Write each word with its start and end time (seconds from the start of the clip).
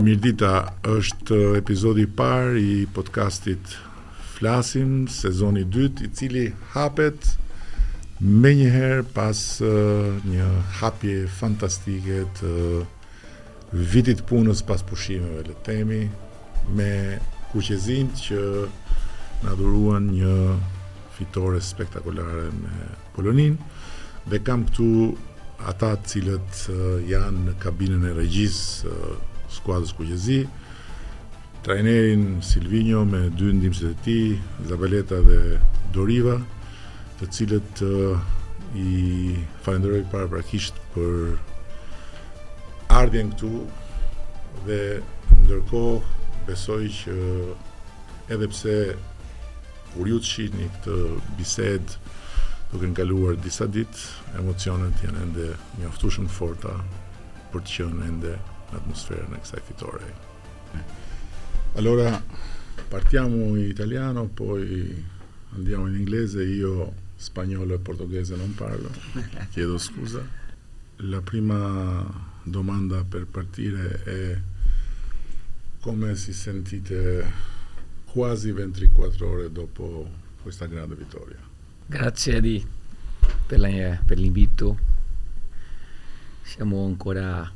Mirdita 0.00 0.78
është 0.88 1.36
epizodi 1.58 2.06
i 2.06 2.08
parë 2.16 2.56
i 2.56 2.74
podcastit 2.94 3.74
Flasim, 4.32 5.04
sezoni 5.12 5.66
2, 5.68 5.88
i 6.06 6.08
cili 6.16 6.44
hapet 6.72 7.26
me 8.20 8.54
njëherë 8.56 9.04
pas 9.12 9.42
një 10.24 10.46
hapje 10.78 11.26
fantastike 11.36 12.22
të 12.40 12.54
vitit 13.92 14.24
punës 14.30 14.64
pas 14.64 14.80
pushimeve, 14.88 15.44
le 15.50 15.56
temi, 15.68 16.06
me 16.72 17.20
kuqezin 17.52 18.08
që 18.22 18.44
na 19.44 19.56
dhuruan 19.58 20.08
një 20.14 20.36
fitore 21.18 21.60
spektakolare 21.60 22.48
me 22.56 22.86
Polonin 23.16 23.58
dhe 24.32 24.40
kam 24.46 24.64
këtu 24.70 24.92
ata 25.68 25.92
të 25.98 26.14
cilët 26.14 26.62
janë 27.10 27.50
në 27.50 27.58
kabinën 27.60 28.08
e 28.08 28.14
regjis 28.16 28.60
uh, 28.88 29.29
skuadrës 29.54 29.94
kuqezi 29.98 30.40
trajnerin 31.64 32.40
Silvinjo 32.44 33.04
me 33.08 33.26
dy 33.36 33.52
ndimësit 33.56 33.90
e 33.90 33.96
ti 34.04 34.18
Zabeleta 34.68 35.20
dhe 35.26 35.58
Doriva 35.94 36.38
të 37.20 37.28
cilët 37.36 37.82
uh, 37.84 38.20
i 38.78 39.34
falenderoj 39.64 40.04
para 40.12 40.30
prakisht 40.30 40.78
për 40.94 41.34
ardhjen 43.00 43.34
këtu 43.34 43.52
dhe 44.66 44.80
ndërkohë 45.44 46.46
besoj 46.48 46.84
që 47.00 47.18
edhe 48.34 48.48
pse 48.54 48.76
kur 49.92 50.08
ju 50.08 50.20
të 50.22 50.30
shihni 50.30 50.70
këtë 50.78 50.96
bisedë 51.38 52.16
duke 52.70 52.92
kaluar 52.94 53.34
disa 53.42 53.66
ditë, 53.66 54.02
emocionet 54.38 55.02
janë 55.02 55.24
ende 55.24 55.46
mjaftueshëm 55.80 56.28
forta 56.30 56.76
për 57.50 57.64
të 57.66 57.76
qenë 57.76 58.06
ende 58.06 58.34
në 58.70 58.78
atmosferën 58.78 59.34
e 59.34 59.40
kësaj 59.42 59.62
fitore. 59.66 60.12
Allora 61.74 62.22
partiamo 62.88 63.56
in 63.56 63.68
italiano, 63.68 64.26
poi 64.26 65.04
andiamo 65.54 65.86
in 65.88 65.96
inglese, 65.96 66.42
io 66.42 66.92
spagnolo 67.16 67.74
e 67.74 67.78
portoghese 67.78 68.36
non 68.36 68.54
parlo, 68.54 68.90
chiedo 69.50 69.78
scusa. 69.78 70.24
La 71.02 71.20
prima 71.20 72.28
domanda 72.42 73.04
per 73.04 73.26
partire 73.26 74.02
è 74.02 74.40
come 75.80 76.14
si 76.16 76.32
sentite 76.32 77.24
quasi 78.04 78.50
24 78.52 79.28
ore 79.28 79.52
dopo 79.52 80.10
questa 80.42 80.66
grande 80.66 80.94
vittoria. 80.94 81.38
Grazie 81.86 82.36
Adi 82.36 82.66
per, 83.46 83.58
la, 83.58 83.98
per 84.04 84.18
l'invito. 84.18 84.78
Siamo 86.42 86.84
ancora 86.84 87.50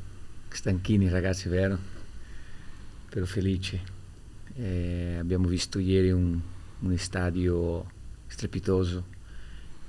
stanchini 0.55 1.09
ragazzi, 1.09 1.49
vero? 1.49 1.77
Però 3.09 3.25
felici. 3.25 3.79
Eh, 4.55 5.17
abbiamo 5.19 5.47
visto 5.47 5.79
ieri 5.79 6.11
un, 6.11 6.39
un 6.79 6.97
stadio 6.97 7.85
strepitoso. 8.27 9.05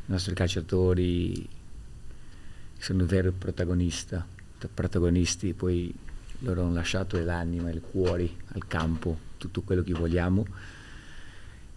I 0.06 0.10
nostri 0.10 0.34
calciatori 0.34 1.48
sono 2.78 3.06
veri 3.06 3.30
protagonisti, 3.30 4.16
protagonisti, 4.74 5.54
poi 5.54 5.94
loro 6.40 6.62
hanno 6.62 6.74
lasciato 6.74 7.22
l'anima, 7.22 7.70
il 7.70 7.80
cuore 7.80 8.28
al 8.48 8.66
campo 8.66 9.18
tutto 9.38 9.62
quello 9.62 9.82
che 9.82 9.92
vogliamo 9.92 10.46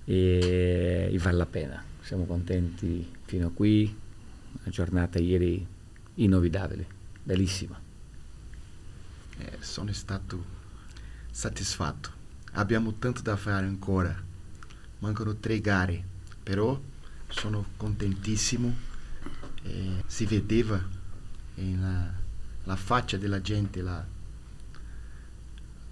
e, 0.05 1.09
e 1.11 1.17
vale 1.19 1.37
la 1.37 1.45
pena. 1.45 1.83
Siamo 2.01 2.25
contenti 2.25 3.07
fino 3.25 3.47
a 3.47 3.51
qui, 3.51 3.95
la 4.63 4.71
giornata 4.71 5.19
ieri 5.19 5.65
innovidabile, 6.15 6.85
bellissima. 7.23 7.88
Eh, 9.39 9.57
sono 9.59 9.91
stato 9.91 10.45
soddisfatto. 11.31 12.11
Abbiamo 12.53 12.93
tanto 12.93 13.21
da 13.21 13.35
fare 13.35 13.65
ancora, 13.65 14.15
mancano 14.99 15.35
tre 15.35 15.59
gare, 15.59 16.03
però 16.41 16.79
sono 17.27 17.65
contentissimo. 17.75 18.87
Eh, 19.63 20.03
si 20.05 20.25
vedeva 20.25 20.81
nella 21.55 22.27
la 22.69 22.75
faccia 22.75 23.17
della 23.17 23.41
gente 23.41 23.81
la, 23.81 24.05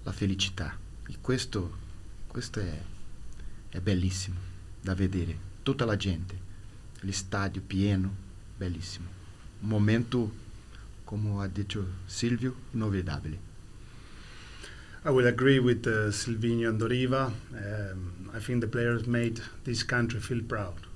la 0.04 0.12
felicità. 0.12 0.78
E 1.08 1.16
questo, 1.20 1.76
questo 2.28 2.60
è, 2.60 2.82
è 3.70 3.80
bellissimo 3.80 4.38
da 4.80 4.94
vedere. 4.94 5.46
Tutta 5.64 5.84
la 5.84 5.96
gente, 5.96 6.38
l'estadio 7.00 7.60
pieno, 7.60 8.14
bellissimo. 8.56 9.08
Un 9.60 9.68
momento, 9.68 10.32
come 11.08 11.38
ha 11.38 11.46
detto 11.46 11.84
Silvio, 12.06 12.54
inolvidabile. 12.72 13.38
I 15.04 15.10
will 15.10 15.26
agree 15.26 15.58
with 15.58 15.86
uh, 15.86 16.10
Silvino 16.10 16.68
and 16.68 16.78
Doriva. 16.78 17.32
Um, 17.52 18.30
I 18.34 18.40
think 18.40 18.60
the 18.60 18.68
players 18.68 19.06
made 19.06 19.40
this 19.64 19.82
country 19.82 20.20
feel 20.20 20.42
proud 20.42 20.86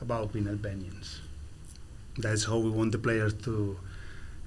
about 0.00 0.32
being 0.32 0.48
Albanians. 0.48 1.20
That's 2.18 2.44
how 2.44 2.58
we 2.58 2.70
want 2.70 2.92
the 2.92 2.98
players 2.98 3.34
to 3.44 3.78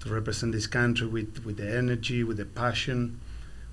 to 0.01 0.13
represent 0.13 0.51
this 0.51 0.67
country 0.67 1.07
with, 1.07 1.43
with 1.43 1.57
the 1.57 1.75
energy, 1.75 2.23
with 2.23 2.37
the 2.37 2.45
passion, 2.45 3.19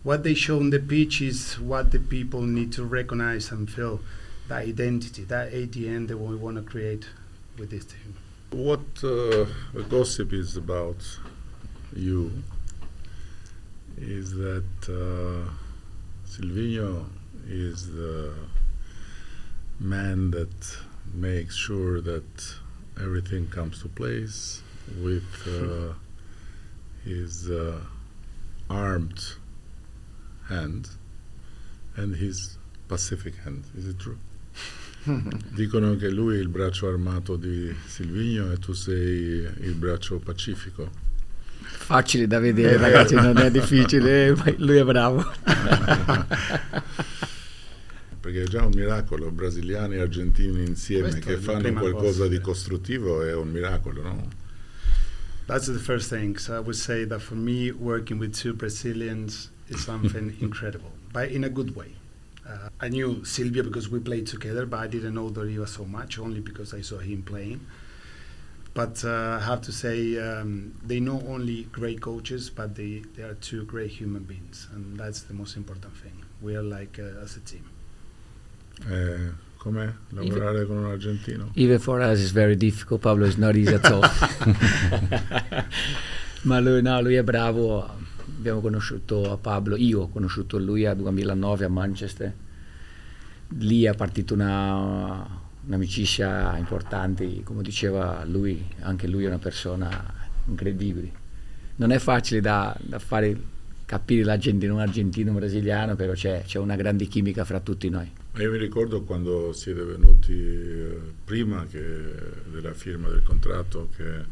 what 0.05 0.23
they 0.23 0.35
show 0.35 0.59
on 0.59 0.69
the 0.69 0.79
pitch 0.79 1.23
is 1.23 1.59
what 1.59 1.91
the 1.91 1.99
people 1.99 2.43
need 2.43 2.73
to 2.73 2.85
recognize 2.85 3.51
and 3.51 3.71
feel 3.71 4.01
that 4.49 4.69
identity, 4.69 5.25
that 5.25 5.51
ADN 5.51 6.09
that 6.09 6.19
we 6.19 6.37
want 6.37 6.57
to 6.57 6.63
create 6.63 7.07
with 7.59 7.71
this 7.71 7.87
team. 7.87 8.15
What 8.51 8.81
uh, 9.03 9.47
the 9.73 9.87
gossip 9.89 10.35
is 10.35 10.59
about 10.59 10.97
you 11.95 12.31
is 13.97 14.33
that 14.33 14.65
uh, 14.89 15.51
Silvino 16.27 17.07
is 17.49 17.93
the 17.93 18.33
man 19.79 20.31
that 20.31 20.77
makes 21.13 21.55
sure 21.55 22.01
that 22.01 22.55
everything 23.01 23.47
comes 23.49 23.81
to 23.83 23.89
place 23.89 24.63
with 25.01 25.25
uh, 25.47 25.95
his 27.05 27.51
uh, 27.51 27.81
armed 28.71 29.21
hand 30.49 30.89
and 31.97 32.17
his 32.17 32.59
pacific 32.89 33.37
hand. 33.37 33.65
Is 33.77 33.89
it 33.89 33.99
true? 33.99 34.19
Dicono 35.55 35.97
che 35.97 36.11
lui 36.11 36.37
è 36.37 36.41
il 36.41 36.49
braccio 36.49 36.89
armato 36.89 37.37
di 37.37 37.75
Silvigno 37.87 38.51
e 38.51 38.59
tu 38.59 38.73
sei 38.73 39.47
il 39.61 39.75
braccio 39.75 40.19
pacifico. 40.19 41.04
Facile 41.67 42.27
da 42.27 42.39
vedere, 42.39 42.77
ragazzi, 42.77 43.15
non 43.15 43.37
è 43.39 43.51
difficile, 43.51 44.35
lui 44.57 44.77
è 44.77 44.85
bravo. 44.85 45.25
Perché 48.21 48.43
è 48.43 48.47
già 48.47 48.65
un 48.65 48.73
miracolo, 48.75 49.31
brasiliani 49.31 49.97
e 49.97 50.01
argentini 50.01 50.65
insieme 50.65 51.11
Questo 51.11 51.29
che 51.29 51.37
fanno 51.37 51.73
qualcosa 51.75 52.21
cosa, 52.21 52.29
di 52.29 52.41
costruttivo 52.41 53.23
è 53.23 53.35
un 53.35 53.51
miracolo, 53.51 54.03
no? 54.03 54.29
That's 55.47 55.67
the 55.67 55.79
first 55.79 56.09
thing. 56.09 56.39
So 56.39 56.55
I 56.55 56.61
would 56.61 56.75
say 56.75 57.05
that 57.07 57.21
for 57.21 57.37
me, 57.37 57.71
working 57.71 58.19
with 58.19 58.35
two 58.35 58.55
Brazilians 58.55 59.51
is 59.69 59.85
something 59.85 60.35
incredible, 60.41 60.93
but 61.13 61.31
in 61.31 61.45
a 61.45 61.51
good 61.51 61.77
way. 61.77 61.93
Uh, 62.47 62.69
I 62.81 62.89
knew 62.89 63.25
Silvio 63.25 63.63
because 63.63 63.91
we 63.91 63.99
played 64.01 64.27
together, 64.27 64.65
but 64.67 64.81
I 64.81 64.87
didn't 64.87 65.15
know 65.15 65.29
Doriva 65.31 65.67
so 65.67 65.85
much, 65.85 66.19
only 66.19 66.41
because 66.41 66.73
I 66.73 66.83
saw 66.83 66.99
him 66.99 67.23
playing. 67.23 67.61
But 68.75 69.05
uh, 69.05 69.39
I 69.41 69.45
have 69.45 69.61
to 69.63 69.73
say, 69.73 70.19
um, 70.19 70.75
they 70.85 70.99
not 70.99 71.23
only 71.29 71.69
great 71.71 72.01
coaches, 72.01 72.51
but 72.51 72.75
they, 72.75 73.05
they 73.15 73.23
are 73.23 73.35
two 73.35 73.65
great 73.65 73.91
human 73.91 74.25
beings, 74.25 74.67
and 74.75 74.99
that's 74.99 75.23
the 75.23 75.33
most 75.33 75.57
important 75.57 75.97
thing. 75.97 76.25
We 76.43 76.57
are 76.57 76.63
like 76.63 76.99
uh, 76.99 77.23
as 77.23 77.37
a 77.37 77.41
team. 77.41 77.71
Eh, 78.91 79.31
com'è 79.57 79.95
lavorare 80.09 80.63
even, 80.63 80.67
con 80.67 80.77
un 80.79 80.91
argentino? 80.91 81.51
Even 81.55 81.79
for 81.79 82.01
us 82.01 82.21
it's 82.21 82.33
very 82.33 82.57
difficult, 82.57 83.01
Pablo 83.01 83.27
is 83.27 83.37
not 83.37 83.55
easy 83.55 83.75
at 83.75 83.85
all. 83.85 84.03
Ma 86.43 86.59
lui, 86.59 86.83
no, 86.83 87.01
lui 87.01 87.15
è 87.15 87.23
bravo 87.23 87.89
abbiamo 88.45 88.61
conosciuto 88.61 89.31
a 89.31 89.39
Pablo, 89.39 89.77
io 89.77 90.03
ho 90.03 90.09
conosciuto 90.09 90.59
lui 90.59 90.85
a 90.85 90.93
2009 90.93 91.65
a 91.65 91.69
Manchester, 91.69 92.35
lì 93.59 93.85
è 93.85 93.95
partita 93.95 94.35
una, 94.35 95.43
un'amicizia 95.67 96.57
importante, 96.57 97.43
come 97.43 97.63
diceva 97.63 98.25
lui, 98.25 98.65
anche 98.81 99.07
lui 99.07 99.25
è 99.25 99.29
una 99.29 99.39
persona 99.39 100.13
incredibile. 100.47 101.23
Non 101.77 101.91
è 101.91 101.99
facile 101.99 102.41
da, 102.41 102.77
da 102.81 102.99
fare 102.99 103.53
capire 103.85 104.25
l'argentino, 104.25 104.75
un 104.75 104.81
argentino, 104.81 105.31
un 105.31 105.39
brasiliano, 105.39 105.95
però 105.95 106.13
c'è, 106.13 106.43
c'è, 106.45 106.59
una 106.59 106.77
grande 106.77 107.07
chimica 107.07 107.45
fra 107.45 107.61
tutti 107.61 107.89
noi. 107.89 108.11
Io 108.37 108.51
mi 108.51 108.59
ricordo 108.59 109.03
quando 109.03 109.53
siete 109.53 109.83
venuti 109.83 110.33
eh, 110.33 110.99
prima 111.25 111.67
che, 111.67 111.83
della 112.51 112.73
firma 112.73 113.09
del 113.09 113.23
contratto 113.23 113.89
che 113.97 114.25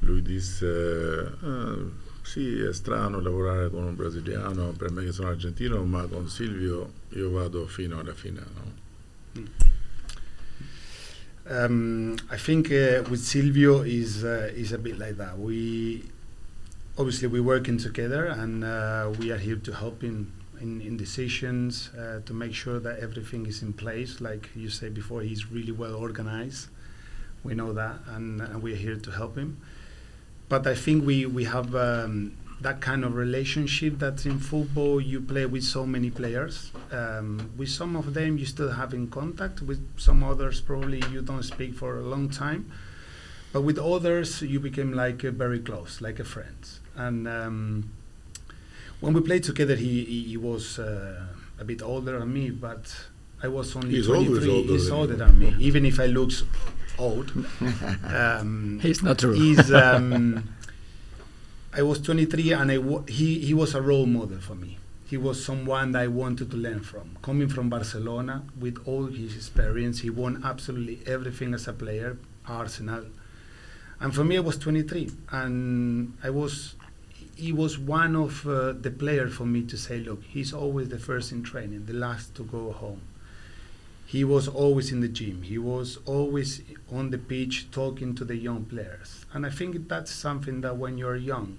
lui 0.00 0.22
disse... 0.22 1.32
Eh, 1.42 2.10
sì, 2.22 2.60
è 2.60 2.72
strano 2.72 3.20
lavorare 3.20 3.68
con 3.68 3.82
un 3.82 3.96
brasiliano, 3.96 4.72
per 4.78 4.92
me 4.92 5.04
che 5.04 5.12
sono 5.12 5.28
argentino, 5.28 5.82
ma 5.84 6.06
con 6.06 6.28
Silvio 6.28 6.92
io 7.10 7.30
vado 7.30 7.66
fino 7.66 7.98
alla 7.98 8.14
fine. 8.14 8.40
No? 8.54 9.71
Um, 11.52 12.16
I 12.30 12.38
think 12.38 12.72
uh, 12.72 13.04
with 13.10 13.20
Silvio 13.20 13.82
is 13.82 14.24
uh, 14.24 14.50
is 14.54 14.72
a 14.72 14.78
bit 14.78 14.98
like 14.98 15.18
that. 15.18 15.38
We 15.38 16.02
obviously 16.96 17.28
we're 17.28 17.42
working 17.42 17.76
together 17.76 18.24
and 18.24 18.64
uh, 18.64 19.12
we 19.18 19.30
are 19.32 19.36
here 19.36 19.56
to 19.56 19.72
help 19.74 20.00
him 20.00 20.32
in, 20.62 20.80
in 20.80 20.96
decisions 20.96 21.90
uh, 21.90 22.20
to 22.24 22.32
make 22.32 22.54
sure 22.54 22.80
that 22.80 23.00
everything 23.00 23.44
is 23.44 23.60
in 23.60 23.74
place. 23.74 24.20
Like 24.20 24.48
you 24.56 24.70
said 24.70 24.94
before, 24.94 25.20
he's 25.20 25.50
really 25.50 25.72
well 25.72 25.94
organized. 25.94 26.68
We 27.44 27.54
know 27.54 27.74
that, 27.74 27.96
and, 28.06 28.40
and 28.40 28.62
we're 28.62 28.76
here 28.76 28.96
to 28.96 29.10
help 29.10 29.36
him. 29.36 29.60
But 30.48 30.66
I 30.66 30.74
think 30.74 31.04
we 31.04 31.26
we 31.26 31.44
have 31.44 31.74
um, 31.74 32.34
that 32.62 32.80
kind 32.80 33.04
of 33.04 33.14
relationship 33.14 33.98
that's 33.98 34.24
in 34.26 34.38
football. 34.38 35.00
You 35.00 35.20
play 35.20 35.46
with 35.46 35.64
so 35.64 35.84
many 35.86 36.10
players. 36.10 36.70
Um, 36.90 37.50
with 37.56 37.68
some 37.68 37.96
of 37.96 38.14
them, 38.14 38.38
you 38.38 38.46
still 38.46 38.70
have 38.72 38.94
in 38.94 39.08
contact. 39.08 39.62
With 39.62 39.80
some 39.98 40.22
others, 40.24 40.60
probably 40.60 41.02
you 41.12 41.22
don't 41.22 41.42
speak 41.42 41.74
for 41.74 41.98
a 41.98 42.02
long 42.02 42.28
time. 42.30 42.70
But 43.52 43.62
with 43.62 43.78
others, 43.78 44.42
you 44.42 44.60
became 44.60 44.92
like 44.92 45.24
uh, 45.24 45.30
very 45.30 45.58
close, 45.60 46.00
like 46.00 46.18
a 46.18 46.24
friend. 46.24 46.56
And 46.96 47.28
um, 47.28 47.90
when 49.00 49.12
we 49.12 49.20
played 49.20 49.44
together, 49.44 49.74
he 49.76 50.04
he, 50.04 50.22
he 50.24 50.36
was 50.36 50.78
uh, 50.78 51.26
a 51.58 51.64
bit 51.64 51.82
older 51.82 52.18
than 52.18 52.32
me, 52.32 52.50
but 52.50 52.94
I 53.42 53.48
was 53.48 53.74
only 53.76 53.90
He's 53.96 54.06
23. 54.06 54.26
always 54.28 54.48
older 54.48 54.72
he's 54.72 54.84
than 54.88 54.94
older 54.98 55.12
you. 55.14 55.18
than 55.18 55.38
me, 55.38 55.54
even 55.58 55.84
if 55.84 55.98
I 56.00 56.06
look 56.06 56.30
old. 56.98 57.32
um, 58.04 58.80
It's 58.82 59.02
not 59.02 59.18
true. 59.18 59.32
He's, 59.32 59.72
um, 59.72 60.44
I 61.74 61.82
was 61.82 62.00
23, 62.00 62.52
and 62.52 62.70
I 62.70 62.78
wa- 62.78 63.02
he 63.08 63.38
he 63.38 63.54
was 63.54 63.74
a 63.74 63.80
role 63.82 64.06
model 64.06 64.38
for 64.40 64.54
me. 64.54 64.78
He 65.06 65.16
was 65.16 65.42
someone 65.44 65.92
that 65.92 66.02
I 66.02 66.06
wanted 66.08 66.50
to 66.50 66.56
learn 66.56 66.80
from. 66.80 67.16
Coming 67.22 67.48
from 67.48 67.68
Barcelona, 67.68 68.44
with 68.58 68.78
all 68.86 69.06
his 69.06 69.34
experience, 69.36 70.00
he 70.00 70.10
won 70.10 70.42
absolutely 70.44 71.00
everything 71.06 71.54
as 71.54 71.68
a 71.68 71.72
player, 71.72 72.16
Arsenal. 72.46 73.04
And 74.00 74.14
for 74.14 74.24
me, 74.24 74.36
I 74.36 74.40
was 74.40 74.56
23, 74.58 75.10
and 75.30 76.14
I 76.22 76.30
was. 76.30 76.74
He 77.34 77.52
was 77.52 77.78
one 77.78 78.14
of 78.14 78.46
uh, 78.46 78.72
the 78.72 78.90
players 78.90 79.32
for 79.34 79.46
me 79.46 79.62
to 79.62 79.76
say, 79.76 79.98
look, 80.00 80.22
he's 80.22 80.52
always 80.52 80.90
the 80.90 80.98
first 80.98 81.32
in 81.32 81.42
training, 81.42 81.86
the 81.86 81.94
last 81.94 82.34
to 82.36 82.42
go 82.44 82.72
home. 82.72 83.00
He 84.12 84.24
was 84.24 84.46
always 84.46 84.92
in 84.92 85.00
the 85.00 85.08
gym. 85.08 85.40
He 85.40 85.56
was 85.56 85.98
always 86.04 86.60
on 86.92 87.08
the 87.08 87.16
pitch 87.16 87.70
talking 87.70 88.14
to 88.16 88.26
the 88.26 88.36
young 88.36 88.66
players. 88.66 89.24
And 89.32 89.46
I 89.46 89.48
think 89.48 89.88
that's 89.88 90.12
something 90.12 90.60
that 90.60 90.76
when 90.76 90.98
you're 90.98 91.16
young, 91.16 91.58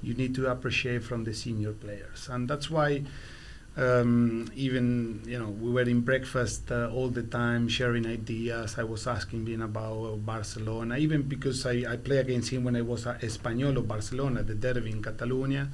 you 0.00 0.14
need 0.14 0.34
to 0.36 0.50
appreciate 0.50 1.04
from 1.04 1.24
the 1.24 1.34
senior 1.34 1.72
players. 1.72 2.30
And 2.30 2.48
that's 2.48 2.70
why 2.70 3.02
um, 3.76 4.50
even 4.56 5.22
you 5.26 5.38
know 5.38 5.50
we 5.50 5.70
were 5.70 5.82
in 5.82 6.00
breakfast 6.00 6.72
uh, 6.72 6.88
all 6.88 7.10
the 7.10 7.22
time 7.22 7.68
sharing 7.68 8.06
ideas. 8.06 8.76
I 8.78 8.84
was 8.84 9.06
asking 9.06 9.46
him 9.46 9.60
about 9.60 10.24
Barcelona, 10.24 10.96
even 10.96 11.20
because 11.22 11.66
I, 11.66 11.84
I 11.86 11.94
against 11.94 12.48
him 12.48 12.64
when 12.64 12.76
I 12.76 12.82
was 12.82 13.06
at 13.06 13.20
Espanyol 13.20 13.76
of 13.76 13.86
Barcelona, 13.86 14.42
the 14.42 14.54
derby 14.54 14.90
in 14.90 15.02
Catalonia. 15.02 15.68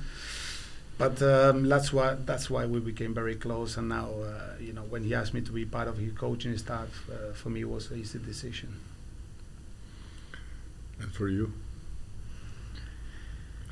But 0.98 1.20
um, 1.20 1.68
that's 1.68 1.92
why 1.92 2.14
that's 2.14 2.48
why 2.48 2.64
we 2.64 2.80
became 2.80 3.12
very 3.12 3.36
close. 3.36 3.76
And 3.76 3.88
now, 3.90 4.08
uh, 4.22 4.54
you 4.58 4.72
know, 4.72 4.84
when 4.88 5.04
he 5.04 5.14
asked 5.14 5.34
me 5.34 5.42
to 5.42 5.52
be 5.52 5.66
part 5.66 5.88
of 5.88 5.98
his 5.98 6.12
coaching 6.12 6.56
staff, 6.56 6.88
uh, 7.10 7.34
for 7.34 7.50
me 7.50 7.60
it 7.60 7.68
was 7.68 7.90
an 7.90 8.00
easy 8.00 8.18
decision. 8.18 8.80
And 11.00 11.12
for 11.12 11.28
you? 11.28 11.52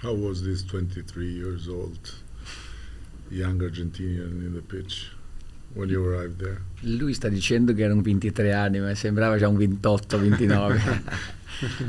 How 0.02 0.12
was 0.12 0.42
this 0.42 0.62
23 0.64 1.32
years 1.32 1.66
old 1.66 2.14
young 3.30 3.58
Argentinian 3.58 4.44
in 4.44 4.52
the 4.52 4.60
pitch 4.60 5.10
when 5.72 5.88
you 5.88 6.04
arrived 6.04 6.40
there? 6.40 6.60
Lui 6.82 7.14
sta 7.14 7.30
dicendo 7.30 7.72
che 7.72 7.84
erano 7.84 8.02
23 8.02 8.52
anni, 8.52 8.80
ma 8.80 8.94
sembrava 8.94 9.38
già 9.38 9.48
un 9.48 9.56
28, 9.56 10.18
29. 10.18 11.02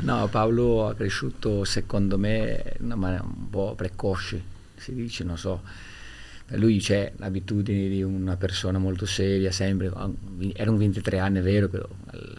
no, 0.00 0.28
Paolo 0.28 0.90
è 0.90 0.94
cresciuto 0.94 1.64
secondo 1.64 2.16
me 2.16 2.76
in 2.78 2.86
una 2.86 2.96
maniera 2.96 3.22
un 3.22 3.50
po' 3.50 3.74
precoce, 3.76 4.42
si 4.86 4.94
dice, 4.94 5.24
non 5.24 5.36
so. 5.36 5.62
Per 6.46 6.58
lui 6.58 6.78
c'è 6.78 7.12
l'abitudine 7.16 7.88
di 7.88 8.02
una 8.02 8.36
persona 8.36 8.78
molto 8.78 9.04
seria, 9.04 9.50
sempre. 9.50 9.90
Erano 10.54 10.76
23 10.76 11.18
anni, 11.18 11.38
è 11.40 11.42
vero, 11.42 11.68
però 11.68 11.88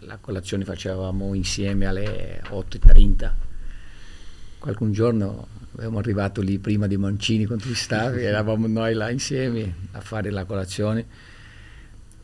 la 0.00 0.16
colazione 0.16 0.64
facevamo 0.64 1.34
insieme 1.34 1.84
alle 1.84 2.40
8.30. 2.48 3.32
Qualcun 4.58 4.92
giorno 4.92 5.46
abbiamo 5.74 5.98
arrivato 5.98 6.40
lì 6.40 6.58
prima 6.58 6.86
di 6.86 6.96
Mancini 6.96 7.44
con 7.44 7.58
tutti 7.58 7.74
stavi, 7.74 8.22
eravamo 8.24 8.66
noi 8.66 8.94
là 8.94 9.10
insieme 9.10 9.74
a 9.92 10.00
fare 10.00 10.30
la 10.30 10.44
colazione. 10.44 11.04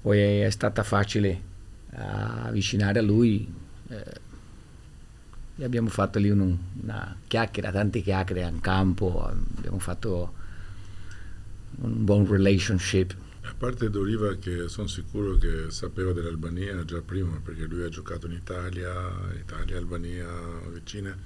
Poi 0.01 0.41
è 0.41 0.51
stata 0.51 0.83
facile 0.83 1.53
avvicinare 1.91 2.99
a 2.99 3.03
lui. 3.03 3.53
Eh, 3.89 4.05
e 5.57 5.65
abbiamo 5.65 5.89
fatto 5.89 6.19
lì 6.19 6.31
un, 6.31 6.57
una 6.83 7.17
chiacchiera, 7.27 7.71
tante 7.71 8.01
chiacchiere 8.01 8.43
in 8.49 8.61
campo, 8.61 9.25
abbiamo 9.57 9.79
fatto 9.79 10.33
un 11.83 12.05
buon 12.05 12.27
relationship. 12.27 13.15
A 13.43 13.55
parte 13.57 13.91
Doriva 13.91 14.35
che 14.37 14.69
sono 14.69 14.87
sicuro 14.87 15.37
che 15.37 15.67
sapeva 15.69 16.13
dell'Albania 16.13 16.85
già 16.85 17.01
prima 17.03 17.39
perché 17.43 17.65
lui 17.65 17.85
ha 17.85 17.89
giocato 17.89 18.27
in 18.27 18.33
Italia, 18.33 18.93
Italia, 19.39 19.77
Albania, 19.77 20.27
vicine, 20.73 21.17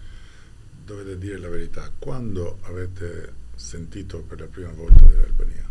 dovete 0.85 1.17
dire 1.17 1.39
la 1.39 1.49
verità, 1.49 1.91
quando 1.99 2.59
avete 2.63 3.33
sentito 3.55 4.23
per 4.23 4.41
la 4.41 4.47
prima 4.47 4.73
volta 4.73 5.05
dell'Albania? 5.05 5.67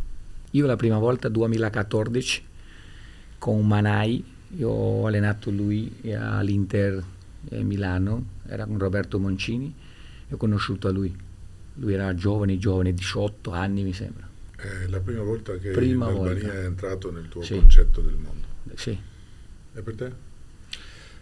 Io 0.51 0.65
la 0.65 0.75
prima 0.77 0.97
volta 0.97 1.29
2014 1.29 2.45
con 3.37 3.67
Manai, 3.67 4.23
io 4.55 4.69
ho 4.69 5.05
allenato 5.05 5.51
lui 5.51 5.93
all'Inter 6.13 7.03
Milano, 7.49 8.25
era 8.47 8.65
con 8.65 8.77
Roberto 8.77 9.19
Moncini 9.19 9.73
e 10.27 10.33
ho 10.33 10.37
conosciuto 10.37 10.87
a 10.87 10.91
lui. 10.91 11.15
Lui 11.75 11.93
era 11.93 12.13
giovane, 12.15 12.57
giovane, 12.57 12.93
18 12.93 13.51
anni 13.51 13.83
mi 13.83 13.93
sembra. 13.93 14.27
È 14.55 14.87
la 14.87 14.99
prima 14.99 15.21
volta 15.23 15.55
che 15.57 15.69
Prima 15.71 16.05
l'Albania 16.05 16.41
volta. 16.43 16.53
è 16.53 16.65
entrato 16.65 17.11
nel 17.11 17.27
tuo 17.29 17.43
Sì. 17.43 17.55
concetto 17.59 18.01
del 18.01 18.15
mondo. 18.15 18.45
Sì. 18.75 18.97
E 19.75 19.81
per 19.81 19.95
te? 19.95 20.11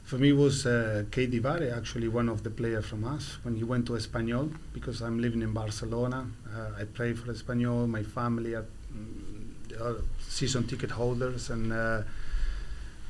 For 0.04 0.19
me, 0.19 0.30
was 0.31 0.63
uh, 0.66 1.04
Katie 1.10 1.39
Vare, 1.39 1.72
actually 1.72 2.07
one 2.07 2.30
of 2.30 2.42
the 2.44 2.50
players 2.51 2.86
from 2.86 3.04
us, 3.04 3.39
when 3.42 3.56
he 3.56 3.63
went 3.63 3.86
to 3.88 3.95
Espanyol, 3.95 4.51
because 4.71 5.01
I'm 5.04 5.18
living 5.19 5.42
in 5.42 5.51
Barcelona. 5.51 6.30
Uh, 6.45 6.80
I 6.80 6.86
play 6.86 7.13
for 7.16 7.31
Espanyol. 7.33 7.88
My 7.88 8.04
family 8.04 8.54
are, 8.54 8.66
mm, 8.94 9.81
are 9.81 9.95
season 10.19 10.66
ticket 10.68 10.92
holders, 10.92 11.50
and 11.50 11.71
uh, 11.74 12.04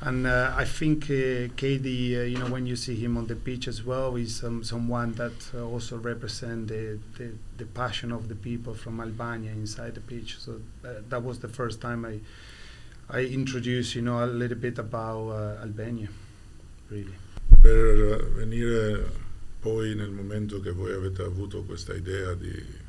and 0.06 0.28
uh, 0.28 0.54
I 0.56 0.66
think 0.66 1.06
uh, 1.06 1.50
Katie, 1.56 2.16
uh, 2.16 2.22
you 2.22 2.38
know, 2.38 2.46
when 2.46 2.68
you 2.68 2.76
see 2.76 2.96
him 2.96 3.18
on 3.18 3.26
the 3.26 3.36
pitch 3.36 3.68
as 3.68 3.84
well, 3.84 4.16
is 4.16 4.44
um, 4.44 4.64
someone 4.64 5.14
that 5.14 5.34
uh, 5.54 5.64
also 5.64 5.98
represents 5.98 6.70
the, 6.70 7.00
the 7.18 7.32
the 7.58 7.66
passion 7.66 8.12
of 8.12 8.28
the 8.28 8.36
people 8.36 8.76
from 8.76 9.02
Albania 9.02 9.52
inside 9.52 9.96
the 9.96 10.02
pitch. 10.02 10.38
So 10.38 10.62
uh, 10.84 11.02
that 11.10 11.24
was 11.24 11.40
the 11.40 11.48
first 11.48 11.82
time 11.82 12.06
I 12.06 12.20
I 13.10 13.22
introduced, 13.22 13.96
you 13.96 14.04
know, 14.04 14.24
a 14.24 14.28
little 14.28 14.58
bit 14.58 14.78
about 14.78 15.30
uh, 15.30 15.62
Albania. 15.64 16.10
Really. 16.90 17.16
Per 17.62 18.30
venire 18.36 19.06
poi 19.60 19.96
nel 19.96 20.12
momento 20.12 20.60
che 20.60 20.72
voi 20.72 20.94
avete 20.94 21.24
avuto 21.24 21.64
questa 21.64 21.96
idea 21.96 22.36
di 22.36 22.84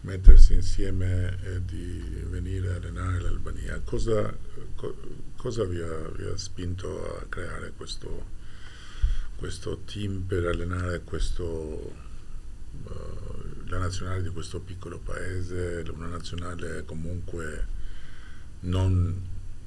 mettersi 0.00 0.54
insieme 0.54 1.36
e 1.42 1.64
di 1.64 2.02
venire 2.30 2.72
a 2.72 2.76
allenare 2.76 3.20
l'Albania, 3.20 3.80
cosa, 3.84 4.34
co- 4.76 4.96
cosa 5.44 5.64
vi, 5.64 5.78
ha, 5.78 6.08
vi 6.16 6.24
ha 6.24 6.36
spinto 6.38 7.18
a 7.18 7.26
creare 7.28 7.74
questo, 7.76 8.24
questo 9.36 9.80
team 9.84 10.22
per 10.22 10.46
allenare 10.46 11.02
questo, 11.04 11.92
eh, 12.86 13.68
la 13.68 13.76
nazionale 13.76 14.22
di 14.22 14.30
questo 14.30 14.60
piccolo 14.60 14.98
paese, 14.98 15.84
una 15.92 16.06
nazionale 16.06 16.86
comunque 16.86 17.66
non 18.60 19.20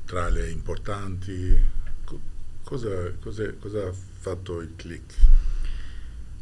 tra 0.05 0.29
le 0.29 0.49
importanti? 0.49 1.55
Co- 2.03 2.19
cosa, 2.63 3.11
cosa- 3.19 3.53
cosa 3.59 3.85
ha 3.85 3.93
fatto 3.93 4.61
il 4.61 4.73
click? 4.75 5.13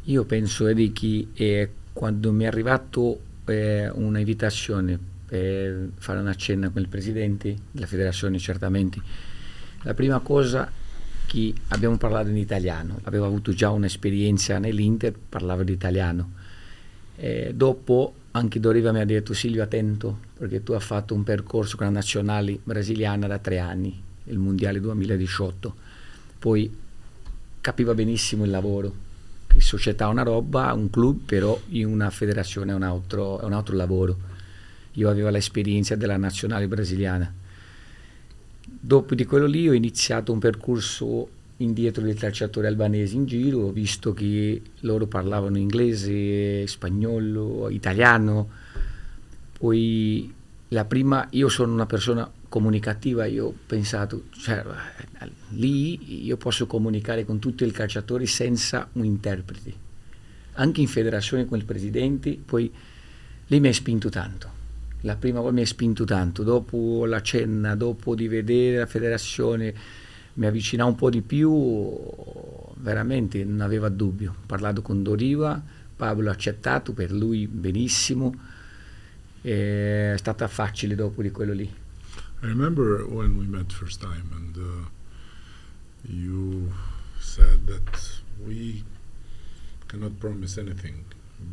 Io 0.04 0.24
penso, 0.24 0.66
Ricky, 0.68 1.28
eh, 1.34 1.70
quando 1.92 2.32
mi 2.32 2.44
è 2.44 2.46
arrivato 2.46 3.20
eh, 3.44 3.90
una 3.90 4.18
invitazione 4.18 4.98
per 5.26 5.90
fare 5.98 6.20
una 6.20 6.34
cena 6.34 6.70
con 6.70 6.80
il 6.80 6.88
presidente 6.88 7.54
della 7.70 7.86
federazione, 7.86 8.38
certamente, 8.38 9.00
la 9.82 9.94
prima 9.94 10.18
cosa 10.20 10.70
che 11.26 11.52
abbiamo 11.68 11.96
parlato 11.96 12.28
in 12.28 12.36
italiano, 12.36 13.00
avevo 13.04 13.26
avuto 13.26 13.52
già 13.52 13.70
un'esperienza 13.70 14.58
nell'Inter, 14.58 15.14
parlavo 15.28 15.62
l'italiano. 15.62 16.32
Eh, 17.16 17.52
dopo 17.54 18.14
anche 18.32 18.60
Doriva 18.60 18.92
mi 18.92 19.00
ha 19.00 19.04
detto 19.04 19.32
Silvio 19.32 19.62
attento 19.62 20.18
perché 20.38 20.62
tu 20.62 20.72
hai 20.72 20.80
fatto 20.80 21.14
un 21.14 21.24
percorso 21.24 21.76
con 21.76 21.86
la 21.86 21.92
nazionale 21.92 22.58
brasiliana 22.62 23.26
da 23.26 23.38
tre 23.38 23.58
anni, 23.58 24.00
il 24.24 24.38
mondiale 24.38 24.80
2018, 24.80 25.74
poi 26.38 26.70
capiva 27.60 27.94
benissimo 27.94 28.44
il 28.44 28.50
lavoro, 28.50 28.94
che 29.46 29.60
società 29.60 30.06
è 30.06 30.10
una 30.10 30.22
roba, 30.22 30.72
un 30.72 30.90
club, 30.90 31.20
però 31.24 31.58
in 31.70 31.86
una 31.86 32.10
federazione 32.10 32.72
è 32.72 32.74
un 32.74 32.82
altro, 32.82 33.40
è 33.40 33.44
un 33.44 33.54
altro 33.54 33.74
lavoro. 33.74 34.34
Io 34.96 35.10
avevo 35.10 35.28
l'esperienza 35.28 35.94
della 35.94 36.16
nazionale 36.16 36.68
brasiliana. 36.68 37.32
Dopo 38.64 39.14
di 39.14 39.24
quello 39.24 39.46
lì 39.46 39.68
ho 39.68 39.72
iniziato 39.72 40.32
un 40.32 40.38
percorso 40.38 41.28
indietro 41.58 42.02
dei 42.02 42.14
calciatori 42.14 42.66
albanesi 42.66 43.16
in 43.16 43.26
giro, 43.26 43.60
ho 43.60 43.72
visto 43.72 44.12
che 44.12 44.60
loro 44.80 45.06
parlavano 45.06 45.58
inglese, 45.58 46.66
spagnolo, 46.66 47.68
italiano, 47.70 48.48
poi 49.58 50.32
la 50.68 50.84
prima, 50.84 51.26
io 51.30 51.48
sono 51.48 51.72
una 51.72 51.86
persona 51.86 52.30
comunicativa, 52.48 53.24
io 53.26 53.46
ho 53.46 53.54
pensato, 53.66 54.24
cioè, 54.30 54.62
lì 55.50 56.24
io 56.24 56.36
posso 56.36 56.66
comunicare 56.66 57.24
con 57.24 57.38
tutti 57.38 57.64
i 57.64 57.70
calciatori 57.70 58.26
senza 58.26 58.88
un 58.92 59.04
interprete, 59.04 59.74
anche 60.54 60.80
in 60.80 60.88
federazione 60.88 61.46
con 61.46 61.58
il 61.58 61.64
presidente, 61.64 62.38
poi 62.42 62.70
lì 63.46 63.60
mi 63.60 63.68
ha 63.68 63.72
spinto 63.72 64.08
tanto 64.08 64.55
la 65.00 65.16
prima 65.16 65.40
volta 65.40 65.54
mi 65.54 65.62
ha 65.62 65.66
spinto 65.66 66.04
tanto, 66.04 66.42
dopo 66.42 67.04
la 67.06 67.20
cena, 67.22 67.74
dopo 67.76 68.14
di 68.14 68.28
vedere 68.28 68.78
la 68.78 68.86
federazione, 68.86 69.74
mi 70.34 70.46
avvicinava 70.46 70.90
un 70.90 70.96
po' 70.96 71.10
di 71.10 71.22
più, 71.22 71.98
veramente 72.76 73.44
non 73.44 73.60
aveva 73.60 73.88
dubbio. 73.88 74.30
Ho 74.32 74.46
parlato 74.46 74.82
con 74.82 75.02
Doriva, 75.02 75.62
Pablo 75.96 76.28
ha 76.28 76.32
accettato, 76.32 76.92
per 76.92 77.12
lui 77.12 77.46
benissimo, 77.46 78.34
è 79.40 80.14
stata 80.16 80.48
facile 80.48 80.94
dopo 80.94 81.22
di 81.22 81.30
quello 81.30 81.52
lì. 81.52 81.72
I 82.42 82.46
remember 82.46 83.04
when 83.08 83.36
we 83.36 83.46
met 83.46 83.72
first 83.72 84.00
time 84.00 84.30
and 84.34 84.56
uh, 84.56 84.86
you 86.02 86.70
said 87.18 87.66
that 87.66 88.22
we 88.44 88.84
cannot 89.86 90.18
promise 90.18 90.60
anything, 90.60 91.04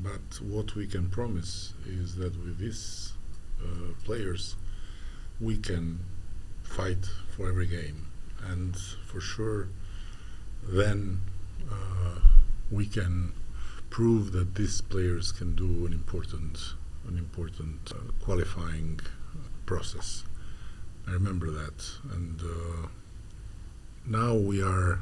but 0.02 0.42
what 0.42 0.76
we 0.76 0.86
can 0.86 1.08
promise 1.10 1.74
is 1.86 2.16
that 2.16 2.36
with 2.44 2.58
these 2.58 3.13
uh, 3.62 3.94
players 4.04 4.56
we 5.40 5.58
can 5.58 6.00
fight 6.64 7.06
for 7.36 7.50
every 7.50 7.68
game 7.68 8.08
and 8.48 8.78
for 9.06 9.20
sure 9.20 9.70
then 10.64 11.20
uh, 11.72 12.20
we 12.72 12.86
can 12.86 13.34
prove 13.90 14.32
that 14.32 14.56
these 14.56 14.82
players 14.82 15.32
can 15.32 15.56
do 15.56 15.86
an 15.86 15.94
important 15.94 16.74
an 17.08 17.18
important 17.18 17.92
uh, 17.92 18.12
qualifying 18.24 19.00
process. 19.66 20.24
I 21.08 21.12
remember 21.12 21.52
that, 21.52 21.84
and 22.12 22.42
uh, 22.42 22.88
now 24.06 24.36
we 24.36 24.62
are, 24.62 25.00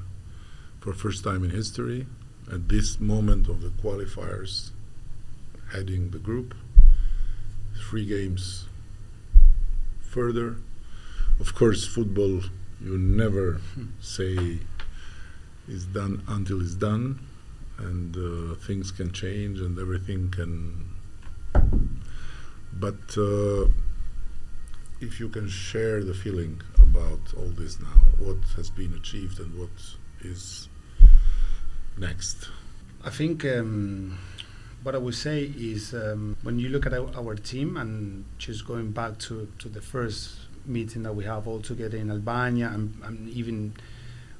for 0.80 0.94
first 0.94 1.24
time 1.24 1.44
in 1.44 1.52
history, 1.52 2.08
at 2.52 2.70
this 2.70 3.00
moment 3.00 3.48
of 3.48 3.62
the 3.62 3.70
qualifiers, 3.70 4.72
heading 5.72 6.10
the 6.10 6.20
group. 6.20 6.56
Three 7.92 8.06
games 8.06 8.70
further. 10.00 10.56
Of 11.42 11.54
course, 11.54 11.86
football 11.86 12.40
you 12.80 12.98
never 12.98 13.60
say 14.00 14.60
is 15.68 15.88
done 15.88 16.24
until 16.30 16.62
it's 16.62 16.76
done, 16.76 17.20
and 17.78 18.16
uh, 18.16 18.56
things 18.56 18.92
can 18.92 19.12
change 19.12 19.60
and 19.60 19.78
everything 19.78 20.32
can. 20.32 20.96
But 22.72 23.18
uh, 23.18 23.68
if 25.02 25.20
you 25.20 25.28
can 25.28 25.50
share 25.50 26.02
the 26.02 26.14
feeling 26.14 26.62
about 26.82 27.34
all 27.36 27.50
this 27.50 27.78
now, 27.82 28.06
what 28.20 28.38
has 28.56 28.70
been 28.70 28.94
achieved 28.94 29.38
and 29.42 29.60
what 29.60 29.76
is 30.22 30.70
next. 31.98 32.48
I 33.04 33.10
think 33.10 33.44
um, 33.44 34.18
what 34.84 34.96
I 34.96 34.98
would 34.98 35.16
say 35.16 35.44
is 35.44 35.94
um, 35.94 36.36
when 36.42 36.58
you 36.60 36.70
look 36.70 36.86
at 36.86 36.94
our, 36.94 37.10
our, 37.16 37.36
team 37.36 37.78
and 37.78 38.26
just 38.38 38.66
going 38.66 38.92
back 38.92 39.20
to, 39.20 39.48
to 39.60 39.70
the 39.70 39.82
first 39.82 40.40
meeting 40.66 41.04
that 41.04 41.16
we 41.16 41.24
have 41.26 41.48
all 41.48 41.60
together 41.60 41.98
in 41.98 42.10
Albania, 42.10 42.72
and, 42.74 42.96
and 43.04 43.30
even 43.30 43.74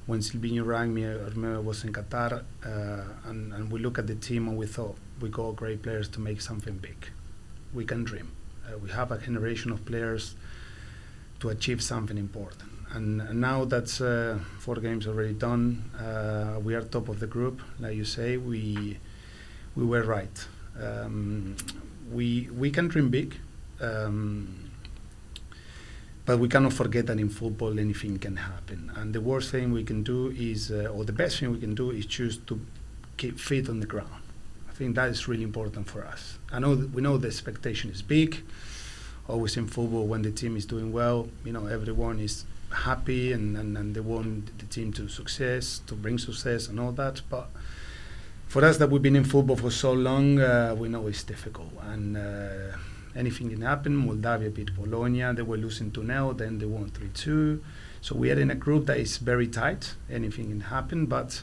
when 0.06 0.20
Silvino 0.20 0.66
rang 0.66 0.92
me, 0.92 1.06
I 1.06 1.12
remember 1.12 1.56
I 1.56 1.60
was 1.60 1.84
in 1.84 1.92
Qatar, 1.92 2.42
uh, 2.64 3.28
and, 3.28 3.52
and 3.52 3.70
we 3.70 3.78
look 3.78 3.98
at 3.98 4.06
the 4.08 4.16
team 4.16 4.48
and 4.48 4.56
we 4.56 4.66
thought 4.66 4.96
we 5.20 5.28
got 5.28 5.54
great 5.56 5.82
players 5.82 6.08
to 6.08 6.20
make 6.20 6.40
something 6.40 6.74
big. 6.74 7.10
We 7.72 7.84
can 7.84 8.02
dream. 8.02 8.32
Uh, 8.66 8.78
we 8.78 8.90
have 8.90 9.12
a 9.12 9.18
generation 9.18 9.70
of 9.70 9.84
players 9.84 10.34
to 11.40 11.50
achieve 11.50 11.82
something 11.82 12.18
important. 12.18 12.70
And, 12.92 13.40
now 13.40 13.64
that's 13.64 14.00
uh, 14.00 14.38
four 14.58 14.76
games 14.76 15.06
already 15.06 15.32
done. 15.32 15.90
Uh, 15.98 16.58
we 16.60 16.74
are 16.74 16.82
top 16.82 17.08
of 17.08 17.20
the 17.20 17.26
group, 17.26 17.62
like 17.80 17.96
you 17.96 18.04
say. 18.04 18.36
We 18.36 18.98
we 19.76 19.84
were 19.84 20.02
right. 20.02 20.46
Um, 20.80 21.56
we 22.10 22.48
we 22.56 22.70
can 22.70 22.88
dream 22.88 23.10
big. 23.10 23.36
Um, 23.80 24.70
but 26.24 26.38
we 26.38 26.48
cannot 26.48 26.72
forget 26.72 27.06
that 27.06 27.18
in 27.18 27.28
football 27.28 27.78
anything 27.80 28.18
can 28.18 28.36
happen. 28.36 28.92
And 28.94 29.12
the 29.12 29.20
worst 29.20 29.50
thing 29.50 29.72
we 29.72 29.82
can 29.82 30.04
do 30.04 30.30
is, 30.30 30.70
uh, 30.70 30.92
or 30.94 31.04
the 31.04 31.12
best 31.12 31.40
thing 31.40 31.50
we 31.50 31.58
can 31.58 31.74
do 31.74 31.90
is 31.90 32.06
choose 32.06 32.36
to 32.46 32.60
keep 33.16 33.40
feet 33.40 33.68
on 33.68 33.80
the 33.80 33.86
ground. 33.86 34.22
I 34.68 34.72
think 34.72 34.94
that 34.94 35.08
is 35.08 35.26
really 35.26 35.42
important 35.42 35.88
for 35.88 36.04
us. 36.04 36.38
I 36.52 36.60
know 36.60 36.88
we 36.94 37.02
know 37.02 37.18
the 37.18 37.26
expectation 37.26 37.90
is 37.90 38.02
big. 38.02 38.42
Always 39.28 39.56
in 39.56 39.66
football, 39.66 40.06
when 40.06 40.22
the 40.22 40.30
team 40.30 40.56
is 40.56 40.64
doing 40.64 40.92
well, 40.92 41.28
you 41.44 41.52
know 41.52 41.66
everyone 41.66 42.20
is 42.20 42.44
happy 42.70 43.32
and, 43.32 43.56
and, 43.56 43.76
and 43.76 43.94
they 43.94 44.00
want 44.00 44.58
the 44.58 44.66
team 44.66 44.92
to 44.94 45.08
success, 45.08 45.80
to 45.86 45.94
bring 45.94 46.18
success 46.18 46.68
and 46.68 46.78
all 46.78 46.92
that. 46.92 47.20
But 47.28 47.50
for 48.52 48.66
us 48.66 48.76
that 48.76 48.90
we've 48.90 49.00
been 49.00 49.16
in 49.16 49.24
football 49.24 49.56
for 49.56 49.70
so 49.70 49.94
long, 49.94 50.38
uh, 50.38 50.76
we 50.78 50.86
know 50.86 51.06
it's 51.06 51.22
difficult. 51.22 51.72
And 51.84 52.18
uh, 52.18 52.76
anything 53.16 53.48
can 53.48 53.62
happen. 53.62 53.96
Moldavia 53.96 54.50
beat 54.50 54.76
Bologna. 54.76 55.32
They 55.32 55.40
were 55.40 55.56
losing 55.56 55.90
2 55.90 56.04
0, 56.04 56.34
then 56.34 56.58
they 56.58 56.66
won 56.66 56.90
3 56.90 57.08
2. 57.14 57.64
So 58.02 58.14
we 58.14 58.30
are 58.30 58.38
in 58.38 58.50
a 58.50 58.54
group 58.54 58.84
that 58.86 58.98
is 58.98 59.16
very 59.16 59.48
tight. 59.48 59.94
Anything 60.10 60.50
can 60.50 60.60
happen, 60.60 61.06
but 61.06 61.42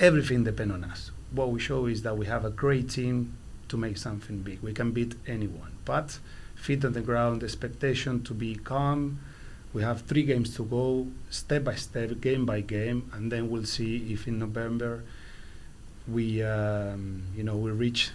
everything 0.00 0.42
depends 0.42 0.74
on 0.74 0.82
us. 0.82 1.12
What 1.30 1.52
we 1.52 1.60
show 1.60 1.86
is 1.86 2.02
that 2.02 2.18
we 2.18 2.26
have 2.26 2.44
a 2.44 2.50
great 2.50 2.90
team 2.90 3.38
to 3.68 3.76
make 3.76 3.96
something 3.96 4.42
big. 4.42 4.62
We 4.62 4.72
can 4.72 4.90
beat 4.90 5.14
anyone, 5.28 5.70
but 5.84 6.18
feet 6.56 6.84
on 6.84 6.92
the 6.92 7.02
ground, 7.02 7.44
expectation 7.44 8.24
to 8.24 8.34
be 8.34 8.56
calm. 8.56 9.20
We 9.72 9.82
have 9.82 10.00
three 10.02 10.24
games 10.24 10.56
to 10.56 10.64
go, 10.64 11.06
step 11.30 11.62
by 11.62 11.76
step, 11.76 12.20
game 12.20 12.44
by 12.44 12.62
game, 12.62 13.12
and 13.12 13.30
then 13.30 13.48
we'll 13.48 13.64
see 13.64 14.12
if 14.12 14.26
in 14.26 14.40
November 14.40 15.04
we, 16.06 16.42
um, 16.42 17.22
you 17.36 17.42
know, 17.42 17.56
we 17.56 17.70
reach 17.70 18.10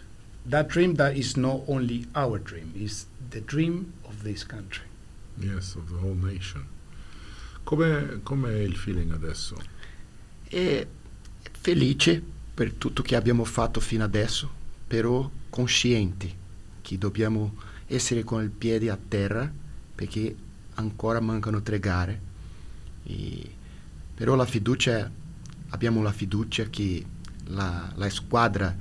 that 0.46 0.68
dream 0.68 0.96
that 0.96 1.16
is 1.16 1.36
not 1.36 1.62
only 1.68 2.06
our 2.16 2.40
dream, 2.40 2.74
is 2.76 3.06
the 3.30 3.42
dream 3.42 3.94
of 4.06 4.24
this 4.24 4.44
country. 4.44 4.86
Yes, 5.40 5.76
of 5.76 5.90
the 5.90 5.98
whole 5.98 6.16
nation. 6.16 6.66
Come, 7.64 8.22
com'è 8.24 8.60
il 8.60 8.76
feeling 8.76 9.12
adesso? 9.12 9.58
È 10.48 10.88
felice 11.52 12.24
per 12.54 12.74
tutto 12.74 13.02
che 13.02 13.16
abbiamo 13.16 13.44
fatto 13.44 13.80
fino 13.80 14.04
adesso, 14.04 14.50
però 14.88 15.30
coscienti 15.50 16.34
che 16.82 16.98
dobbiamo 16.98 17.56
essere 17.88 18.24
con 18.24 18.42
il 18.42 18.50
piede 18.50 18.90
a 18.90 18.98
terra 18.98 19.52
perché 19.94 20.36
ancora 20.76 21.20
mancano 21.20 21.62
tre 21.62 21.80
gare. 21.80 22.22
E, 23.04 23.52
però 24.16 24.36
la 24.36 24.46
fiducia, 24.46 25.12
abbiamo 25.70 26.02
la 26.02 26.12
fiducia 26.14 26.70
che 26.70 27.06
la, 27.48 27.92
la 27.96 28.10
squadra 28.10 28.76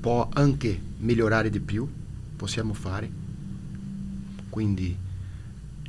può 0.00 0.28
anche 0.32 0.80
migliorare 0.98 1.50
di 1.50 1.60
più, 1.60 1.88
possiamo 2.36 2.72
fare. 2.74 3.10
Quindi 4.48 4.96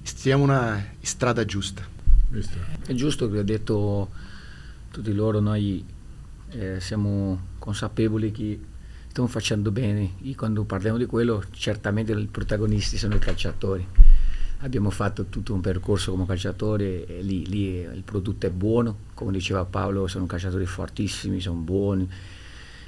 stiamo 0.03 0.43
una 0.43 0.83
strada 1.01 1.45
giusta. 1.45 1.83
È 2.85 2.93
giusto 2.93 3.29
che 3.29 3.39
ho 3.39 3.43
detto 3.43 4.09
tutti 4.91 5.13
loro, 5.13 5.39
noi 5.39 5.83
eh, 6.49 6.79
siamo 6.79 7.47
consapevoli 7.59 8.31
che 8.31 8.59
stiamo 9.07 9.29
facendo 9.29 9.71
bene 9.71 10.13
e 10.23 10.35
quando 10.35 10.63
parliamo 10.63 10.97
di 10.97 11.05
quello 11.05 11.43
certamente 11.51 12.13
i 12.13 12.27
protagonisti 12.27 12.97
sono 12.97 13.15
i 13.15 13.19
calciatori. 13.19 13.85
Abbiamo 14.63 14.89
fatto 14.91 15.25
tutto 15.25 15.53
un 15.53 15.59
percorso 15.59 16.11
come 16.11 16.25
calciatori 16.25 17.03
e 17.03 17.21
lì, 17.21 17.45
lì 17.47 17.79
il 17.79 18.01
prodotto 18.05 18.45
è 18.45 18.49
buono, 18.49 18.97
come 19.13 19.33
diceva 19.33 19.65
Paolo 19.65 20.07
sono 20.07 20.25
calciatori 20.25 20.65
fortissimi, 20.65 21.41
sono 21.41 21.59
buoni. 21.59 22.09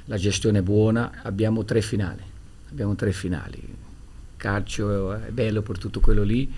La 0.06 0.16
gestione 0.16 0.60
è 0.60 0.62
buona, 0.62 1.20
abbiamo 1.22 1.66
tre 1.66 1.82
finali, 1.82 2.22
abbiamo 2.70 2.94
tre 2.94 3.12
finali, 3.12 3.62
calcio 4.38 5.12
è 5.12 5.30
bello 5.30 5.60
per 5.60 5.76
tutto 5.76 6.00
quello 6.00 6.22
lì, 6.22 6.50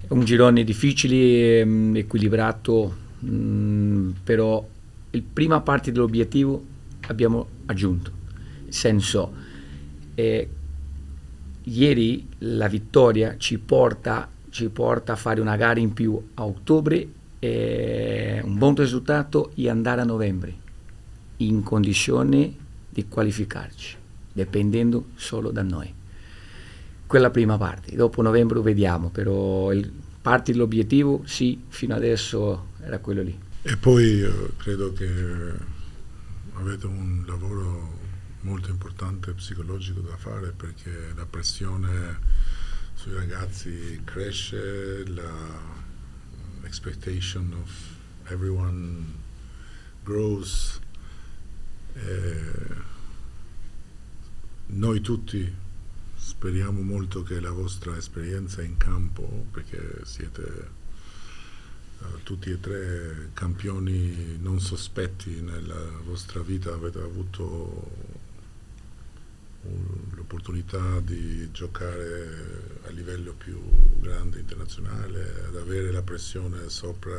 è 0.00 0.10
un 0.12 0.24
girone 0.24 0.64
difficile, 0.64 1.62
mm, 1.62 1.96
equilibrato, 1.96 2.96
mm, 3.22 4.10
però 4.24 4.66
il 5.10 5.22
prima 5.22 5.60
parte 5.60 5.92
dell'obiettivo 5.92 6.64
abbiamo 7.08 7.46
aggiunto, 7.66 8.10
senso. 8.68 9.34
Eh, 10.14 10.48
ieri 11.64 12.26
la 12.38 12.68
vittoria 12.68 13.36
ci 13.38 13.58
porta, 13.58 14.28
ci 14.50 14.68
porta, 14.68 15.12
a 15.12 15.16
fare 15.16 15.40
una 15.40 15.56
gara 15.56 15.80
in 15.80 15.92
più 15.92 16.20
a 16.34 16.44
ottobre, 16.44 17.06
eh, 17.38 18.40
un 18.44 18.58
buon 18.58 18.74
risultato 18.74 19.52
e 19.54 19.68
andare 19.68 20.00
a 20.00 20.04
novembre 20.04 20.54
in 21.38 21.62
condizione 21.62 22.54
di 22.88 23.08
qualificarci, 23.08 23.96
dipendendo 24.32 25.06
solo 25.14 25.50
da 25.50 25.62
noi. 25.62 25.92
Quella 27.06 27.30
prima 27.30 27.58
parte, 27.58 27.94
dopo 27.96 28.22
novembre 28.22 28.60
vediamo, 28.60 29.10
però 29.10 29.72
il, 29.72 29.90
parte 30.22 30.52
dell'obiettivo 30.52 31.22
sì, 31.24 31.62
fino 31.68 31.94
adesso 31.94 32.68
era 32.82 32.98
quello 32.98 33.22
lì. 33.22 33.36
E 33.62 33.76
poi 33.76 34.22
eh, 34.22 34.50
credo 34.56 34.92
che 34.92 35.08
avete 36.54 36.86
un 36.86 37.24
lavoro 37.26 38.00
molto 38.42 38.70
importante 38.70 39.32
psicologico 39.32 40.00
da 40.00 40.16
fare 40.16 40.52
perché 40.52 41.12
la 41.14 41.26
pressione 41.26 42.18
sui 42.94 43.14
ragazzi 43.14 44.00
cresce, 44.04 45.06
la 45.08 45.80
expectation 46.62 47.52
of 47.60 47.70
everyone 48.30 49.04
grows. 50.02 50.80
E 51.94 52.40
noi 54.66 55.00
tutti 55.00 55.52
speriamo 56.14 56.80
molto 56.80 57.22
che 57.22 57.40
la 57.40 57.50
vostra 57.50 57.96
esperienza 57.96 58.62
in 58.62 58.76
campo, 58.76 59.46
perché 59.50 60.00
siete 60.04 60.70
uh, 61.98 62.22
tutti 62.22 62.50
e 62.50 62.60
tre 62.60 63.30
campioni 63.34 64.38
non 64.40 64.60
sospetti 64.60 65.40
nella 65.40 65.90
vostra 66.04 66.40
vita, 66.40 66.72
avete 66.72 67.00
avuto 67.00 68.11
l'opportunità 70.14 71.00
di 71.00 71.50
giocare 71.52 72.80
a 72.86 72.90
livello 72.90 73.32
più 73.32 73.60
grande 74.00 74.40
internazionale, 74.40 75.44
ad 75.46 75.56
avere 75.56 75.92
la 75.92 76.02
pressione 76.02 76.68
sopra 76.68 77.18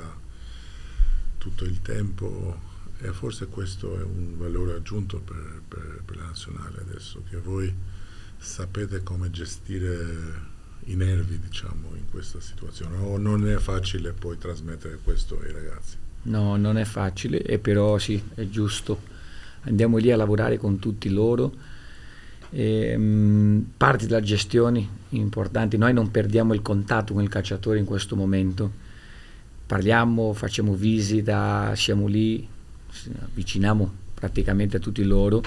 tutto 1.37 1.63
il 1.63 1.81
tempo 1.81 2.71
e 2.99 3.11
forse 3.11 3.47
questo 3.47 3.99
è 3.99 4.03
un 4.03 4.37
valore 4.37 4.73
aggiunto 4.73 5.19
per, 5.19 5.61
per, 5.67 6.01
per 6.05 6.17
la 6.17 6.25
nazionale 6.25 6.81
adesso, 6.81 7.23
che 7.29 7.37
voi 7.37 7.73
sapete 8.37 9.03
come 9.03 9.29
gestire 9.31 10.51
i 10.85 10.95
nervi 10.95 11.39
diciamo 11.39 11.95
in 11.95 12.09
questa 12.11 12.41
situazione 12.41 12.97
o 12.97 13.17
non 13.17 13.47
è 13.47 13.57
facile 13.57 14.11
poi 14.11 14.37
trasmettere 14.37 14.99
questo 15.01 15.39
ai 15.39 15.51
ragazzi? 15.51 15.97
No, 16.23 16.57
non 16.57 16.77
è 16.77 16.83
facile 16.83 17.41
e 17.41 17.59
però 17.59 17.97
sì, 17.97 18.21
è 18.35 18.47
giusto. 18.47 19.11
Andiamo 19.61 19.97
lì 19.97 20.11
a 20.11 20.17
lavorare 20.17 20.57
con 20.57 20.79
tutti 20.79 21.09
loro 21.09 21.53
e, 22.53 22.95
mh, 22.95 23.71
parti 23.75 24.05
della 24.05 24.21
gestione 24.21 24.87
importanti. 25.09 25.77
Noi 25.77 25.93
non 25.93 26.11
perdiamo 26.11 26.53
il 26.53 26.61
contatto 26.61 27.13
con 27.13 27.23
il 27.23 27.29
calciatore 27.29 27.79
in 27.79 27.85
questo 27.85 28.15
momento. 28.15 28.71
Parliamo, 29.65 30.33
facciamo 30.33 30.73
visita, 30.75 31.73
siamo 31.75 32.07
lì, 32.07 32.47
avviciniamo 33.23 33.91
praticamente 34.13 34.77
a 34.77 34.79
tutti 34.79 35.03
loro 35.03 35.41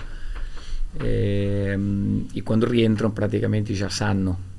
e, 0.99 1.77
mh, 1.77 2.27
e 2.35 2.43
quando 2.43 2.67
rientrano 2.67 3.13
praticamente 3.13 3.73
già 3.73 3.89
sanno 3.89 4.55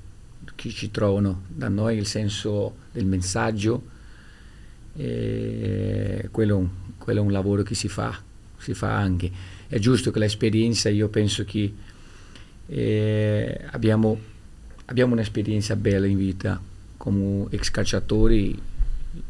chi 0.58 0.72
ci 0.72 0.90
trovano 0.90 1.44
da 1.48 1.70
noi 1.70 1.98
il 1.98 2.08
senso 2.08 2.76
del 2.92 3.06
messaggio 3.06 3.96
e 4.96 6.28
quello, 6.32 6.70
quello 6.98 7.20
è 7.20 7.24
un 7.24 7.32
lavoro 7.32 7.62
che 7.62 7.76
si 7.76 7.88
fa, 7.88 8.20
si 8.58 8.74
fa 8.74 8.98
anche. 8.98 9.32
È 9.68 9.78
giusto 9.78 10.10
che 10.10 10.18
l'esperienza, 10.18 10.90
io 10.90 11.10
penso 11.10 11.46
che 11.46 11.72
abbiamo, 13.72 14.20
abbiamo 14.86 15.14
un'esperienza 15.14 15.76
bella 15.76 16.06
in 16.06 16.18
vita. 16.18 16.60
Come 16.98 17.48
ex 17.52 17.72
calciatori 17.72 18.60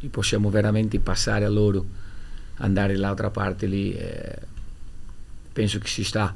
possiamo 0.09 0.49
veramente 0.49 0.99
passare 0.99 1.45
a 1.45 1.49
loro 1.49 1.85
andare 2.55 2.93
dall'altra 2.93 3.29
parte 3.29 3.67
lì 3.67 3.93
eh, 3.93 4.39
penso 5.53 5.79
che 5.79 5.87
si 5.87 6.03
sta. 6.03 6.35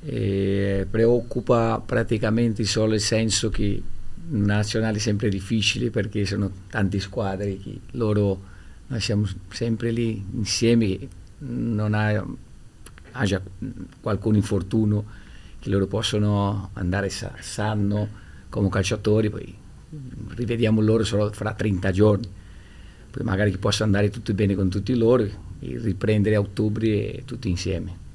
E 0.00 0.86
preoccupa 0.88 1.82
praticamente 1.84 2.64
solo 2.64 2.94
il 2.94 3.00
senso 3.00 3.48
che 3.50 3.82
in 4.30 4.42
nazionale 4.44 4.98
è 4.98 5.00
sempre 5.00 5.28
difficile 5.28 5.90
perché 5.90 6.24
sono 6.24 6.50
tante 6.68 7.00
squadre 7.00 7.56
che 7.58 7.80
loro 7.92 8.56
noi 8.88 9.00
siamo 9.00 9.26
sempre 9.50 9.90
lì 9.90 10.24
insieme 10.34 10.98
non 11.38 11.94
ha, 11.94 12.24
ha 13.12 13.24
già 13.24 13.40
qualcuno 14.00 14.36
infortunio 14.36 15.04
che 15.58 15.70
loro 15.70 15.86
possono 15.86 16.70
andare, 16.74 17.08
sa, 17.10 17.34
sanno 17.40 18.08
come 18.48 18.68
calciatori, 18.68 19.30
poi 19.30 19.56
rivediamo 20.34 20.80
loro 20.80 21.04
solo 21.04 21.30
fra 21.32 21.52
30 21.52 21.90
giorni, 21.90 22.28
poi 23.10 23.24
magari 23.24 23.50
che 23.50 23.58
possa 23.58 23.84
andare 23.84 24.10
tutto 24.10 24.34
bene 24.34 24.54
con 24.54 24.68
tutti 24.68 24.94
loro 24.96 25.22
e 25.24 25.78
riprendere 25.78 26.36
a 26.36 26.40
ottobre 26.40 27.22
tutti 27.24 27.48
insieme. 27.48 28.06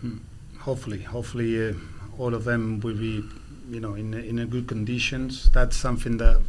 Hmm. 0.00 0.16
Hopefully, 0.64 1.04
hopefully 1.08 1.68
uh, 1.68 1.74
all 2.18 2.34
of 2.34 2.44
them 2.44 2.80
will 2.82 2.96
be, 2.96 3.22
you 3.70 3.78
know, 3.78 3.94
in 3.94 4.14
in 4.14 4.44
good 4.48 4.66
conditions. 4.66 5.48
That's 5.50 5.76
something 5.76 6.18
that 6.18 6.40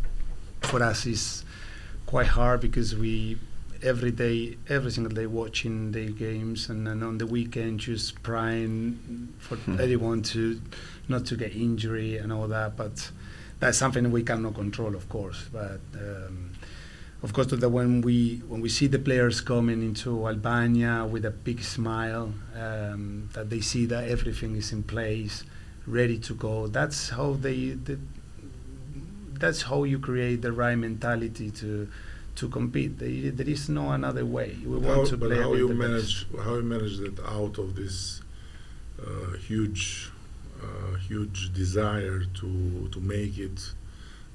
for 0.62 0.82
us 0.82 1.06
is 1.06 1.44
quite 2.06 2.30
hard 2.30 2.62
because 2.62 2.96
we 2.96 3.38
every 3.84 4.12
day, 4.12 4.58
every 4.70 4.92
single 4.92 5.14
day, 5.14 5.26
watching 5.26 5.92
the 5.92 6.12
games, 6.12 6.70
and 6.70 6.88
then 6.88 7.04
on 7.04 7.18
the 7.18 7.26
weekend 7.26 7.80
just 7.80 8.22
praying 8.24 9.34
for 9.40 9.56
hmm. 9.58 9.80
anyone 9.80 10.22
to 10.24 10.62
not 11.08 11.26
to 11.26 11.36
get 11.36 11.56
injury 11.56 12.18
and 12.18 12.32
all 12.32 12.48
that. 12.48 12.76
But 12.76 13.12
that's 13.60 13.78
something 13.78 14.12
we 14.12 14.24
cannot 14.24 14.56
control, 14.56 14.96
of 14.96 15.10
course. 15.10 15.50
But 15.52 15.82
um, 15.96 16.52
of 17.24 17.34
course, 17.34 17.48
that 17.48 17.70
when 17.70 18.02
we 18.02 18.44
when 18.48 18.62
we 18.62 18.70
see 18.70 18.88
the 18.88 19.00
players 19.00 19.42
coming 19.42 19.82
into 19.82 20.28
Albania 20.28 21.06
with 21.10 21.26
a 21.26 21.32
big 21.32 21.64
smile, 21.64 22.34
um, 22.56 23.30
that 23.34 23.50
they 23.50 23.62
see 23.62 23.86
that 23.88 24.08
everything 24.08 24.56
is 24.56 24.72
in 24.72 24.84
place, 24.84 25.44
ready 25.86 26.20
to 26.20 26.34
go. 26.34 26.68
That's 26.68 27.10
how 27.10 27.34
they. 27.34 27.72
The, 27.72 28.00
that's 29.40 29.62
how 29.64 29.84
you 29.84 30.00
create 30.00 30.42
the 30.42 30.52
right 30.52 30.76
mentality 30.76 31.52
to 31.52 31.88
to 32.38 32.48
compete. 32.50 33.00
There, 33.00 33.32
there 33.32 33.50
is 33.50 33.68
no 33.70 33.92
another 33.92 34.26
way. 34.26 34.58
We 34.66 34.80
how, 34.82 34.98
want 34.98 35.10
to 35.10 35.18
but. 35.18 35.32
How 35.32 35.54
you 35.54 35.70
manage? 35.70 36.32
Best. 36.32 36.46
How 36.46 36.56
you 36.56 36.64
manage 36.64 36.98
that 36.98 37.20
out 37.26 37.58
of 37.58 37.76
this 37.76 38.22
uh, 39.02 39.38
huge, 39.38 40.12
uh, 40.62 40.96
huge 41.10 41.54
desire 41.54 42.20
to 42.40 42.90
to 42.92 43.00
make 43.00 43.38
it? 43.38 43.60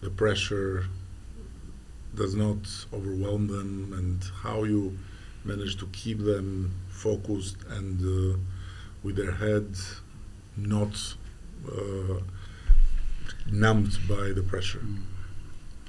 The 0.00 0.10
pressure 0.10 0.86
does 2.14 2.34
not 2.34 2.62
overwhelm 2.92 3.46
them, 3.46 3.94
and 3.98 4.22
how 4.42 4.64
you 4.64 4.98
manage 5.44 5.76
to 5.78 5.86
keep 5.86 6.18
them 6.18 6.74
focused 6.88 7.56
and 7.68 8.00
uh, 8.00 8.38
with 9.02 9.16
their 9.16 9.32
head 9.32 9.74
not 10.56 11.14
uh, 11.68 12.20
numbed 13.50 13.98
by 14.08 14.32
the 14.32 14.42
pressure. 14.42 14.80
Mm. 14.80 15.11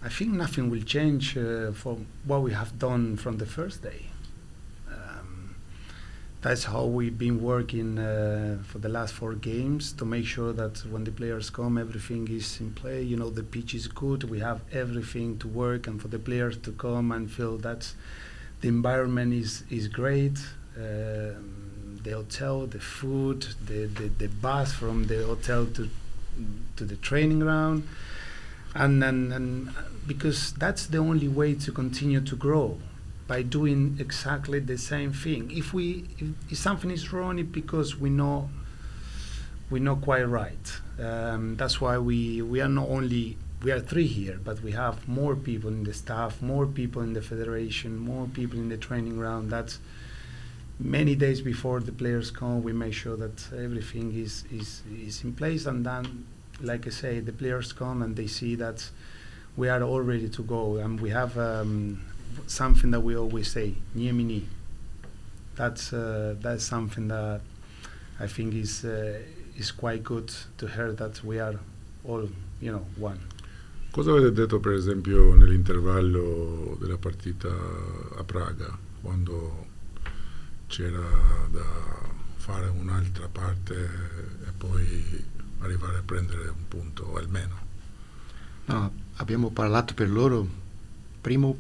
I 0.06 0.10
think 0.10 0.34
nothing 0.34 0.70
will 0.70 0.82
change 0.82 1.38
uh, 1.38 1.72
from 1.72 2.08
what 2.26 2.42
we 2.42 2.52
have 2.52 2.78
done 2.78 3.16
from 3.16 3.38
the 3.38 3.46
first 3.46 3.82
day. 3.82 4.08
Um, 4.92 5.56
that's 6.42 6.66
how 6.66 6.84
we've 6.84 7.18
been 7.18 7.42
working 7.42 7.98
uh, 7.98 8.58
for 8.66 8.80
the 8.80 8.90
last 8.90 9.14
four 9.14 9.34
games 9.34 9.94
to 9.94 10.04
make 10.04 10.26
sure 10.26 10.52
that 10.52 10.80
when 10.92 11.06
the 11.06 11.12
players 11.12 11.50
come, 11.50 11.78
everything 11.78 12.28
is 12.28 12.60
in 12.60 12.72
play. 12.74 13.02
You 13.02 13.16
know, 13.16 13.30
the 13.30 13.44
pitch 13.44 13.74
is 13.74 13.88
good. 13.88 14.26
We 14.26 14.40
have 14.40 14.60
everything 14.74 15.38
to 15.40 15.48
work, 15.48 15.88
and 15.88 16.02
for 16.02 16.10
the 16.10 16.20
players 16.20 16.58
to 16.58 16.74
come 16.74 17.14
and 17.14 17.32
feel 17.32 17.58
that 17.60 17.94
the 18.60 18.68
environment 18.68 19.34
is 19.34 19.64
is 19.70 19.88
great. 19.88 20.38
Uh, 20.76 21.36
the 22.04 22.12
hotel, 22.12 22.68
the 22.68 22.80
food, 22.80 23.48
the, 23.66 23.86
the, 23.86 24.10
the 24.18 24.28
bus 24.28 24.74
from 24.74 25.08
the 25.08 25.24
hotel 25.24 25.66
to 25.68 25.90
to 26.76 26.84
the 26.84 26.98
training 26.98 27.40
ground 27.40 27.88
and, 28.76 29.04
and, 29.04 29.34
and 29.34 29.70
because 30.08 30.54
that's 30.54 30.88
the 30.88 30.98
only 30.98 31.28
way 31.28 31.54
to 31.56 31.72
continue 31.72 32.22
to 32.22 32.36
grow 32.36 32.80
by 33.28 33.42
doing 33.42 33.98
exactly 34.00 34.60
the 34.60 34.78
same 34.78 35.14
thing. 35.14 35.52
If 35.52 35.74
we 35.74 36.06
if, 36.18 36.28
if 36.52 36.58
something 36.58 36.92
is 36.92 37.14
wrong, 37.14 37.40
it's 37.40 37.50
because 37.50 37.96
we 37.98 38.10
know 38.10 38.50
we're 39.70 39.82
not 39.82 40.02
quite 40.02 40.28
right. 40.28 40.82
Um, 41.00 41.56
that's 41.56 41.80
why 41.80 41.98
we 41.98 42.42
we 42.42 42.62
are 42.62 42.68
not 42.70 42.90
only 42.90 43.38
we 43.64 43.72
are 43.72 43.80
three 43.80 44.08
here, 44.08 44.40
but 44.44 44.62
we 44.62 44.72
have 44.74 45.08
more 45.08 45.36
people 45.36 45.70
in 45.70 45.84
the 45.86 45.94
staff, 45.94 46.42
more 46.42 46.66
people 46.66 47.02
in 47.02 47.14
the 47.14 47.22
federation, 47.22 47.98
more 47.98 48.28
people 48.28 48.60
in 48.60 48.70
the 48.70 48.78
training 48.78 49.16
ground. 49.16 49.50
That's 49.50 49.80
many 50.80 51.16
days 51.16 51.40
before 51.42 51.80
the 51.80 51.94
players 51.94 52.30
come. 52.30 52.62
We 52.62 52.74
make 52.74 52.94
sure 52.94 53.16
that 53.16 53.48
everything 53.54 54.14
is 54.14 54.44
is, 54.52 54.82
is 54.92 55.24
in 55.24 55.34
place, 55.34 55.66
and 55.66 55.86
then, 55.86 56.26
like 56.62 56.88
I 56.88 56.90
say, 56.92 57.20
the 57.20 57.32
players 57.32 57.74
come 57.74 58.02
and 58.02 58.16
they 58.16 58.28
see 58.28 58.56
that 58.56 58.90
we 59.56 59.70
are 59.70 59.84
all 59.84 60.02
ready 60.02 60.30
to 60.30 60.44
go. 60.44 60.78
And 60.78 61.00
we 61.00 61.10
have 61.10 61.38
um, 61.38 62.02
something 62.48 62.92
that 62.92 63.02
we 63.02 63.16
always 63.16 63.52
say, 63.52 63.76
Niemini. 63.96 64.44
That's 65.56 65.94
uh, 65.94 66.36
that's 66.42 66.64
something 66.64 67.10
that 67.10 67.42
I 68.20 68.28
think 68.28 68.56
is 68.56 68.84
uh, 68.84 69.20
is 69.56 69.72
quite 69.72 70.04
good 70.04 70.34
to 70.58 70.68
hear 70.68 70.94
that 70.94 71.24
we 71.24 71.40
are 71.40 71.60
all, 72.04 72.28
you 72.60 72.72
know, 72.72 72.86
one. 72.98 73.20
Cosa 73.92 74.10
avete 74.10 74.32
detto 74.32 74.60
per 74.60 74.74
esempio 74.74 75.36
nell'intervallo 75.36 76.76
della 76.80 76.98
partita 76.98 77.50
a 78.18 78.24
Praga, 78.24 78.76
quando 79.02 79.68
c'era 80.66 81.48
da 81.52 81.64
fare 82.38 82.70
un'altra 82.70 83.28
parte 83.28 83.76
e 83.76 84.52
poi 84.58 85.24
arrivare 85.66 85.98
a 85.98 86.02
prendere 86.04 86.48
un 86.50 86.68
punto 86.68 87.16
almeno? 87.16 87.56
No, 88.66 88.94
abbiamo 89.16 89.50
parlato 89.50 89.94
per 89.94 90.10
loro 90.10 90.48
primo 91.20 91.58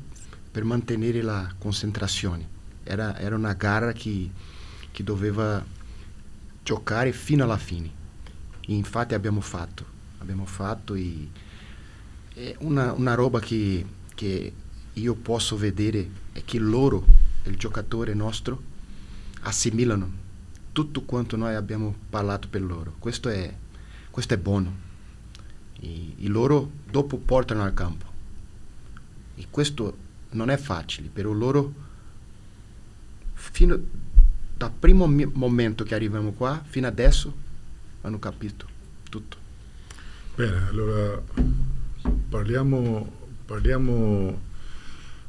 per 0.51 0.63
mantenere 0.63 1.21
la 1.21 1.51
concentrazione. 1.57 2.47
Era, 2.83 3.17
era 3.17 3.35
una 3.35 3.53
gara 3.53 3.91
che, 3.91 4.29
che 4.91 5.03
doveva 5.03 5.65
giocare 6.63 7.11
fino 7.11 7.43
alla 7.43 7.57
fine. 7.57 8.01
E 8.61 8.73
infatti 8.73 9.15
abbiamo 9.15 9.41
fatto, 9.41 9.83
abbiamo 10.19 10.45
fatto 10.45 10.93
e, 10.93 11.27
è 12.33 12.55
una, 12.59 12.93
una 12.93 13.15
roba 13.15 13.39
che, 13.39 13.85
che 14.13 14.53
io 14.93 15.15
posso 15.15 15.57
vedere 15.57 16.09
è 16.31 16.43
che 16.45 16.59
loro, 16.59 17.03
il 17.45 17.57
giocatore 17.57 18.13
nostro, 18.13 18.61
assimilano 19.41 20.21
tutto 20.71 21.01
quanto 21.01 21.35
noi 21.35 21.55
abbiamo 21.55 21.95
parlato 22.09 22.47
per 22.47 22.61
loro. 22.61 22.95
Questo 22.99 23.29
è, 23.29 23.53
questo 24.13 24.35
è 24.35 24.37
buono. 24.37 24.71
E, 25.79 26.13
e 26.23 26.27
loro 26.27 26.69
dopo 26.87 27.17
portano 27.17 27.63
al 27.63 27.73
campo. 27.73 28.05
E 29.33 29.47
questo 29.49 29.97
non 30.33 30.51
è 30.51 30.57
facile, 30.57 31.09
però 31.11 31.31
loro 31.31 31.73
fino 33.33 33.75
dal 34.55 34.71
primo 34.71 35.07
momento 35.07 35.83
che 35.83 35.95
arriviamo 35.95 36.31
qua 36.33 36.61
fino 36.63 36.85
adesso 36.85 37.33
hanno 38.01 38.19
capito 38.19 38.67
tutto. 39.09 39.37
Bene, 40.35 40.67
allora 40.67 41.19
parliamo, 42.29 43.11
parliamo 43.45 44.41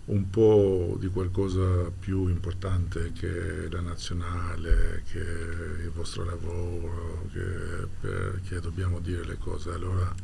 un 0.07 0.29
po' 0.29 0.97
di 0.99 1.09
qualcosa 1.09 1.91
più 1.91 2.29
importante 2.29 3.13
che 3.13 3.69
la 3.71 3.81
nazionale, 3.81 5.03
che 5.11 5.19
il 5.19 5.91
vostro 5.95 6.25
lavoro, 6.25 7.27
che 7.33 7.87
perché 8.01 8.61
dobbiamo 8.61 9.01
dire 9.01 9.25
le 9.25 9.39
cose. 9.39 9.71
Allora, 9.71 10.15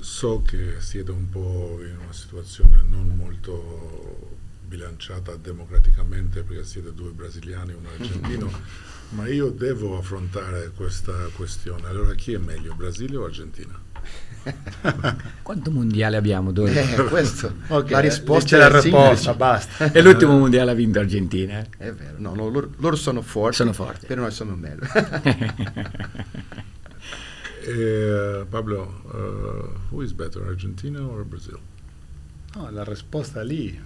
so 0.00 0.42
che 0.42 0.80
siete 0.80 1.12
un 1.12 1.28
po' 1.28 1.78
in 1.80 1.96
una 2.02 2.12
situazione 2.12 2.82
non 2.88 3.08
molto 3.16 4.40
bilanciata 4.66 5.36
democraticamente 5.36 6.42
perché 6.42 6.64
siete 6.64 6.92
due 6.92 7.10
brasiliani 7.10 7.72
e 7.72 7.74
un 7.74 7.86
argentino, 7.86 8.50
ma 9.10 9.28
io 9.28 9.50
devo 9.50 9.96
affrontare 9.96 10.72
questa 10.74 11.28
questione. 11.36 11.86
Allora, 11.86 12.14
chi 12.14 12.32
è 12.32 12.38
meglio, 12.38 12.74
Brasile 12.74 13.16
o 13.16 13.24
Argentina? 13.24 13.91
Quanto 15.42 15.70
mondiale 15.70 16.16
abbiamo? 16.16 16.52
Dove? 16.52 16.72
Eh, 16.96 17.04
questo, 17.04 17.54
Ok, 17.68 17.90
la 17.90 18.00
risposta 18.00 18.56
la 18.58 18.66
è 18.68 18.70
risposta, 18.80 19.34
basta. 19.34 19.92
È 19.92 20.00
l'ultimo 20.02 20.36
mondiale 20.38 20.70
ha 20.70 20.74
vinto 20.74 20.98
Argentina. 20.98 21.60
eh. 21.60 21.66
È 21.76 21.92
vero, 21.92 22.14
no, 22.18 22.34
no, 22.34 22.48
loro, 22.48 22.70
loro 22.78 22.96
sono 22.96 23.22
forti, 23.22 23.56
Sono 23.56 23.72
forti. 23.72 24.06
però 24.06 24.22
noi 24.22 24.30
siamo 24.32 24.54
meglio. 24.54 24.82
Eh, 27.64 28.44
Pablo, 28.48 29.02
uh, 29.12 29.94
who 29.94 30.02
is 30.02 30.12
better, 30.12 30.42
Argentina 30.42 31.00
or 31.00 31.24
Brazil? 31.24 31.58
No, 32.56 32.70
la 32.70 32.82
risposta 32.84 33.40
è 33.40 33.44
lì. 33.44 33.80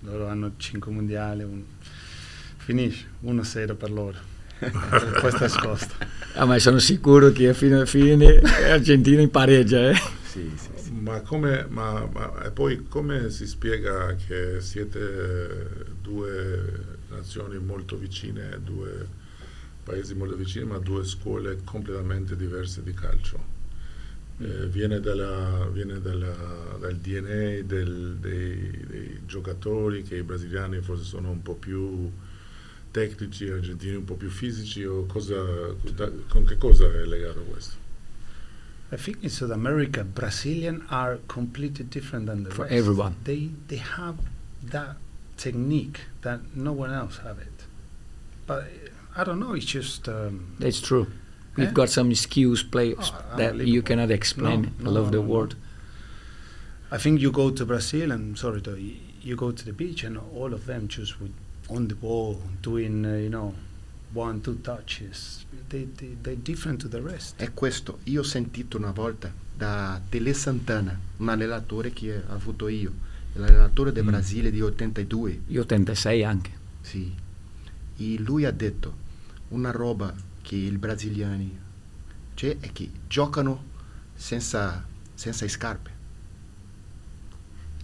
Loro 0.00 0.26
hanno 0.26 0.52
5 0.56 0.90
mondiali, 0.90 1.44
un... 1.44 1.62
finisce 2.56 3.06
1-0 3.24 3.76
per 3.76 3.90
loro. 3.92 4.18
Questa 5.20 5.38
è 5.38 5.40
la 5.40 5.46
risposta. 5.46 5.94
Ah, 6.34 6.44
ma 6.44 6.58
sono 6.58 6.78
sicuro 6.78 7.30
che 7.32 7.52
fino 7.54 7.76
alla 7.76 7.86
fine 7.86 8.38
Argentina 8.70 9.20
in 9.20 9.30
pareggia. 9.30 9.90
Eh? 9.90 9.94
sì, 10.24 10.50
sì, 10.56 10.68
sì. 10.76 10.90
Ma, 10.92 11.20
come, 11.20 11.66
ma, 11.68 12.08
ma- 12.12 12.44
e 12.44 12.50
poi 12.50 12.86
come 12.88 13.30
si 13.30 13.46
spiega 13.46 14.14
che 14.14 14.60
siete 14.60 15.66
due 16.00 16.60
nazioni 17.10 17.58
molto 17.58 17.96
vicine, 17.96 18.58
due 18.62 19.06
paesi 19.84 20.14
molto 20.14 20.36
vicini, 20.36 20.64
ma 20.64 20.78
due 20.78 21.04
scuole 21.04 21.58
completamente 21.64 22.36
diverse 22.36 22.82
di 22.82 22.94
calcio? 22.94 23.50
Eh, 24.38 24.66
viene 24.68 25.00
dalla- 25.00 25.68
viene 25.72 26.00
dalla- 26.00 26.76
dal 26.80 26.96
DNA 26.96 27.62
del- 27.64 28.16
dei, 28.18 28.84
dei 28.88 29.20
giocatori 29.26 30.02
che 30.02 30.16
i 30.16 30.22
brasiliani 30.22 30.80
forse 30.80 31.04
sono 31.04 31.30
un 31.30 31.42
po' 31.42 31.54
più 31.54 32.10
tecnici, 32.92 33.48
argentini 33.48 33.96
un 33.96 34.04
po' 34.04 34.14
più 34.14 34.28
fisici 34.30 34.84
o 34.84 35.04
cosa, 35.06 35.34
da- 35.96 36.10
con 36.28 36.44
che 36.44 36.56
cosa 36.58 36.84
è 36.86 37.04
legato 37.04 37.40
questo? 37.42 37.76
I 38.92 38.96
think 38.96 39.22
in 39.22 39.30
South 39.30 39.50
America, 39.52 40.04
Brazilian 40.04 40.84
are 40.88 41.18
completely 41.26 41.84
different 41.88 42.26
than 42.26 42.44
the 42.44 42.50
For 42.50 42.66
rest. 42.66 42.76
everyone. 42.76 43.14
They 43.24 43.50
they 43.66 43.78
have 43.96 44.18
that 44.70 44.96
technique 45.36 46.00
that 46.20 46.40
no 46.54 46.72
one 46.72 46.92
else 46.92 47.18
have 47.24 47.40
it. 47.40 47.64
But 48.46 48.64
uh, 48.64 49.20
I 49.20 49.24
don't 49.24 49.38
know. 49.40 49.54
It's 49.54 49.64
just 49.64 50.06
um, 50.08 50.54
That's 50.58 50.80
true. 50.80 51.06
We've 51.56 51.68
Eh? 51.68 51.72
got 51.72 51.88
some 51.88 52.14
skills 52.14 52.62
players 52.62 53.10
Oh, 53.12 53.36
that 53.36 53.54
you 53.66 53.82
cannot 53.82 54.10
explain 54.10 54.72
No, 54.78 54.88
all 54.88 54.94
no, 54.94 55.00
over 55.00 55.10
the 55.10 55.16
no, 55.18 55.22
no. 55.22 55.28
world. 55.28 55.56
I 56.90 56.98
think 56.98 57.20
you 57.20 57.30
go 57.32 57.50
to 57.50 57.64
Brazil 57.64 58.12
and 58.12 58.36
sorry, 58.36 58.60
to, 58.60 58.76
you 58.76 59.36
go 59.36 59.52
to 59.52 59.64
the 59.64 59.72
beach 59.72 60.04
and 60.04 60.18
all 60.18 60.52
of 60.52 60.66
them 60.66 60.88
just 60.88 61.18
with 61.20 61.32
on 61.74 61.86
the 61.88 61.94
ball 61.94 62.38
doing 62.60 63.04
uh, 63.04 63.16
you 63.18 63.28
know 63.28 63.54
one 64.14 64.40
two 64.40 64.56
touches. 64.62 65.44
They, 65.68 65.86
they 65.96 66.16
they're 66.22 66.36
different 66.42 66.80
to 66.82 66.88
the 66.88 67.00
rest. 67.00 67.40
È 67.40 67.52
questo, 67.54 67.98
io 68.04 68.20
ho 68.20 68.24
sentito 68.24 68.76
una 68.76 68.90
volta 68.92 69.32
da 69.56 70.00
Tele 70.08 70.34
Santana, 70.34 70.98
un 71.18 71.28
allenatore 71.28 71.92
che 71.92 72.16
ho 72.28 72.32
avuto 72.34 72.68
io, 72.68 72.92
l'allenatore 73.34 73.92
del 73.92 74.04
Mm. 74.04 74.08
Brasile 74.08 74.50
di 74.50 74.60
82, 74.60 75.40
Io 75.48 75.60
86 75.62 76.24
anche. 76.24 76.50
sì. 76.82 77.14
E 77.98 78.18
lui 78.18 78.44
ha 78.44 78.50
detto 78.50 78.96
una 79.48 79.70
roba 79.70 80.12
che 80.42 80.56
i 80.56 80.70
brasiliani 80.70 81.58
cioè, 82.34 82.56
è 82.58 82.72
che 82.72 82.90
giocano 83.06 83.64
senza, 84.14 84.84
senza 85.14 85.46
scarpe. 85.46 85.90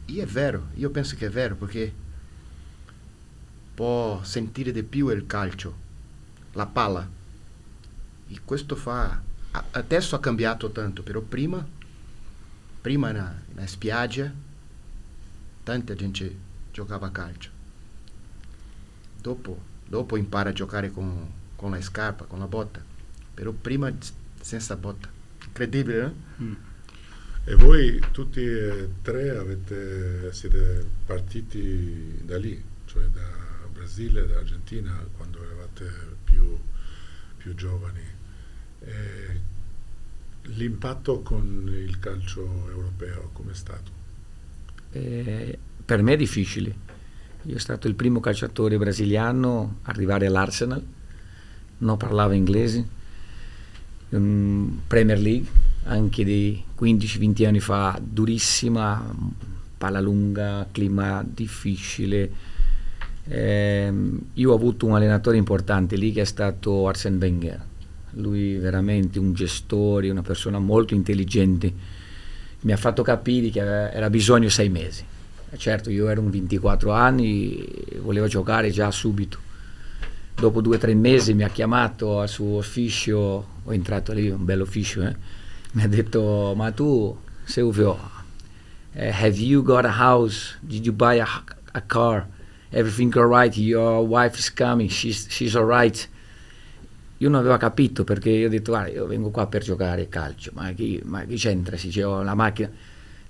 E 0.06 0.22
è 0.22 0.26
vero, 0.26 0.68
io 0.74 0.90
penso 0.90 1.14
che 1.16 1.26
è 1.26 1.30
vero 1.30 1.54
perché 1.56 1.92
può 3.78 4.24
sentire 4.24 4.72
di 4.72 4.82
più 4.82 5.08
il 5.10 5.24
calcio, 5.28 5.72
la 6.54 6.66
palla. 6.66 7.08
E 8.26 8.40
questo 8.44 8.74
fa... 8.74 9.22
Adesso 9.70 10.16
ha 10.16 10.20
cambiato 10.20 10.72
tanto, 10.72 11.04
però 11.04 11.20
prima, 11.20 11.64
prima 12.80 13.12
na, 13.12 13.40
na 13.54 13.66
spiaggia, 13.68 14.32
tanta 15.62 15.94
gente 15.94 16.36
giocava 16.72 17.06
a 17.06 17.10
calcio. 17.12 17.50
Dopo, 19.20 19.60
dopo 19.86 20.16
impara 20.16 20.50
a 20.50 20.52
giocare 20.52 20.90
con, 20.90 21.30
con 21.54 21.70
la 21.70 21.80
scarpa, 21.80 22.24
con 22.24 22.40
la 22.40 22.48
botta, 22.48 22.82
però 23.32 23.52
prima 23.52 23.94
senza 24.40 24.74
botta. 24.74 25.08
Incredibile, 25.46 26.04
eh? 26.04 26.42
Mm. 26.42 26.54
E 27.44 27.54
voi 27.54 28.02
tutti 28.10 28.40
e 28.40 28.88
tre 29.02 29.30
avete, 29.30 30.32
siete 30.32 30.84
partiti 31.06 32.18
da 32.24 32.36
lì, 32.38 32.60
cioè 32.84 33.04
da 33.04 33.47
Brasile, 33.88 34.26
da 34.26 34.36
Argentina, 34.36 35.02
quando 35.16 35.42
eravate 35.42 35.90
più, 36.22 36.58
più 37.38 37.54
giovani. 37.54 38.02
E 38.80 39.40
l'impatto 40.42 41.22
con 41.22 41.74
il 41.74 41.98
calcio 41.98 42.68
europeo 42.68 43.30
com'è 43.32 43.54
stato? 43.54 43.90
Eh, 44.92 45.58
per 45.82 46.02
me 46.02 46.12
è 46.12 46.16
difficile. 46.18 46.68
Io 46.68 47.46
sono 47.46 47.58
stato 47.58 47.88
il 47.88 47.94
primo 47.94 48.20
calciatore 48.20 48.76
brasiliano 48.76 49.78
a 49.82 49.90
arrivare 49.90 50.26
all'Arsenal, 50.26 50.84
non 51.78 51.96
parlavo 51.96 52.34
inglese, 52.34 52.86
in 54.10 54.80
Premier 54.86 55.18
League, 55.18 55.48
anche 55.84 56.24
di 56.24 56.62
15-20 56.78 57.46
anni 57.46 57.60
fa, 57.60 57.98
durissima, 58.02 59.02
palla 59.78 60.00
lunga, 60.00 60.68
clima 60.70 61.24
difficile. 61.26 62.47
Ehm, 63.28 64.20
io 64.34 64.52
ho 64.52 64.54
avuto 64.54 64.86
un 64.86 64.94
allenatore 64.94 65.36
importante 65.36 65.96
lì 65.96 66.12
che 66.12 66.22
è 66.22 66.24
stato 66.24 66.88
Arsene 66.88 67.18
Wenger, 67.18 67.64
lui 68.12 68.56
veramente 68.56 69.18
un 69.18 69.32
gestore, 69.34 70.10
una 70.10 70.22
persona 70.22 70.58
molto 70.58 70.94
intelligente 70.94 71.96
mi 72.60 72.72
ha 72.72 72.76
fatto 72.76 73.02
capire 73.02 73.50
che 73.50 73.60
era 73.60 74.10
bisogno 74.10 74.48
sei 74.48 74.68
mesi. 74.68 75.04
E 75.50 75.56
certo, 75.56 75.90
io 75.90 76.08
ero 76.08 76.20
un 76.20 76.30
24 76.30 76.90
anni, 76.92 77.66
volevo 78.00 78.26
giocare 78.26 78.70
già 78.70 78.90
subito. 78.90 79.46
Dopo 80.34 80.60
due 80.60 80.76
o 80.76 80.78
tre 80.78 80.94
mesi 80.94 81.34
mi 81.34 81.44
ha 81.44 81.48
chiamato 81.48 82.20
al 82.20 82.28
suo 82.28 82.58
ufficio, 82.58 83.46
ho 83.64 83.72
entrato 83.72 84.12
lì, 84.12 84.28
un 84.28 84.44
bello 84.44 84.64
ufficio, 84.64 85.02
eh? 85.02 85.16
mi 85.72 85.82
ha 85.82 85.88
detto, 85.88 86.54
ma 86.56 86.70
tu, 86.72 87.16
Silvio, 87.44 87.98
eh, 88.92 89.10
have 89.10 89.36
you 89.36 89.62
got 89.62 89.84
a 89.84 89.92
house? 90.00 90.56
Did 90.60 90.84
you 90.84 90.94
buy 90.94 91.18
a, 91.20 91.26
a 91.72 91.80
car? 91.80 92.26
Everything 92.70 93.16
alright? 93.16 93.56
Your 93.56 94.06
wife 94.06 94.38
is 94.38 94.52
coming, 94.52 94.88
she's, 94.88 95.26
she's 95.28 95.54
alright. 95.54 96.08
Io 97.18 97.28
non 97.28 97.40
avevo 97.40 97.56
capito 97.56 98.04
perché 98.04 98.30
io 98.30 98.46
ho 98.46 98.50
detto, 98.50 98.70
guarda, 98.72 98.90
io 98.90 99.06
vengo 99.06 99.30
qua 99.30 99.46
per 99.46 99.62
giocare 99.62 100.08
calcio, 100.08 100.52
ma 100.54 100.70
chi, 100.72 101.00
ma 101.04 101.24
chi 101.24 101.36
c'entra? 101.36 101.76
Si 101.76 101.86
diceva 101.86 102.22
la 102.22 102.34
macchina. 102.34 102.70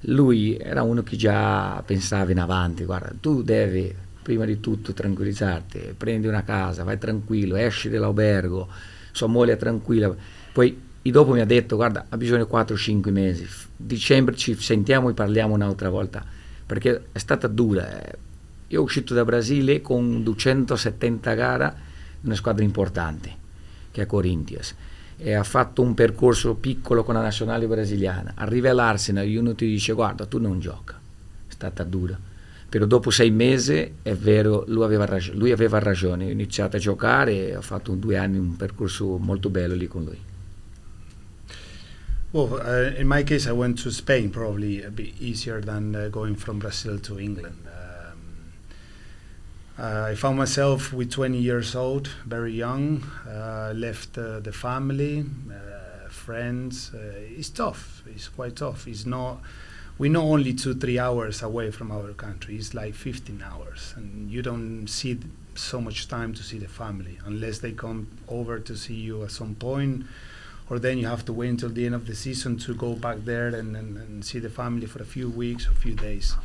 Lui 0.02 0.56
era 0.56 0.82
uno 0.82 1.02
che 1.02 1.16
già 1.16 1.82
pensava 1.86 2.30
in 2.30 2.38
avanti, 2.38 2.84
guarda, 2.84 3.12
tu 3.18 3.42
devi 3.42 3.94
prima 4.22 4.44
di 4.44 4.60
tutto 4.60 4.92
tranquillizzarti, 4.92 5.94
prendi 5.96 6.26
una 6.26 6.44
casa, 6.44 6.84
vai 6.84 6.98
tranquillo, 6.98 7.56
esci 7.56 7.88
dall'albergo, 7.88 8.68
sua 9.10 9.26
moglie 9.26 9.54
è 9.54 9.56
tranquilla. 9.56 10.14
Poi 10.52 10.86
dopo 11.02 11.32
mi 11.32 11.40
ha 11.40 11.46
detto, 11.46 11.76
guarda, 11.76 12.06
ha 12.10 12.16
bisogno 12.18 12.44
di 12.44 12.50
4-5 12.50 13.10
mesi, 13.10 13.48
dicembre 13.74 14.36
ci 14.36 14.54
sentiamo 14.54 15.08
e 15.08 15.14
parliamo 15.14 15.54
un'altra 15.54 15.88
volta. 15.88 16.22
perché 16.66 17.06
è 17.12 17.18
stata 17.18 17.46
dura. 17.48 18.02
Eh. 18.02 18.18
Io 18.68 18.80
ho 18.80 18.84
uscito 18.84 19.14
da 19.14 19.24
Brasile 19.24 19.80
con 19.80 20.22
270 20.22 21.34
gare 21.34 21.64
in 22.20 22.26
una 22.26 22.34
squadra 22.34 22.64
importante, 22.64 23.34
che 23.90 24.02
è 24.02 24.06
Corinthians, 24.06 24.74
e 25.16 25.32
ha 25.32 25.42
fatto 25.42 25.82
un 25.82 25.94
percorso 25.94 26.54
piccolo 26.54 27.02
con 27.02 27.14
la 27.14 27.22
nazionale 27.22 27.66
brasiliana. 27.66 28.32
Arriva 28.36 28.70
all'Arsenal 28.70 29.26
uno 29.36 29.54
ti 29.54 29.66
dice 29.66 29.92
guarda, 29.92 30.26
tu 30.26 30.38
non 30.38 30.60
gioca. 30.60 30.94
È 31.48 31.52
stata 31.52 31.82
dura. 31.82 32.18
Però 32.68 32.84
dopo 32.84 33.10
sei 33.10 33.30
mesi, 33.30 33.94
è 34.02 34.14
vero, 34.14 34.64
lui 34.68 34.84
aveva, 34.84 35.06
rag- 35.06 35.32
lui 35.32 35.50
aveva 35.50 35.78
ragione. 35.78 36.26
Ho 36.26 36.30
iniziato 36.30 36.76
a 36.76 36.78
giocare 36.78 37.48
e 37.48 37.56
ho 37.56 37.62
fatto 37.62 37.94
due 37.94 38.18
anni 38.18 38.36
un 38.36 38.56
percorso 38.56 39.16
molto 39.16 39.48
bello 39.48 39.74
lì 39.74 39.86
con 39.88 40.04
lui. 40.04 40.18
Well, 42.30 42.60
uh, 42.62 43.00
in 43.00 43.06
my 43.06 43.24
case, 43.24 43.48
I 43.48 43.52
went 43.52 43.80
to 43.82 43.90
Spain, 43.90 44.28
probably 44.28 44.82
a 44.82 44.90
bit 44.90 45.14
easier 45.18 45.60
than 45.64 45.94
uh, 45.94 46.10
going 46.10 46.36
from 46.36 46.58
Brazil 46.58 47.00
to 47.00 47.18
England. 47.18 47.56
Uh, 47.64 47.77
I 49.80 50.16
found 50.16 50.36
myself 50.36 50.92
with 50.92 51.12
20 51.12 51.38
years 51.38 51.76
old, 51.76 52.08
very 52.26 52.52
young, 52.52 53.04
uh, 53.28 53.72
left 53.76 54.18
uh, 54.18 54.40
the 54.40 54.52
family, 54.52 55.24
uh, 55.50 56.08
friends. 56.08 56.90
it's 56.94 57.48
tough. 57.50 58.02
It's 58.06 58.28
quite 58.28 58.56
tough. 58.56 58.88
It's 58.88 59.06
not. 59.06 59.40
We're 59.96 60.10
not 60.10 60.24
only 60.24 60.52
two, 60.54 60.74
three 60.74 60.98
hours 60.98 61.42
away 61.42 61.70
from 61.70 61.92
our 61.92 62.12
country. 62.12 62.56
It's 62.56 62.74
like 62.74 62.94
15 62.94 63.42
hours, 63.42 63.94
and 63.96 64.30
you 64.30 64.42
don't 64.42 64.88
see 64.88 65.20
so 65.54 65.80
much 65.80 66.08
time 66.08 66.34
to 66.34 66.42
see 66.42 66.58
the 66.58 66.68
family 66.68 67.18
unless 67.24 67.58
they 67.58 67.72
come 67.72 68.08
over 68.28 68.58
to 68.60 68.76
see 68.76 68.94
you 68.94 69.24
at 69.24 69.30
some 69.30 69.54
point 69.56 70.04
or 70.70 70.78
then 70.78 70.98
you 70.98 71.06
have 71.06 71.24
to 71.24 71.32
wait 71.32 71.48
until 71.48 71.68
the 71.68 71.84
end 71.84 71.94
of 71.94 72.06
the 72.06 72.14
season 72.14 72.56
to 72.58 72.74
go 72.74 72.94
back 72.94 73.18
there 73.24 73.48
and, 73.48 73.76
and, 73.76 73.96
and 73.96 74.24
see 74.24 74.38
the 74.38 74.50
family 74.50 74.86
for 74.86 75.02
a 75.02 75.04
few 75.04 75.28
weeks 75.28 75.66
a 75.66 75.74
few 75.74 75.94
days. 75.94 76.36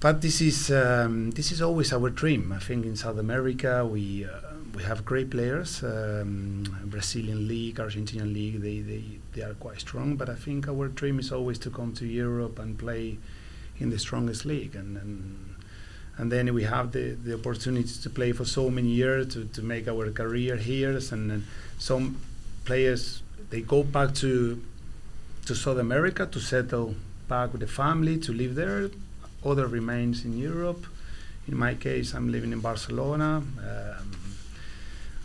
But 0.00 0.22
this 0.22 0.40
is 0.40 0.70
um, 0.70 1.30
this 1.32 1.52
is 1.52 1.60
always 1.60 1.92
our 1.92 2.08
dream. 2.08 2.52
I 2.52 2.58
think 2.58 2.86
in 2.86 2.96
South 2.96 3.18
America 3.18 3.84
we 3.84 4.24
uh, 4.24 4.30
we 4.74 4.82
have 4.84 5.04
great 5.04 5.28
players. 5.30 5.82
Um, 5.82 6.64
Brazilian 6.86 7.46
league, 7.46 7.76
Argentinian 7.76 8.32
league, 8.32 8.62
they, 8.62 8.80
they 8.80 9.04
they 9.34 9.42
are 9.42 9.52
quite 9.54 9.80
strong. 9.80 10.16
But 10.16 10.30
I 10.30 10.36
think 10.36 10.68
our 10.68 10.88
dream 10.88 11.18
is 11.18 11.30
always 11.30 11.58
to 11.58 11.70
come 11.70 11.92
to 11.94 12.06
Europe 12.06 12.58
and 12.58 12.78
play 12.78 13.18
in 13.78 13.90
the 13.90 13.98
strongest 13.98 14.44
league 14.44 14.74
and. 14.74 14.96
and 14.96 15.46
and 16.18 16.30
then 16.30 16.52
we 16.52 16.64
have 16.64 16.92
the, 16.92 17.16
the 17.24 17.32
opportunity 17.32 17.94
to 18.02 18.10
play 18.10 18.32
for 18.32 18.44
so 18.44 18.68
many 18.68 18.88
years 18.88 19.32
to, 19.32 19.46
to 19.46 19.62
make 19.62 19.88
our 19.88 20.10
career 20.10 20.56
here 20.56 20.90
and, 21.12 21.32
and 21.32 21.44
some 21.78 22.20
players 22.66 23.22
they 23.48 23.62
go 23.62 23.82
back 23.82 24.12
to 24.16 24.62
to 25.46 25.54
South 25.54 25.78
America 25.78 26.26
to 26.26 26.38
settle 26.38 26.94
back 27.26 27.52
with 27.52 27.62
the 27.62 27.66
family 27.66 28.18
to 28.18 28.32
live 28.34 28.54
there. 28.54 28.90
Other 29.44 29.66
remains 29.66 30.24
in 30.24 30.36
Europe. 30.38 30.86
In 31.48 31.56
my 31.56 31.74
case, 31.74 32.14
I'm 32.14 32.30
living 32.30 32.52
in 32.52 32.60
Barcelona, 32.60 33.36
um, 33.38 34.16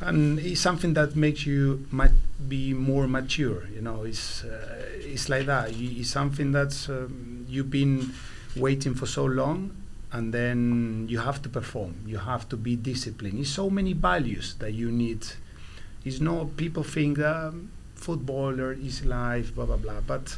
and 0.01 0.39
it's 0.39 0.61
something 0.61 0.93
that 0.93 1.15
makes 1.15 1.45
you 1.45 1.85
might 1.91 2.11
be 2.47 2.73
more 2.73 3.07
mature. 3.07 3.67
You 3.73 3.81
know, 3.81 4.03
it's 4.03 4.43
uh, 4.43 4.85
it's 4.95 5.29
like 5.29 5.45
that. 5.45 5.71
It's 5.73 6.09
something 6.09 6.51
that's 6.51 6.89
um, 6.89 7.45
you've 7.47 7.69
been 7.69 8.13
waiting 8.55 8.95
for 8.95 9.05
so 9.05 9.25
long, 9.25 9.75
and 10.11 10.33
then 10.33 11.05
you 11.09 11.19
have 11.19 11.41
to 11.43 11.49
perform. 11.49 11.95
You 12.05 12.17
have 12.17 12.47
to 12.49 12.57
be 12.57 12.75
disciplined. 12.75 13.39
It's 13.39 13.49
so 13.49 13.69
many 13.69 13.93
values 13.93 14.55
that 14.59 14.73
you 14.73 14.91
need. 14.91 15.25
It's 16.03 16.19
not 16.19 16.57
people 16.57 16.83
think. 16.83 17.19
Um, 17.19 17.69
footballer, 17.95 18.73
is 18.73 19.03
life, 19.05 19.55
blah 19.55 19.65
blah 19.65 19.77
blah. 19.77 20.01
But 20.05 20.37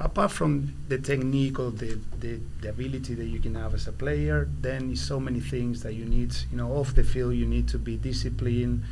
apart 0.00 0.32
from 0.32 0.74
the 0.88 0.98
technique 0.98 1.58
or 1.58 1.70
the, 1.70 1.98
the, 2.18 2.40
the 2.62 2.70
ability 2.70 3.14
that 3.14 3.26
you 3.26 3.38
can 3.38 3.54
have 3.54 3.74
as 3.74 3.86
a 3.86 3.92
player, 3.92 4.48
then 4.60 4.96
so 4.96 5.20
many 5.20 5.40
things 5.40 5.82
that 5.82 5.92
you 5.92 6.06
need. 6.06 6.34
You 6.50 6.56
know, 6.56 6.72
off 6.72 6.94
the 6.94 7.04
field, 7.04 7.34
you 7.34 7.46
need 7.46 7.68
to 7.68 7.78
be 7.78 7.96
disciplined, 7.96 8.82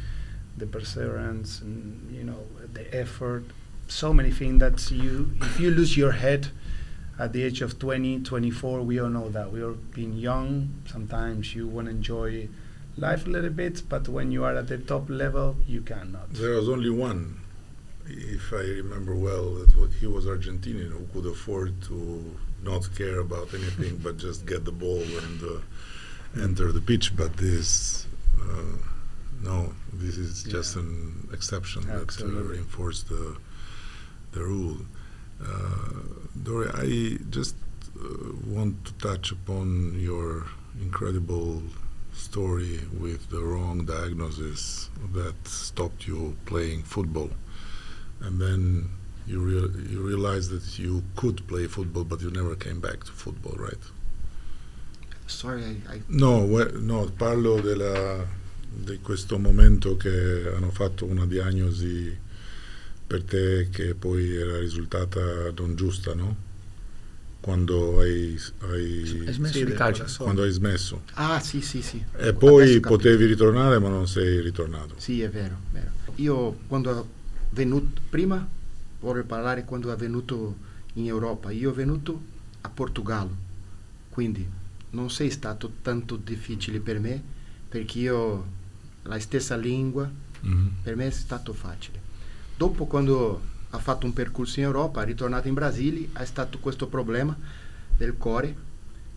the 0.56 0.66
perseverance, 0.66 1.60
and 1.62 2.14
you 2.14 2.24
know, 2.24 2.44
the 2.74 2.94
effort. 2.94 3.44
So 3.88 4.12
many 4.12 4.30
things 4.30 4.60
that 4.60 4.90
you, 4.90 5.32
if 5.40 5.58
you 5.58 5.70
lose 5.70 5.96
your 5.96 6.12
head 6.12 6.48
at 7.18 7.32
the 7.32 7.42
age 7.42 7.62
of 7.62 7.78
20, 7.78 8.20
24, 8.20 8.82
we 8.82 9.00
all 9.00 9.08
know 9.08 9.30
that 9.30 9.50
we 9.50 9.62
are 9.62 9.72
being 9.72 10.12
young. 10.12 10.82
Sometimes 10.86 11.54
you 11.54 11.66
want 11.66 11.86
to 11.86 11.90
enjoy 11.90 12.48
life 12.98 13.26
a 13.26 13.30
little 13.30 13.50
bit, 13.50 13.82
but 13.88 14.08
when 14.08 14.30
you 14.30 14.44
are 14.44 14.54
at 14.54 14.68
the 14.68 14.76
top 14.76 15.08
level, 15.08 15.56
you 15.66 15.80
cannot. 15.80 16.34
There 16.34 16.50
was 16.50 16.68
only 16.68 16.90
one 16.90 17.40
if 18.08 18.52
I 18.52 18.62
remember 18.82 19.14
well, 19.14 19.54
that 19.54 19.92
he 20.00 20.06
was 20.06 20.26
Argentinian 20.26 20.90
who 20.90 21.06
could 21.12 21.30
afford 21.30 21.80
to 21.82 22.36
not 22.62 22.88
care 22.96 23.20
about 23.20 23.52
anything 23.54 23.96
but 24.02 24.16
just 24.16 24.46
get 24.46 24.64
the 24.64 24.72
ball 24.72 25.02
and 25.02 25.42
uh, 25.42 26.42
enter 26.42 26.72
the 26.72 26.80
pitch. 26.80 27.16
But 27.16 27.36
this, 27.36 28.06
uh, 28.40 28.76
no, 29.42 29.74
this 29.92 30.16
is 30.16 30.46
yeah. 30.46 30.52
just 30.52 30.76
an 30.76 31.28
exception 31.32 31.88
Absolutely. 31.90 32.36
that 32.36 32.44
uh, 32.44 32.52
reinforced 32.52 33.08
the 33.08 33.36
the 34.32 34.42
rule. 34.42 34.78
Uh, 35.42 36.02
Dori, 36.42 36.68
I 36.74 37.18
just 37.30 37.54
uh, 37.98 38.32
want 38.46 38.84
to 38.86 38.92
touch 38.94 39.30
upon 39.32 39.98
your 39.98 40.46
incredible 40.80 41.62
story 42.12 42.80
with 42.98 43.30
the 43.30 43.40
wrong 43.40 43.84
diagnosis 43.84 44.90
that 45.14 45.34
stopped 45.46 46.06
you 46.06 46.36
playing 46.46 46.82
football 46.82 47.30
and 48.20 48.40
then 48.40 48.88
you, 49.26 49.40
real, 49.40 49.70
you 49.90 50.00
realized 50.00 50.50
that 50.50 50.78
you 50.78 51.02
could 51.14 51.46
play 51.46 51.66
football, 51.66 52.04
but 52.04 52.20
you 52.20 52.30
never 52.30 52.56
came 52.56 52.80
back 52.80 53.04
to 53.04 53.12
football, 53.12 53.54
right? 53.56 53.78
Sorry, 55.26 55.62
I, 55.62 55.96
I 55.96 56.02
no, 56.08 56.44
we, 56.44 56.64
no, 56.80 57.10
parlo 57.16 57.60
della, 57.60 58.26
di 58.70 58.98
questo 59.02 59.38
momento 59.38 59.96
che 59.96 60.50
hanno 60.54 60.70
fatto 60.70 61.04
una 61.04 61.26
diagnosi 61.26 62.16
per 63.06 63.22
te 63.24 63.68
che 63.70 63.94
poi 63.94 64.34
era 64.34 64.58
risultata 64.58 65.20
non 65.56 65.74
giusta, 65.76 66.14
no? 66.14 66.46
Quando 67.40 68.00
hai, 68.00 68.38
hai, 68.70 69.22
hai 69.26 69.32
smesso 69.32 69.58
sì, 69.58 69.64
di 69.64 69.72
calcio. 69.72 70.06
Quando 70.18 70.42
hai 70.42 70.50
smesso. 70.50 71.02
Ah, 71.14 71.40
sì, 71.40 71.60
sì, 71.60 71.82
sì. 71.82 72.04
E 72.16 72.34
poi 72.34 72.80
potevi 72.80 73.26
ritornare, 73.26 73.78
ma 73.78 73.88
non 73.88 74.08
sei 74.08 74.40
ritornato. 74.40 74.94
Sì, 74.96 75.22
è 75.22 75.30
vero, 75.30 75.56
vero. 75.70 75.90
Io 76.16 76.58
quando 76.66 77.16
venuto 77.50 78.00
prima 78.08 78.46
vorrei 79.00 79.24
parlare 79.24 79.64
quando 79.64 79.92
è 79.92 79.96
venuto 79.96 80.56
in 80.94 81.06
Europa 81.06 81.50
io 81.50 81.70
ho 81.70 81.74
venuto 81.74 82.20
a 82.62 82.68
Portogallo 82.68 83.46
quindi 84.10 84.46
non 84.90 85.10
sei 85.10 85.30
stato 85.30 85.72
tanto 85.82 86.16
difficile 86.16 86.80
per 86.80 86.98
me 86.98 87.22
perché 87.68 87.98
io 87.98 88.56
la 89.02 89.18
stessa 89.20 89.56
lingua 89.56 90.10
mm-hmm. 90.44 90.66
per 90.82 90.96
me 90.96 91.06
è 91.06 91.10
stato 91.10 91.52
facile 91.52 92.00
dopo 92.56 92.86
quando 92.86 93.56
ha 93.70 93.78
fatto 93.78 94.06
un 94.06 94.12
percorso 94.12 94.60
in 94.60 94.66
Europa 94.66 95.02
è 95.02 95.04
ritornato 95.04 95.48
in 95.48 95.54
Brasile 95.54 96.08
ha 96.14 96.24
stato 96.24 96.58
questo 96.58 96.88
problema 96.88 97.36
del 97.96 98.16
cuore 98.16 98.66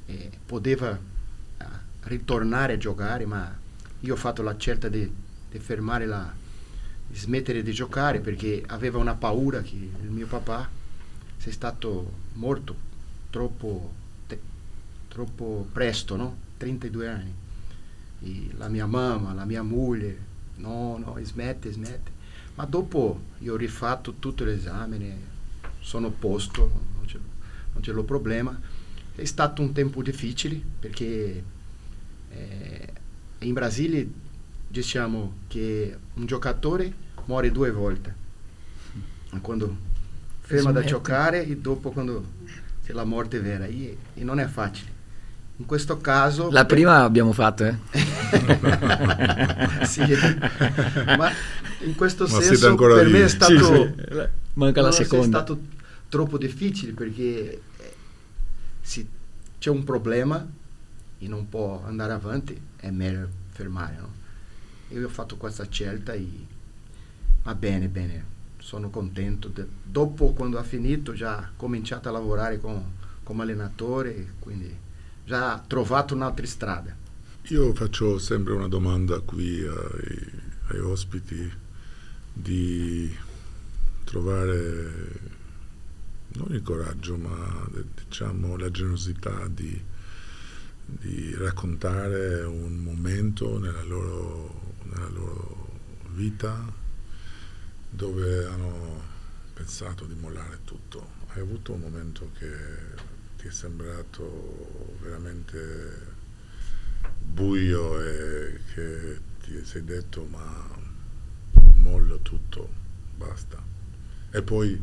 e 0.06 0.30
poteva 0.46 0.92
uh, 0.92 1.64
ritornare 2.02 2.74
a 2.74 2.78
giocare 2.78 3.26
ma 3.26 3.58
io 4.02 4.14
ho 4.14 4.18
fatto 4.18 4.42
la 4.42 4.56
scelta 4.58 4.90
di, 4.90 5.10
di 5.50 5.60
fermare 5.60 6.06
la, 6.06 6.34
smettere 7.14 7.64
di 7.64 7.72
giocare 7.72 8.20
perché 8.20 8.64
aveva 8.68 8.98
una 8.98 9.16
paura 9.16 9.62
che 9.62 9.76
il 9.76 10.10
mio 10.10 10.28
papà 10.28 10.70
sia 11.38 11.52
stato 11.52 12.12
morto 12.34 12.90
troppo, 13.30 13.92
te, 14.28 14.40
troppo 15.08 15.68
presto, 15.72 16.16
no? 16.16 16.38
32 16.58 17.08
anni. 17.08 17.34
E 18.24 18.50
la 18.58 18.68
mia 18.68 18.86
mamma, 18.86 19.34
la 19.34 19.46
mia 19.46 19.64
moglie, 19.64 20.18
no, 20.58 20.98
no, 20.98 21.18
smette, 21.24 21.72
smette. 21.72 22.20
Ma 22.56 22.66
dopo 22.66 23.20
io 23.40 23.54
ho 23.54 23.58
rifatto 23.58 24.16
tutto 24.20 24.44
l'esame, 24.44 25.30
sono 25.80 26.12
posto, 26.12 26.70
non 26.94 27.82
c'è, 27.82 27.94
problema. 28.04 28.60
È 29.16 29.26
stato 29.26 29.62
un 29.62 29.72
tempo 29.72 30.04
difficile 30.04 30.62
perché 30.80 31.44
eh, 32.30 32.94
in 33.40 33.54
Brasile 33.54 34.08
diciamo 34.72 35.34
che 35.48 35.96
un 36.14 36.26
giocatore 36.26 36.92
muore 37.26 37.52
due 37.52 37.72
volte. 37.72 38.16
Quando 39.42 39.78
ferma 40.42 40.72
da 40.72 40.84
giocare 40.84 41.46
e 41.46 41.58
dopo 41.58 41.92
quando 41.92 42.26
c'è 42.86 42.94
la 42.94 43.04
morte 43.04 43.40
vera. 43.40 43.66
E, 43.66 43.98
e, 44.14 44.24
non 44.24 44.40
è 44.40 44.48
facile. 44.48 45.00
In 45.58 45.66
questo 45.66 46.00
caso... 46.00 46.50
La 46.50 46.66
prima 46.66 47.04
abbiamo 47.04 47.34
fatto, 47.34 47.66
eh? 47.66 47.78
sì, 49.86 50.02
ma 51.18 51.32
in 51.82 51.96
questo 51.96 52.26
ma 52.28 52.42
senso 52.42 52.76
per 52.76 53.06
lì. 53.06 53.12
me 53.12 53.24
è 53.24 53.28
stato... 53.28 53.54
Sì, 53.54 53.94
sì. 54.10 54.28
Manca 54.54 54.82
la 54.82 54.92
seconda. 54.92 55.40
È 55.40 55.44
stato 55.44 55.60
troppo 56.10 56.38
difficile 56.38 56.94
perché 56.94 57.62
eh, 57.78 57.94
se 58.82 59.06
c'è 59.60 59.70
un 59.70 59.84
problema 59.84 60.46
e 61.20 61.28
non 61.28 61.48
può 61.48 61.84
andare 61.86 62.14
avanti, 62.14 62.60
è 62.78 62.90
meglio 62.90 63.30
fermare. 63.52 63.96
No? 64.00 64.21
Io 64.92 65.06
ho 65.06 65.10
fatto 65.10 65.38
questa 65.38 65.68
scelta 65.70 66.14
e 66.14 66.28
va 67.44 67.56
bene, 67.56 67.88
bene, 67.88 68.26
sono 68.58 68.90
contento. 68.90 69.48
De, 69.48 69.66
dopo, 69.84 70.34
quando 70.34 70.58
ha 70.58 70.64
finito, 70.64 71.14
già 71.14 71.52
cominciato 71.56 72.10
a 72.10 72.12
lavorare 72.12 72.60
con, 72.60 72.84
come 73.24 73.44
allenatore, 73.44 74.34
quindi 74.40 74.76
già 75.26 75.64
trovato 75.66 76.14
un'altra 76.14 76.46
strada. 76.46 76.96
Io 77.50 77.74
faccio 77.74 78.20
sempre 78.20 78.54
una 78.54 78.68
domanda 78.68 79.20
qui 79.20 79.62
ai, 79.62 80.32
ai 80.68 80.80
ospiti 80.80 81.52
di 82.34 83.14
trovare 84.04 85.40
non 86.34 86.54
il 86.54 86.62
coraggio, 86.62 87.18
ma 87.18 87.68
diciamo 87.96 88.56
la 88.58 88.72
generosità 88.72 89.48
di, 89.48 89.82
di 90.86 91.34
raccontare 91.36 92.44
un 92.44 92.78
momento 92.78 93.60
nella 93.60 93.84
loro, 93.84 94.61
nella 94.92 95.10
loro 95.10 95.80
vita 96.10 96.72
dove 97.90 98.46
hanno 98.46 99.02
pensato 99.54 100.06
di 100.06 100.16
mollare 100.16 100.60
tutto. 100.64 101.20
Hai 101.28 101.42
avuto 101.42 101.74
un 101.74 101.82
momento 101.82 102.32
che 102.38 102.50
ti 103.38 103.48
è 103.48 103.52
sembrato 103.52 104.96
veramente 105.02 106.20
buio 107.20 108.02
e 108.02 108.60
che 108.74 109.20
ti 109.42 109.64
sei 109.64 109.84
detto 109.84 110.26
ma 110.26 110.70
mollo 111.76 112.20
tutto, 112.20 112.70
basta. 113.16 113.62
E 114.32 114.42
poi 114.42 114.82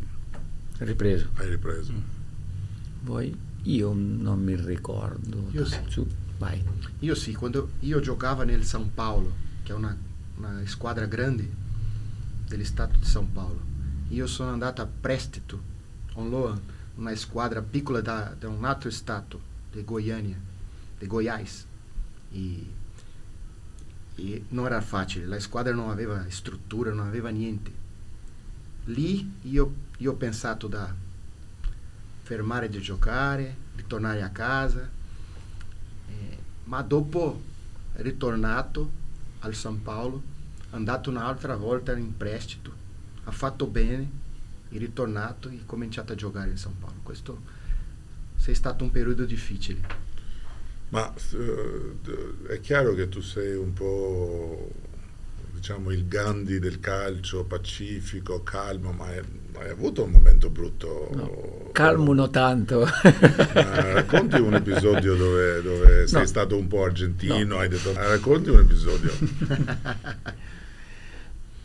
ripreso. 0.79 1.31
hai 1.35 1.49
ripreso. 1.49 1.93
Poi 3.05 3.37
io 3.63 3.93
non 3.93 4.43
mi 4.43 4.55
ricordo. 4.57 5.49
Io 5.51 5.65
sì. 5.65 5.79
Su, 5.87 6.07
vai. 6.39 6.63
Io 7.01 7.15
sì, 7.15 7.35
quando 7.35 7.71
io 7.81 8.01
giocavo 8.01 8.43
nel 8.43 8.65
San 8.65 8.93
Paolo, 8.93 9.47
que 9.69 9.73
é 9.73 9.79
na, 9.79 9.97
na 10.39 10.63
Esquadra 10.63 11.07
Grande 11.07 11.47
do 12.49 12.57
Estado 12.57 12.99
de 12.99 13.07
São 13.07 13.27
Paulo. 13.27 13.61
E 14.11 14.19
eu 14.19 14.27
sou 14.27 14.47
andata 14.49 14.89
prestito, 15.03 15.61
on 16.17 16.31
loan, 16.31 16.59
na 16.97 17.13
Esquadra 17.13 17.61
Piccola 17.61 18.01
da, 18.01 18.33
um 18.45 18.67
outro 18.67 18.89
estado 18.89 19.39
de 19.71 19.83
Goiânia, 19.83 20.39
de 20.99 21.07
Goiás. 21.07 21.67
E, 22.33 22.67
e 24.19 24.43
não 24.51 24.65
era 24.65 24.81
fácil, 24.81 25.31
a 25.35 25.37
esquadra 25.37 25.75
não 25.75 25.91
havia 25.91 26.27
estrutura, 26.27 26.95
não 26.95 27.05
havia 27.05 27.31
niente. 27.31 27.71
Lì 28.87 29.31
e 29.45 29.55
eu, 29.55 29.75
ho 30.01 30.15
pensato 30.15 30.67
da 30.67 30.95
fermare 32.25 32.71
di 32.71 32.81
de 32.81 33.83
tornar 33.87 34.19
a 34.23 34.31
casa, 34.31 34.89
eh, 36.09 36.39
ma 36.67 36.81
dopo 36.81 37.39
al 39.41 39.55
San 39.55 39.83
Paolo, 39.83 40.23
andato 40.71 41.11
un'altra 41.11 41.57
volta 41.57 41.97
in 41.97 42.17
prestito, 42.17 42.73
ha 43.25 43.31
fatto 43.31 43.67
bene, 43.67 44.11
è 44.69 44.77
ritornato 44.77 45.49
e 45.49 45.61
cominciato 45.65 46.13
a 46.13 46.17
giocare 46.17 46.51
in 46.51 46.59
San 46.59 46.79
Paolo. 46.79 47.01
Questo 47.03 47.41
è 48.45 48.53
stato 48.55 48.85
un 48.85 48.91
periodo 48.91 49.25
difficile. 49.25 50.07
Ma 50.91 51.13
eh, 51.33 51.95
è 52.49 52.61
chiaro 52.61 52.95
che 52.95 53.09
tu 53.09 53.21
sei 53.21 53.55
un 53.55 53.75
po' 53.75 54.71
diciamo 55.53 55.91
il 55.91 56.07
Gandhi 56.07 56.59
del 56.59 56.81
calcio, 56.81 57.45
pacifico, 57.45 58.43
calmo, 58.43 58.93
ma 58.93 59.07
hai, 59.07 59.23
hai 59.61 59.71
avuto 59.71 60.05
un 60.05 60.11
momento 60.11 60.51
brutto? 60.51 61.09
No, 61.15 61.71
calmo 61.73 62.13
non 62.13 62.31
tanto. 62.31 62.81
Ma 63.03 63.93
racconti 63.93 64.41
un 64.41 64.55
episodio 64.55 65.15
dove, 65.15 65.63
dove 65.63 66.07
sei 66.07 66.21
No. 66.21 66.27
stato 66.27 66.57
un 66.57 66.67
po' 66.69 66.85
argentino, 66.85 67.55
No. 67.55 67.59
hai 67.59 67.69
detto, 67.69 67.91
ah, 67.97 68.09
racconti 68.09 68.51
un 68.51 68.59
episodio. 68.61 69.13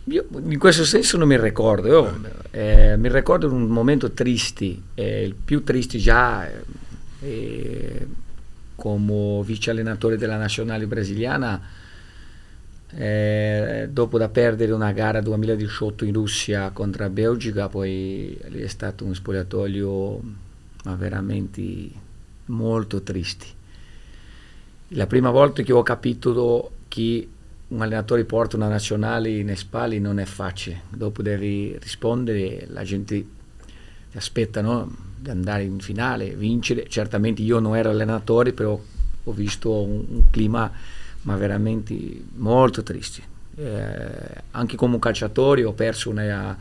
Io 0.08 0.26
in 0.48 0.60
questo 0.60 0.84
senso 0.84 1.18
non 1.18 1.30
mi 1.30 1.40
ricordo, 1.40 1.88
io, 1.88 2.20
eh, 2.52 2.98
mi 2.98 3.10
ricordo 3.10 3.50
un 3.52 3.68
momento 3.68 4.12
triste, 4.12 4.76
eh, 4.96 5.24
il 5.24 5.34
più 5.34 5.64
triste 5.64 5.98
già 5.98 6.46
eh, 6.46 6.62
eh, 7.22 8.08
come 8.76 9.42
vice 9.46 9.70
allenatore 9.72 10.18
della 10.18 10.36
nazionale 10.36 10.88
brasiliana, 10.88 11.62
eh, 12.96 13.90
dopo 13.92 14.18
da 14.18 14.30
perdere 14.30 14.72
una 14.72 14.92
gara 14.92 15.20
2018 15.22 16.06
in 16.06 16.14
Russia 16.14 16.70
contro 16.72 17.10
Belgica, 17.10 17.68
poi 17.68 18.34
è 18.36 18.68
stato 18.68 19.06
un 19.06 19.16
spogliatoio 19.16 20.22
ma 20.84 20.96
veramente 20.96 21.90
molto 22.46 23.02
triste. 23.02 23.62
La 24.90 25.08
prima 25.08 25.32
volta 25.32 25.64
che 25.64 25.74
ho 25.74 25.82
capito 25.82 26.72
che 26.88 27.28
un 27.70 27.82
allenatore 27.82 28.26
porta 28.26 28.58
una 28.58 28.68
nazionale 28.68 29.30
in 29.30 29.56
spalle 29.56 29.98
non 29.98 30.20
è 30.20 30.26
facile, 30.26 30.82
dopo 30.90 31.22
devi 31.22 31.76
rispondere, 31.80 32.68
la 32.70 32.84
gente 32.84 33.26
ti 34.12 34.18
aspetta 34.18 34.62
no? 34.62 34.96
di 35.18 35.30
andare 35.30 35.64
in 35.64 35.80
finale, 35.80 36.36
vincere, 36.36 36.88
certamente 36.88 37.42
io 37.42 37.60
non 37.60 37.76
ero 37.76 37.90
allenatore, 37.90 38.54
però 38.54 38.80
ho 39.24 39.32
visto 39.32 39.82
un, 39.82 40.06
un 40.08 40.30
clima 40.30 40.72
ma 41.24 41.36
veramente 41.36 41.96
molto 42.36 42.84
triste. 42.84 43.32
Eh, 43.56 44.42
anche 44.52 44.76
come 44.76 44.98
calciatore 45.00 45.64
ho 45.64 45.74
perso 45.74 46.10
una, 46.10 46.58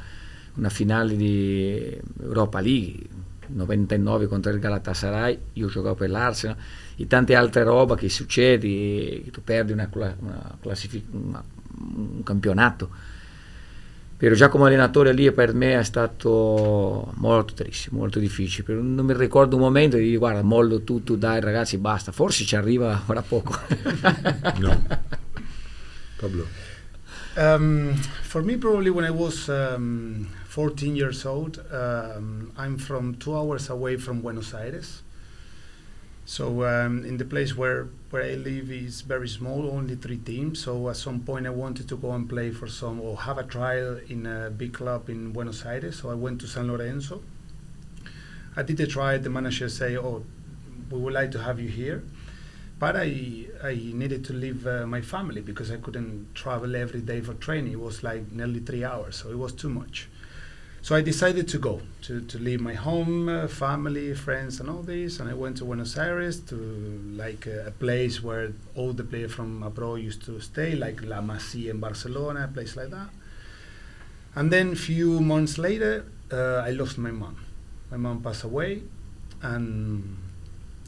una 0.55 0.69
finale 0.69 1.17
di 1.17 1.99
Europa 2.21 2.61
League 2.61 3.07
99 3.49 4.27
contro 4.27 4.51
il 4.53 4.59
Galatasaray, 4.59 5.39
io 5.55 5.69
giocavo 5.69 5.95
per 5.95 6.11
l'Arsenal 6.11 6.57
e 6.97 7.07
tante 7.07 7.35
altre 7.35 7.65
roba 7.65 7.97
che 7.97 8.09
succede, 8.09 9.23
che 9.25 9.31
tu 9.31 9.43
perdi 9.43 9.73
una, 9.73 9.89
una 9.93 10.57
classific- 10.61 11.13
una- 11.13 11.43
un 11.95 12.23
campionato. 12.23 12.91
Però 14.23 14.37
già 14.37 14.49
come 14.49 14.67
allenatore 14.67 15.13
lì 15.13 15.33
per 15.33 15.53
me 15.53 15.81
è 15.81 15.83
stato 15.83 17.13
molto 17.17 17.55
triste, 17.55 17.89
molto 17.91 18.21
difficile. 18.21 18.63
Però 18.63 18.81
non 18.81 19.05
mi 19.05 19.15
ricordo 19.15 19.57
un 19.57 19.63
momento 19.63 19.97
di 19.97 20.05
dire 20.05 20.17
guarda 20.17 20.43
mollo 20.43 20.85
tutto, 20.85 21.17
dai 21.17 21.41
ragazzi 21.41 21.77
basta, 21.77 22.13
forse 22.13 22.45
ci 22.45 22.55
arriva 22.55 22.97
fra 23.05 23.21
poco. 23.21 23.59
No. 24.61 24.81
Pablo. 26.19 26.47
Um, 27.37 27.97
for 28.23 28.45
me, 28.45 28.57
probably 28.59 28.91
when 28.91 29.05
I 29.05 29.11
was 29.11 29.49
um, 29.49 30.29
14 30.47 30.95
years 30.95 31.25
old, 31.25 31.61
um, 31.73 32.53
I'm 32.57 32.79
from 32.79 33.17
two 33.17 33.35
hours 33.35 33.71
away 33.71 33.97
from 33.97 34.21
Buenos 34.21 34.55
Aires. 34.55 35.02
So 36.25 36.65
um, 36.65 37.05
in 37.05 37.17
the 37.19 37.25
place 37.25 37.57
where, 37.57 37.89
where 38.11 38.23
I 38.25 38.35
live 38.35 38.71
is 38.73 39.03
very 39.03 39.29
small, 39.29 39.71
only 39.71 39.95
three 39.97 40.17
teams. 40.19 40.61
So 40.65 40.89
at 40.89 40.97
some 40.97 41.21
point 41.21 41.47
I 41.47 41.51
wanted 41.51 41.89
to 41.89 41.97
go 41.97 42.13
and 42.13 42.29
play 42.29 42.51
for 42.51 42.67
some 42.69 43.01
or 43.01 43.17
have 43.19 43.39
a 43.39 43.45
trial 43.45 44.01
in 44.09 44.27
a 44.27 44.51
big 44.51 44.73
club 44.75 45.09
in 45.11 45.33
Buenos 45.33 45.65
Aires. 45.65 46.01
So 46.01 46.11
I 46.11 46.15
went 46.15 46.41
to 46.41 46.47
San 46.49 46.69
Lorenzo. 46.69 47.23
I 48.57 48.63
did 48.63 48.81
a 48.81 48.87
trial. 48.87 49.19
The 49.19 49.29
manager 49.31 49.69
say, 49.69 49.97
"Oh, 49.97 50.25
we 50.91 50.99
would 50.99 51.13
like 51.13 51.31
to 51.33 51.43
have 51.43 51.61
you 51.61 51.69
here." 51.69 52.03
But 52.79 52.97
I, 52.97 53.47
I 53.63 53.75
needed 53.95 54.25
to 54.27 54.33
leave 54.33 54.67
uh, 54.67 54.87
my 54.87 55.01
family 55.03 55.41
because 55.43 55.71
I 55.71 55.77
couldn't 55.79 56.35
travel 56.35 56.77
every 56.77 57.01
day 57.03 57.21
for 57.21 57.35
training. 57.35 57.73
It 57.75 57.81
was 57.81 58.03
like 58.03 58.33
nearly 58.33 58.61
three 58.61 58.85
hours, 58.85 59.17
so 59.17 59.31
it 59.31 59.39
was 59.39 59.53
too 59.53 59.71
much. 59.71 60.09
So 60.83 60.97
I 60.97 61.01
decided 61.01 61.47
to 61.47 61.59
go, 61.59 61.81
to, 62.03 62.21
to 62.23 62.39
leave 62.39 62.61
my 62.61 62.75
home, 62.75 63.29
uh, 63.29 63.47
family, 63.47 64.15
friends, 64.15 64.59
and 64.59 64.69
all 64.69 64.83
this. 64.83 65.21
And 65.21 65.31
I 65.31 65.35
went 65.35 65.59
to 65.59 65.65
Buenos 65.65 65.97
Aires 65.97 66.41
to 66.41 66.57
like 67.15 67.47
uh, 67.47 67.69
a 67.69 67.71
place 67.71 68.21
where 68.21 68.53
all 68.75 68.93
the 68.93 69.05
players 69.05 69.33
from 69.33 69.63
abroad 69.63 70.01
used 70.01 70.25
to 70.25 70.41
stay, 70.41 70.75
like 70.75 71.01
La 71.05 71.21
Masia 71.21 71.71
in 71.71 71.79
Barcelona, 71.79 72.49
a 72.51 72.53
place 72.53 72.75
like 72.75 72.91
that. 72.91 73.11
And 74.35 74.51
then 74.53 74.75
few 74.75 75.21
months 75.21 75.57
later, 75.57 76.05
uh, 76.33 76.65
I 76.67 76.71
lost 76.71 76.99
my 76.99 77.13
mom. 77.13 77.37
My 77.91 77.97
mom 77.97 78.21
passed 78.21 78.43
away, 78.43 78.83
and 79.43 80.17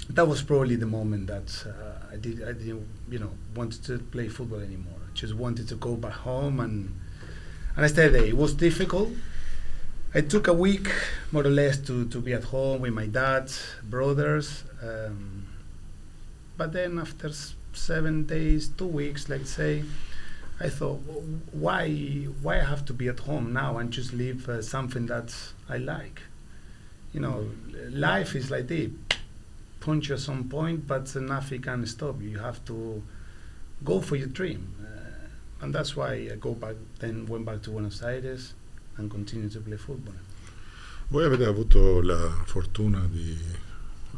that 0.08 0.26
was 0.26 0.42
probably 0.42 0.74
the 0.76 0.86
moment 0.86 1.28
that 1.28 1.66
uh, 1.66 2.12
I 2.12 2.16
did 2.16 2.42
I 2.42 2.52
didn't 2.52 2.88
you 3.10 3.18
know 3.18 3.30
wanted 3.54 3.84
to 3.84 3.98
play 3.98 4.28
football 4.28 4.60
anymore. 4.60 4.94
I 5.08 5.14
just 5.14 5.34
wanted 5.34 5.68
to 5.68 5.76
go 5.76 5.94
back 5.94 6.12
home 6.12 6.58
and 6.60 6.98
and 7.76 7.84
I 7.84 7.88
stayed 7.88 8.08
there. 8.08 8.24
It 8.24 8.36
was 8.36 8.54
difficult. 8.54 9.10
I 10.14 10.20
took 10.20 10.46
a 10.46 10.52
week 10.52 10.88
more 11.32 11.44
or 11.44 11.50
less 11.50 11.76
to, 11.86 12.06
to 12.08 12.20
be 12.20 12.32
at 12.32 12.44
home 12.44 12.82
with 12.82 12.92
my 12.92 13.06
dad, 13.06 13.50
brothers. 13.82 14.62
Um, 14.82 15.46
but 16.56 16.72
then 16.72 16.98
after 17.00 17.28
s- 17.28 17.54
seven 17.72 18.24
days, 18.24 18.68
two 18.68 18.86
weeks, 18.86 19.28
let's 19.28 19.50
say, 19.50 19.82
I 20.60 20.68
thought, 20.68 21.04
"W- 21.06 21.40
why 21.50 21.88
why 22.42 22.60
I 22.60 22.64
have 22.64 22.84
to 22.86 22.92
be 22.92 23.08
at 23.08 23.20
home 23.20 23.52
now 23.52 23.78
and 23.78 23.90
just 23.90 24.12
live 24.12 24.48
uh, 24.48 24.62
something 24.62 25.06
that 25.06 25.34
I 25.68 25.78
like? 25.78 26.22
You 27.12 27.20
know, 27.20 27.50
life 27.90 28.36
is 28.36 28.50
like 28.52 28.68
this 28.68 28.90
punch 29.80 30.08
you 30.08 30.14
at 30.14 30.20
some 30.20 30.48
point, 30.48 30.86
but 30.86 31.14
uh, 31.16 31.20
nothing 31.20 31.60
can 31.62 31.84
stop 31.86 32.22
you. 32.22 32.28
You 32.30 32.38
have 32.38 32.64
to 32.66 33.02
go 33.84 34.00
for 34.00 34.14
your 34.14 34.28
dream, 34.28 34.74
uh, 34.80 35.64
and 35.64 35.74
that's 35.74 35.96
why 35.96 36.12
I 36.32 36.36
go 36.38 36.54
back. 36.54 36.76
Then 37.00 37.26
went 37.26 37.44
back 37.46 37.62
to 37.62 37.70
Buenos 37.70 38.00
Aires 38.02 38.54
and 38.96 39.10
continued 39.10 39.52
to 39.52 39.60
play 39.60 39.76
football. 39.76 40.14
Voi 41.08 41.24
avete 41.24 41.44
avuto 41.44 42.00
la 42.00 42.42
fortuna 42.44 43.06
di 43.06 43.38
eh, 43.40 44.16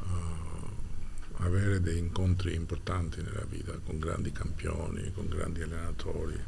avere 1.39 1.81
dei 1.81 1.99
incontri 1.99 2.55
importanti 2.55 3.23
nella 3.23 3.45
vita 3.49 3.73
con 3.85 3.99
grandi 3.99 4.31
campioni, 4.33 5.13
con 5.13 5.29
grandi 5.29 5.63
allenatori. 5.63 6.39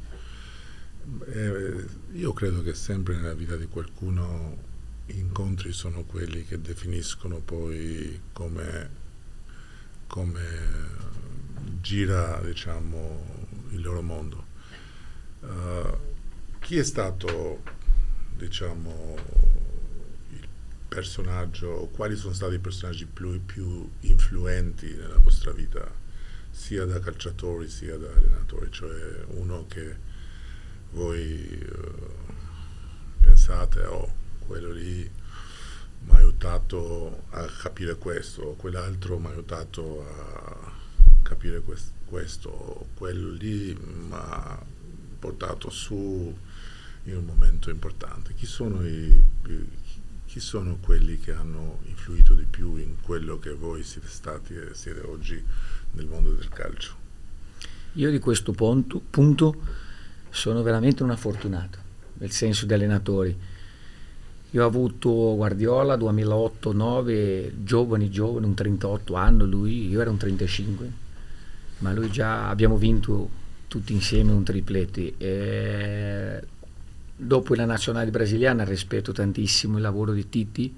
Eh, 1.27 1.87
io 2.13 2.33
credo 2.33 2.63
che 2.63 2.75
sempre 2.75 3.17
nella 3.17 3.35
vita 3.35 3.57
di 3.57 3.67
qualcuno 3.67 4.67
gli 5.07 5.19
incontri 5.19 5.73
sono 5.73 6.05
quelli 6.05 6.45
che 6.45 6.61
definiscono 6.61 7.39
poi 7.41 8.21
come 8.33 9.07
come 10.09 10.41
gira 11.81 12.41
diciamo, 12.43 13.47
il 13.71 13.81
loro 13.81 14.03
mondo. 14.03 14.47
Uh, 15.41 15.97
chi 16.59 16.79
è 16.79 16.83
stato 16.83 17.63
diciamo, 18.39 19.17
il 20.31 20.49
personaggio, 20.87 21.91
quali 21.93 22.17
sono 22.17 22.33
stati 22.33 22.55
i 22.55 22.61
personaggi 22.61 23.05
più, 23.05 23.45
più 23.45 23.91
influenti 24.01 24.95
nella 24.95 25.19
vostra 25.19 25.51
vita, 25.53 25.91
sia 26.51 26.85
da 26.85 27.01
calciatori 27.01 27.69
sia 27.69 27.97
da 27.99 28.09
allenatori, 28.09 28.71
cioè 28.71 29.25
uno 29.29 29.67
che 29.67 29.97
voi 30.93 31.69
uh, 31.71 32.33
pensate, 33.21 33.81
oh, 33.85 34.15
quello 34.47 34.71
lì 34.71 35.11
mi 36.01 36.11
ha 36.11 36.17
aiutato 36.17 37.25
a 37.31 37.45
capire 37.61 37.97
questo, 37.97 38.55
quell'altro 38.57 39.19
mi 39.19 39.27
ha 39.27 39.31
aiutato 39.31 40.07
a 40.07 40.73
capire 41.23 41.61
quest- 41.61 41.93
questo, 42.07 42.89
quello 42.95 43.31
lì 43.31 43.75
mi 43.75 44.13
ha 44.13 44.65
portato 45.19 45.69
su 45.69 46.35
in 47.11 47.17
un 47.17 47.25
momento 47.25 47.71
importante. 47.71 48.35
Chi 48.35 48.47
sono, 48.47 48.87
i, 48.87 49.23
chi 50.27 50.41
sono 50.41 50.79
quelli 50.81 51.19
che 51.19 51.33
hanno 51.33 51.79
influito 51.87 52.35
di 52.35 52.45
più 52.45 52.77
in 52.77 52.97
quello 53.01 53.39
che 53.39 53.53
voi 53.53 53.83
siete 53.83 54.09
stati 54.09 54.55
e 54.55 54.75
siete 54.75 55.01
oggi 55.01 55.43
nel 55.93 56.07
mondo 56.07 56.33
del 56.33 56.49
calcio? 56.49 57.07
Io 57.95 58.11
di 58.11 58.19
questo 58.19 58.53
punto, 58.53 59.01
punto 59.01 59.57
sono 60.31 60.63
veramente 60.63 61.03
un 61.03 61.17
fortunato, 61.17 61.79
nel 62.15 62.31
senso 62.31 62.67
di 62.67 62.75
allenatori 62.75 63.37
io 64.51 64.65
ho 64.65 64.67
avuto 64.67 65.35
Guardiola 65.37 65.95
2008-9, 65.97 67.65
giovani, 67.65 68.09
giovani, 68.09 68.47
un 68.47 68.55
38 68.55 69.15
anni, 69.15 69.47
lui, 69.47 69.89
io 69.89 70.01
ero 70.01 70.11
un 70.11 70.17
35, 70.17 70.93
ma 71.79 71.93
lui 71.93 72.11
già 72.11 72.49
abbiamo 72.49 72.79
vinto 72.79 73.29
tutti 73.69 73.93
insieme 73.93 74.33
un 74.33 74.45
triplete. 74.45 75.15
E 75.19 76.43
dopo 77.21 77.55
la 77.55 77.65
nazionale 77.65 78.11
brasiliana 78.11 78.65
rispetto 78.65 79.13
tantissimo 79.13 79.77
il 79.77 79.83
lavoro 79.83 80.13
di 80.13 80.29
Titi, 80.29 80.75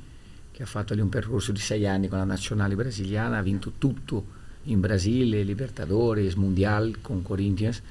che 0.50 0.62
ha 0.62 0.66
fatto 0.66 0.94
lì 0.94 1.00
un 1.00 1.08
percorso 1.08 1.52
di 1.52 1.60
sei 1.60 1.86
anni 1.86 2.08
con 2.08 2.18
la 2.18 2.24
nazionale 2.24 2.74
brasiliana, 2.74 3.38
ha 3.38 3.42
vinto 3.42 3.74
tutto 3.78 4.38
in 4.64 4.80
Brasile, 4.80 5.42
Libertadores, 5.42 6.34
Mondial 6.34 6.96
con 7.00 7.22
Corinthians 7.22 7.82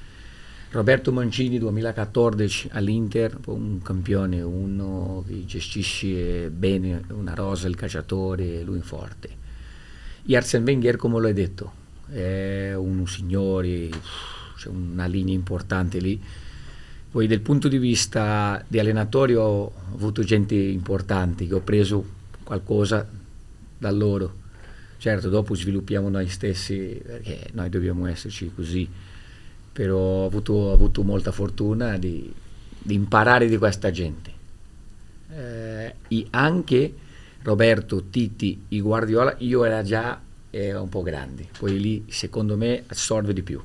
Roberto 0.72 1.10
Mancini 1.10 1.58
2014 1.58 2.68
all'Inter, 2.70 3.36
un 3.46 3.82
campione, 3.82 4.40
uno 4.40 5.24
che 5.26 5.44
gestisce 5.44 6.48
bene 6.48 7.02
una 7.08 7.34
rosa, 7.34 7.66
il 7.66 7.74
calciatore, 7.74 8.62
lui 8.62 8.80
forte. 8.80 9.28
E 10.24 10.36
Arsene 10.36 10.64
Wenger, 10.64 10.94
come 10.94 11.20
l'hai 11.20 11.32
detto, 11.32 11.72
è 12.08 12.72
un 12.74 13.04
signore, 13.08 13.88
c'è 14.54 14.68
una 14.68 15.06
linea 15.06 15.34
importante 15.34 15.98
lì. 15.98 16.22
Poi 17.10 17.26
dal 17.26 17.40
punto 17.40 17.68
di 17.68 17.78
vista 17.78 18.62
di 18.66 18.78
allenatori 18.78 19.34
ho 19.34 19.72
avuto 19.92 20.22
gente 20.22 20.54
importante 20.54 21.46
che 21.46 21.54
ho 21.54 21.60
preso 21.60 22.04
qualcosa 22.44 23.08
da 23.78 23.90
loro. 23.90 24.38
Certo, 24.98 25.28
dopo 25.28 25.54
sviluppiamo 25.54 26.08
noi 26.08 26.28
stessi 26.28 27.00
perché 27.04 27.48
noi 27.52 27.68
dobbiamo 27.68 28.06
esserci 28.06 28.52
così 28.54 28.88
però 29.72 29.96
ho 29.96 30.26
avuto, 30.26 30.52
ho 30.52 30.72
avuto 30.72 31.02
molta 31.02 31.32
fortuna 31.32 31.96
di, 31.96 32.32
di, 32.78 32.94
imparare 32.94 33.48
di 33.48 33.56
questa 33.56 33.90
gente. 33.90 34.30
Eh, 35.32 35.94
e 36.08 36.26
anche 36.30 36.92
Roberto, 37.42 38.04
Titi 38.10 38.64
e 38.68 38.80
Guardiola, 38.80 39.36
io 39.38 39.64
era 39.64 39.82
già 39.82 40.20
eh, 40.50 40.74
un 40.74 40.88
po' 40.88 41.02
grande, 41.02 41.46
poi 41.58 41.80
lì 41.80 42.04
secondo 42.08 42.56
me 42.56 42.82
assorbe 42.88 43.32
di 43.32 43.42
più. 43.42 43.60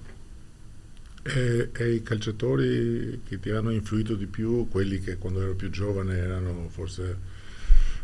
E, 1.28 1.70
e, 1.74 1.92
i 1.92 2.04
calciatori 2.04 3.22
che 3.28 3.40
ti 3.40 3.50
hanno 3.50 3.72
influito 3.72 4.16
di 4.16 4.28
più, 4.28 4.68
quelli 4.70 5.00
che 5.00 5.18
quando 5.18 5.42
ero 5.42 5.56
più 5.56 5.70
giovane 5.70 6.18
erano 6.18 6.70
forse 6.70 7.18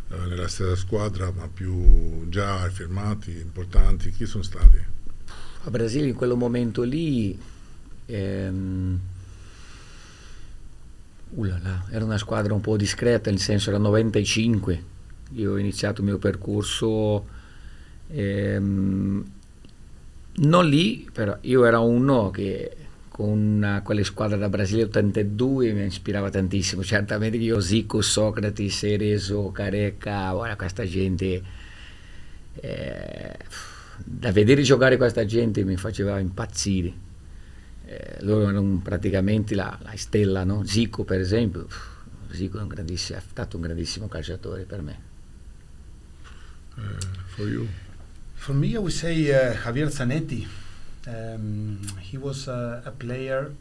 eh, 0.09 0.17
nella 0.28 0.47
stessa 0.47 0.76
squadra, 0.76 1.32
ma 1.32 1.47
più 1.47 2.28
già 2.30 2.67
firmati, 2.69 3.32
importanti, 3.39 4.09
chi 4.11 4.26
sono 4.26 4.43
stati? 4.43 4.78
A 5.63 5.69
Brasile 5.69 6.07
in 6.07 6.15
quel 6.15 6.36
momento 6.36 6.82
lì 6.82 7.38
Ehm, 8.11 8.99
ulala, 11.34 11.86
era 11.89 12.03
una 12.03 12.17
squadra 12.17 12.53
un 12.53 12.59
po' 12.59 12.76
discreta, 12.76 13.30
nel 13.30 13.39
senso 13.39 13.69
era 13.69 13.80
95. 13.80 14.84
Io 15.36 15.53
ho 15.53 15.57
iniziato 15.57 16.01
il 16.01 16.07
mio 16.07 16.17
percorso 16.17 17.26
ehm, 18.09 19.26
non 20.34 20.67
lì, 20.67 21.09
però 21.11 21.38
io 21.41 21.63
ero 21.63 21.86
uno 21.86 22.30
che 22.32 22.76
con 23.22 23.82
quelle 23.84 24.03
squadre 24.03 24.38
da 24.38 24.49
Brasile 24.49 24.84
82 24.84 25.74
mi 25.74 25.86
ispirava 25.86 26.30
tantissimo. 26.30 26.84
Certamente 26.84 27.38
io 27.38 27.59
Zico, 27.59 28.01
Socrati, 28.01 28.69
Cerezo, 28.69 29.51
Careca, 29.51 30.32
guarda 30.32 30.55
questa 30.55 30.86
gente. 30.86 31.43
Eh, 32.55 33.38
da 34.03 34.32
vedere 34.32 34.63
giocare 34.63 34.97
questa 34.97 35.26
gente 35.26 35.63
mi 35.63 35.78
faceva 35.78 36.17
impazzire 36.19 37.09
eh, 37.91 38.17
loro 38.22 38.43
erano 38.43 38.80
praticamente 38.82 39.53
la, 39.53 39.78
la 39.82 39.91
stella, 39.95 40.45
no? 40.45 40.63
Zico 40.63 41.03
per 41.03 41.19
esempio, 41.19 41.67
Zico 42.30 42.57
è, 42.57 42.61
un 42.61 42.74
è, 42.74 42.95
stato 42.95 43.57
un 43.57 43.63
grandissimo 43.63 44.07
calciatore 44.07 44.63
per 44.63 44.82
me. 44.82 44.99
Uh, 46.78 46.82
for 47.26 47.47
you? 47.49 47.67
For 48.34 48.55
me 48.55 48.67
I 48.67 48.78
would 48.78 48.93
say 48.93 49.30
uh, 49.30 49.53
Javier 49.61 49.91
Zanetti. 49.91 50.47
Um, 51.07 51.81
he 51.99 52.17
was 52.17 52.47
uh, 52.47 52.81
a 52.85 52.91
player 52.91 53.53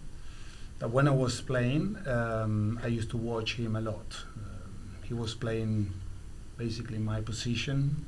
that 0.79 0.91
when 0.91 1.09
I 1.09 1.13
was 1.13 1.41
playing, 1.41 1.97
um, 2.07 2.81
I 2.83 2.89
used 2.89 3.11
to 3.11 3.17
watch 3.17 3.55
him 3.57 3.77
a 3.77 3.81
lot. 3.81 4.25
Um, 4.37 4.97
he 5.05 5.15
was 5.15 5.35
playing 5.35 5.93
basically 6.57 6.99
my 6.99 7.21
position. 7.21 8.07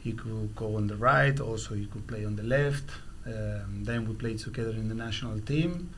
He 0.00 0.12
could 0.12 0.54
go 0.56 0.76
on 0.76 0.86
the 0.86 0.96
right, 0.96 1.38
also 1.40 1.74
he 1.74 1.86
could 1.86 2.06
play 2.06 2.24
on 2.24 2.36
the 2.36 2.42
left. 2.42 2.90
Um, 3.26 3.84
then 3.84 4.08
we 4.08 4.14
played 4.14 4.38
together 4.38 4.70
in 4.70 4.88
the 4.88 4.94
national 4.94 5.40
team. 5.40 5.90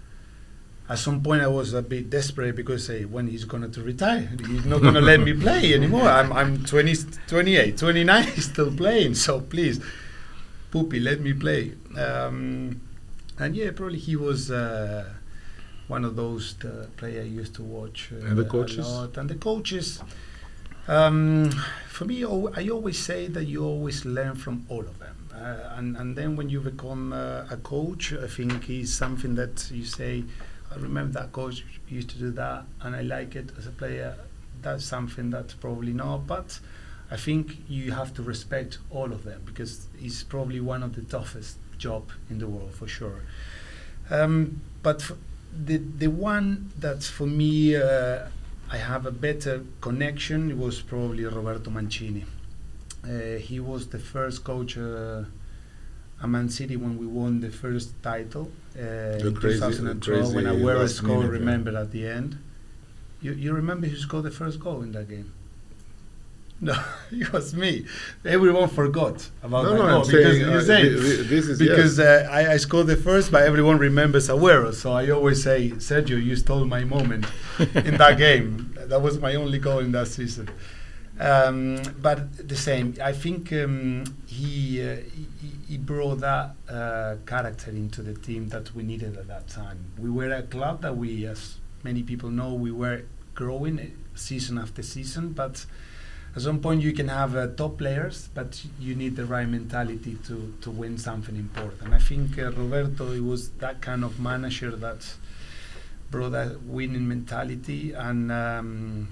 At 0.89 0.99
some 0.99 1.23
point, 1.23 1.43
I 1.43 1.47
was 1.47 1.73
a 1.73 1.83
bit 1.83 2.11
desperate 2.11 2.57
because 2.57 2.89
hey, 2.89 3.05
when 3.05 3.29
he's 3.29 3.45
going 3.45 3.71
to 3.71 3.83
retire, 3.83 4.29
he's 4.47 4.65
not 4.65 4.83
going 4.83 4.95
to 4.95 5.01
let 5.01 5.21
me 5.21 5.33
play 5.47 5.73
anymore. 5.73 6.09
I'm, 6.09 6.33
I'm 6.33 6.65
20, 6.65 6.95
28, 7.29 7.79
29, 7.79 8.23
he's 8.35 8.51
still 8.51 8.73
playing. 8.73 9.15
So 9.15 9.41
please, 9.41 9.81
Poopy, 10.73 11.01
let 11.01 11.21
me 11.21 11.35
play. 11.35 11.75
Um, 11.99 12.81
and 13.39 13.55
yeah, 13.55 13.71
probably 13.73 13.99
he 13.99 14.17
was 14.17 14.51
uh, 14.51 15.05
one 15.87 16.03
of 16.03 16.17
those 16.17 16.57
uh, 16.65 16.87
players 16.97 17.27
I 17.27 17.29
used 17.29 17.55
to 17.57 17.63
watch. 17.63 18.11
Uh, 18.11 18.27
and 18.27 18.39
the 18.39 18.45
coaches? 18.47 18.89
And 19.17 19.29
the 19.29 19.35
coaches. 19.35 20.03
Um, 20.89 21.51
for 21.89 22.07
me, 22.07 22.25
I 22.25 22.69
always 22.71 22.99
say 22.99 23.29
that 23.29 23.45
you 23.45 23.63
always 23.63 24.07
learn 24.07 24.35
from 24.35 24.65
all 24.71 24.81
of 24.81 24.99
them. 24.99 25.29
Uh, 25.35 25.75
and, 25.77 25.97
and 25.99 26.17
then 26.17 26.37
when 26.37 26.49
you 26.49 26.61
become 26.61 27.13
uh, 27.13 27.45
a 27.51 27.59
coach, 27.59 28.15
I 28.15 28.27
think 28.27 28.71
is 28.71 28.95
something 28.95 29.35
that 29.35 29.71
you 29.71 29.85
say, 29.85 30.25
I 30.75 30.77
remember 30.77 31.21
that 31.21 31.33
coach 31.33 31.65
used 31.87 32.09
to 32.11 32.19
do 32.19 32.31
that, 32.33 32.65
and 32.81 32.97
I 32.97 33.03
like 33.03 33.37
it 33.37 33.51
as 33.59 33.67
a 33.67 33.71
player. 33.73 34.17
That's 34.63 34.87
something 34.87 35.29
that's 35.29 35.53
probably 35.53 35.93
not, 35.93 36.27
but 36.27 36.59
I 37.13 37.17
think 37.17 37.45
you 37.69 37.93
have 37.93 38.15
to 38.15 38.23
respect 38.23 38.79
all 38.91 39.13
of 39.13 39.25
them 39.25 39.43
because 39.45 39.87
it's 40.01 40.23
probably 40.23 40.61
one 40.61 40.83
of 40.83 40.95
the 40.97 41.03
toughest 41.03 41.59
job 41.77 42.05
in 42.31 42.39
the 42.39 42.49
world 42.49 42.73
for 42.73 42.89
sure. 42.89 43.21
Um, 44.11 44.63
but 44.83 45.11
the 45.69 45.77
the 45.77 46.09
one 46.09 46.71
that 46.79 47.03
for 47.03 47.27
me 47.27 47.77
uh, 47.77 48.29
I 48.71 48.79
have 48.79 49.05
a 49.05 49.11
better 49.11 49.57
connection 49.83 50.59
was 50.59 50.81
probably 50.81 51.25
Roberto 51.25 51.71
Mancini. 51.71 52.25
Uh, 53.05 53.37
he 53.49 53.61
was 53.61 53.89
the 53.89 53.99
first 53.99 54.43
coach 54.45 54.79
uh, 54.79 55.25
at 56.23 56.29
Man 56.29 56.49
City 56.49 56.77
when 56.77 56.97
we 56.97 57.07
won 57.07 57.41
the 57.41 57.51
first 57.51 57.89
title 58.03 58.51
uh, 58.79 59.27
in 59.29 59.35
crazy, 59.35 59.59
2012 59.59 60.35
when 60.35 60.45
Aguero 60.45 60.89
scored, 60.89 61.27
remember, 61.27 61.77
at 61.77 61.91
the 61.91 62.07
end. 62.07 62.39
You, 63.21 63.33
you 63.33 63.53
remember 63.53 63.87
who 63.87 63.97
scored 63.97 64.25
the 64.25 64.31
first 64.31 64.59
goal 64.59 64.81
in 64.83 64.93
that 64.93 65.09
game? 65.11 65.33
No, 66.65 66.81
it 67.11 67.33
was 67.33 67.55
me. 67.55 67.87
Everyone 68.25 68.69
forgot 68.69 69.29
about 69.43 69.65
no, 69.65 69.77
no, 69.77 69.83
goal 69.83 70.07
because 70.07 70.37
saying, 70.37 70.45
uh, 70.45 70.61
say, 70.61 70.89
this 71.25 71.49
is 71.49 71.59
because 71.59 71.99
yes. 71.99 72.29
uh, 72.29 72.31
I, 72.31 72.53
I, 72.53 72.57
scored 72.57 72.87
the 72.87 72.97
first, 72.97 73.33
but 73.33 73.43
everyone 73.43 73.79
remembers 73.79 74.29
Aguero. 74.29 74.73
So 74.73 74.93
I 74.93 75.11
always 75.11 75.43
say, 75.43 75.71
Sergio, 75.71 76.25
you 76.25 76.37
stole 76.37 76.65
my 76.65 76.85
moment 76.85 77.27
in 77.59 77.97
that 77.97 78.17
game. 78.17 78.79
That 78.79 79.03
was 79.03 79.19
my 79.19 79.35
only 79.35 79.59
goal 79.59 79.81
in 79.81 79.91
that 79.91 80.07
season. 80.07 80.51
Um, 81.19 81.83
but 82.01 82.49
the 82.49 82.57
same, 82.57 82.97
I 83.03 83.13
think 83.13 83.53
um, 83.53 84.05
he, 84.27 84.83
uh, 84.83 84.97
he, 85.41 85.51
he 85.69 85.79
brought 85.79 86.21
that 86.21 86.55
uh, 86.69 87.17
character 87.27 87.71
into 87.71 88.03
the 88.03 88.15
team 88.15 88.49
that 88.49 88.75
we 88.75 88.83
needed 88.83 89.17
at 89.17 89.29
that 89.29 89.49
time. 89.49 89.93
We 89.99 90.11
were 90.11 90.33
a 90.33 90.43
club 90.43 90.83
that 90.83 90.97
we, 90.97 91.27
as 91.27 91.59
many 91.83 92.03
people 92.03 92.31
know, 92.31 92.55
we 92.55 92.71
were 92.71 93.03
growing 93.35 93.79
uh, 93.79 93.87
season 94.15 94.59
after 94.59 94.83
season, 94.83 95.33
but 95.33 95.67
at 96.35 96.43
some 96.43 96.61
point 96.61 96.81
you 96.83 96.93
can 96.93 97.09
have 97.09 97.37
uh, 97.37 97.49
top 97.49 97.79
players, 97.79 98.29
but 98.35 98.65
you 98.81 98.95
need 98.95 99.17
the 99.17 99.27
right 99.27 99.49
mentality 99.49 100.17
to 100.27 100.55
to 100.63 100.71
win 100.71 100.97
something 100.99 101.37
important. 101.37 101.93
I 101.93 101.99
think 101.99 102.39
uh, 102.39 102.53
Roberto 102.53 103.13
he 103.13 103.21
was 103.21 103.51
that 103.65 103.83
kind 103.83 104.03
of 104.05 104.19
manager 104.19 104.71
that 104.71 105.15
brought 106.11 106.31
that 106.33 106.63
winning 106.63 107.07
mentality, 107.09 107.93
and 107.93 108.33
um, 108.33 109.09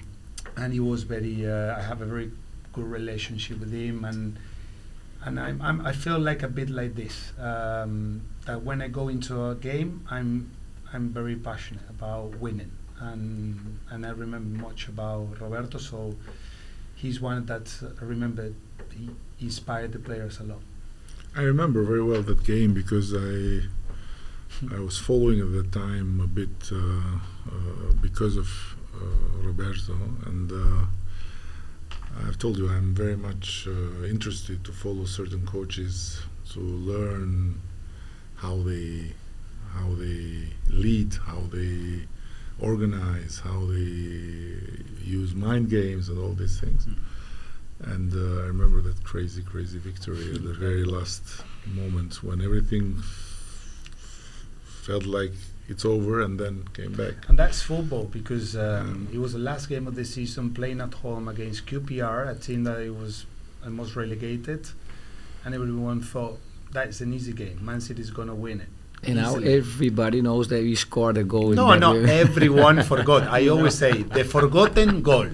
and 0.57 0.73
he 0.73 0.81
was 0.81 1.03
very. 1.03 1.47
Uh, 1.47 1.77
I 1.77 1.83
have 1.83 2.01
a 2.01 2.07
very 2.07 2.31
good 2.73 2.85
relationship 2.85 3.61
with 3.61 3.73
him, 3.73 4.05
and 4.05 4.39
and 5.25 5.39
I'm, 5.39 5.61
I'm 5.61 5.85
I 5.87 5.93
feel 5.93 6.19
like 6.19 6.43
a 6.43 6.49
bit 6.49 6.71
like 6.71 6.95
this. 6.95 7.33
Um, 7.39 8.23
that 8.47 8.63
when 8.63 8.81
I 8.81 8.89
go 8.89 9.09
into 9.09 9.51
a 9.51 9.55
game, 9.55 10.07
I'm 10.11 10.51
I'm 10.93 11.11
very 11.11 11.37
passionate 11.37 11.89
about 11.91 12.39
winning, 12.39 12.73
and 13.01 13.79
and 13.91 14.07
I 14.07 14.11
remember 14.11 14.63
much 14.63 14.89
about 14.89 15.41
Roberto. 15.41 15.79
So 15.79 16.15
he's 17.01 17.21
one 17.21 17.47
that 17.47 17.67
I 18.01 18.05
remember 18.05 18.53
he 18.97 19.11
inspired 19.41 19.93
the 19.93 19.99
players 19.99 20.39
a 20.41 20.45
lot. 20.45 20.61
I 21.35 21.43
remember 21.43 21.83
very 21.83 22.03
well 22.03 22.23
that 22.23 22.45
game 22.45 22.75
because 22.75 23.15
I 23.15 23.63
I 24.75 24.81
was 24.81 24.99
following 24.99 25.41
at 25.41 25.53
the 25.53 25.63
time 25.63 26.21
a 26.21 26.27
bit 26.27 26.71
uh, 26.73 26.77
uh, 26.77 27.93
because 28.03 28.37
of 28.37 28.49
uh, 28.95 29.47
Roberto, 29.47 29.97
and 30.27 30.53
uh, 30.53 30.87
I've 32.27 32.39
told 32.39 32.59
you 32.59 32.69
I'm 32.69 32.93
very 32.95 33.17
much 33.17 33.67
uh, 33.69 34.05
interested 34.05 34.65
to 34.65 34.73
follow 34.73 35.05
certain 35.05 35.47
coaches 35.47 36.21
to 36.53 36.61
learn 36.61 37.61
how 38.37 38.57
they 38.57 39.13
how 39.73 39.95
they 39.95 40.49
lead, 40.69 41.15
how 41.15 41.43
they 41.53 42.07
organize, 42.61 43.41
how 43.41 43.61
they 43.67 43.91
use 45.05 45.35
mind 45.35 45.71
games 45.71 46.09
and 46.09 46.19
all 46.19 46.35
these 46.35 46.61
things. 46.61 46.87
Mm. 46.87 46.97
And 47.83 48.13
uh, 48.13 48.43
I 48.43 48.47
remember 48.47 48.83
that 48.83 49.03
crazy, 49.05 49.43
crazy 49.43 49.79
victory 49.79 50.35
at 50.35 50.45
the 50.45 50.53
very 50.53 50.85
last 50.85 51.23
moment 51.67 52.23
when 52.23 52.43
everything 52.43 53.03
felt 54.83 55.07
like 55.07 55.33
it's 55.69 55.85
over 55.85 56.21
and 56.21 56.39
then 56.39 56.65
came 56.75 56.93
back. 56.93 57.15
And 57.29 57.39
that's 57.39 57.63
football 57.63 58.05
because 58.05 58.57
um, 58.57 59.09
it 59.13 59.19
was 59.19 59.33
the 59.33 59.39
last 59.39 59.69
game 59.69 59.87
of 59.87 59.95
the 59.95 60.05
season 60.05 60.53
playing 60.53 60.81
at 60.81 60.95
home 60.95 61.29
against 61.29 61.67
QPR, 61.67 62.29
a 62.29 62.35
team 62.35 62.65
that 62.65 62.81
it 62.81 62.95
was 62.95 63.25
almost 63.65 63.97
relegated, 63.97 64.69
and 65.45 65.55
everyone 65.55 66.01
thought 66.01 66.39
that's 66.73 67.01
an 67.01 67.15
easy 67.15 67.33
game. 67.33 67.65
Man 67.65 67.81
City 67.81 68.01
is 68.03 68.11
going 68.11 68.29
to 68.29 68.35
win 68.35 68.61
it. 68.61 68.69
And 69.03 69.17
now 69.17 69.31
Easily. 69.31 69.55
everybody 69.57 70.21
knows 70.21 70.49
that 70.49 70.63
we 70.63 70.75
scored 70.75 71.17
a 71.17 71.25
goal. 71.25 71.51
No, 71.51 71.75
no, 71.79 71.95
game. 71.95 72.09
everyone 72.27 72.83
forgot. 72.83 73.23
I 73.29 73.49
always 73.49 73.75
say 73.75 74.03
the 74.03 74.25
forgotten 74.25 75.01
goal. 75.03 75.29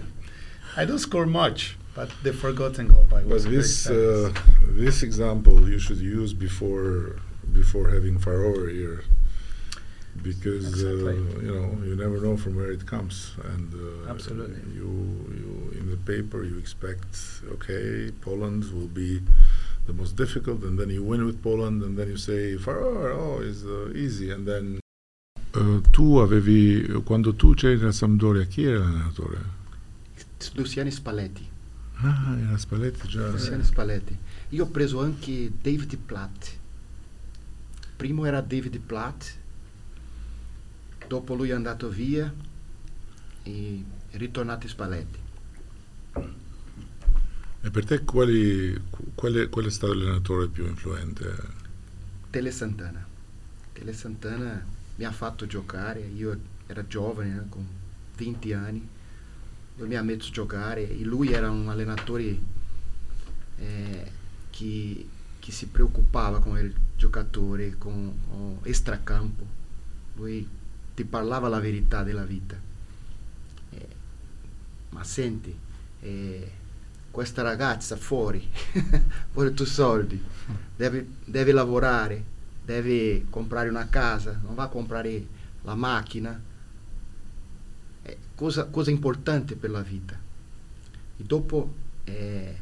I 0.77 0.85
don't 0.85 1.01
score 1.01 1.27
much, 1.27 1.77
but 1.95 2.09
the 2.23 2.33
forgotten 2.33 2.87
goal. 2.89 3.07
But, 3.11 3.29
But 3.29 3.43
this 3.43 3.89
uh, 3.89 4.33
this 4.85 5.03
example 5.03 5.69
you 5.69 5.79
should 5.81 5.99
use 5.99 6.33
before 6.33 7.19
before 7.53 7.89
having 7.91 8.19
Faroe 8.19 8.67
here, 8.69 9.03
because 10.23 10.67
Exactly. 10.69 11.17
uh, 11.19 11.41
you 11.47 11.53
know 11.55 11.67
you 11.89 11.97
never 11.97 12.19
know 12.21 12.37
from 12.37 12.55
where 12.57 12.71
it 12.71 12.87
comes, 12.87 13.33
and 13.53 13.69
uh, 13.75 14.11
Absolutely. 14.12 14.61
you 14.79 14.89
you 15.41 15.51
in 15.81 15.91
the 15.91 15.97
paper 16.12 16.45
you 16.45 16.57
expect 16.59 17.07
okay 17.55 18.11
Poland 18.21 18.64
will 18.75 18.89
be 19.03 19.21
the 19.87 19.93
most 19.93 20.16
difficult, 20.16 20.62
and 20.64 20.78
then 20.78 20.91
you 20.91 21.03
win 21.03 21.24
with 21.24 21.41
Poland, 21.43 21.82
and 21.82 21.97
then 21.97 22.09
you 22.09 22.16
say 22.16 22.57
Faroe 22.57 23.12
oh 23.12 23.41
is 23.41 23.64
uh, 23.64 23.91
easy, 23.95 24.30
and 24.30 24.47
then. 24.47 24.78
Uh, 25.55 25.80
tu 25.91 26.18
avevi 26.18 27.03
quando 27.05 27.34
tu 27.34 27.55
c'eri 27.55 27.76
nella 27.76 27.93
Sampdoria 27.93 28.45
chi 28.45 28.64
era 28.64 28.80
l'allenatore? 28.80 29.55
Luciano 30.55 30.91
Spalletti. 30.91 31.49
Ah, 31.95 32.37
era 32.39 32.59
Spalletti 32.59 33.09
già. 33.09 33.30
Luciano 33.30 33.62
Spalletti. 33.62 34.16
Io 34.51 34.64
ho 34.64 34.68
preso 34.68 35.01
anche 35.01 35.51
David 35.62 35.97
Platt. 35.97 36.59
Primo 37.97 38.26
era 38.26 38.43
David 38.43 38.78
Platt, 38.80 39.34
dopo 41.07 41.34
lui 41.34 41.49
è 41.49 41.53
andato 41.53 41.89
via 41.89 42.30
e 43.43 43.84
è 44.11 44.16
ritornato 44.18 44.68
Spalletti. 44.68 45.18
E 47.67 47.71
per 47.71 47.85
te 47.85 48.05
quali, 48.05 48.81
qual, 49.17 49.35
è, 49.35 49.49
qual 49.49 49.64
è 49.64 49.71
stato 49.71 49.93
l'allenatore 49.93 50.47
più 50.47 50.67
influente? 50.67 51.37
Tele 52.31 52.53
Santana. 52.53 53.05
Tele 53.73 53.93
Santana 53.93 54.64
mi 54.95 55.05
ha 55.05 55.11
fatto 55.11 55.49
giocare, 55.49 55.99
io 55.99 56.39
ero 56.69 56.87
giovane, 56.87 57.37
eh, 57.37 57.49
con 57.49 57.67
20 58.17 58.53
anni, 58.53 58.89
lui 59.79 59.89
mi 59.89 59.97
ha 59.97 60.03
messo 60.03 60.29
a 60.29 60.31
giocare 60.31 60.89
e 60.89 61.03
lui 61.03 61.33
era 61.33 61.51
un 61.51 61.69
allenatore 61.69 62.39
eh, 63.59 64.12
che, 64.51 65.09
che 65.41 65.51
si 65.51 65.67
preoccupava 65.67 66.39
con 66.39 66.57
il 66.59 66.73
giocatore, 66.97 67.77
con, 67.79 68.17
con 68.29 68.59
extracampo. 68.62 69.45
Lui 70.14 70.49
ti 70.95 71.05
parlava 71.05 71.49
la 71.49 71.59
verità 71.59 72.05
della 72.05 72.25
vita. 72.25 72.57
Eh, 73.71 73.89
ma 74.91 75.03
senti, 75.03 75.59
eh, 75.99 76.64
questa 77.17 77.41
ragazza 77.41 77.97
fuori 77.97 78.47
vuole 79.33 79.55
tuoi 79.55 79.67
soldi, 79.67 80.23
deve, 80.77 81.12
deve 81.25 81.53
lavorare, 81.53 82.23
deve 82.62 83.25
comprare 83.31 83.71
una 83.71 83.89
casa, 83.89 84.39
non 84.45 84.55
va 84.55 84.64
a 84.64 84.69
comprare 84.69 85.27
la 85.62 85.75
macchina. 85.75 86.39
È 88.03 88.17
cosa, 88.35 88.67
cosa 88.67 88.91
importante 88.91 89.57
per 89.57 89.71
la 89.71 89.81
vita. 89.81 90.14
E 91.17 91.25
dopo 91.25 91.75
eh, 92.05 92.61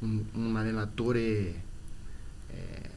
un, 0.00 0.22
un 0.30 0.56
allenatore 0.56 1.62
eh, 2.48 2.90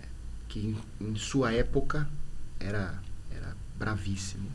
che 0.48 0.60
in, 0.60 0.78
in 0.98 1.16
sua 1.16 1.56
epoca 1.56 2.10
era, 2.58 3.02
era 3.30 3.56
bravissimo 3.78 4.50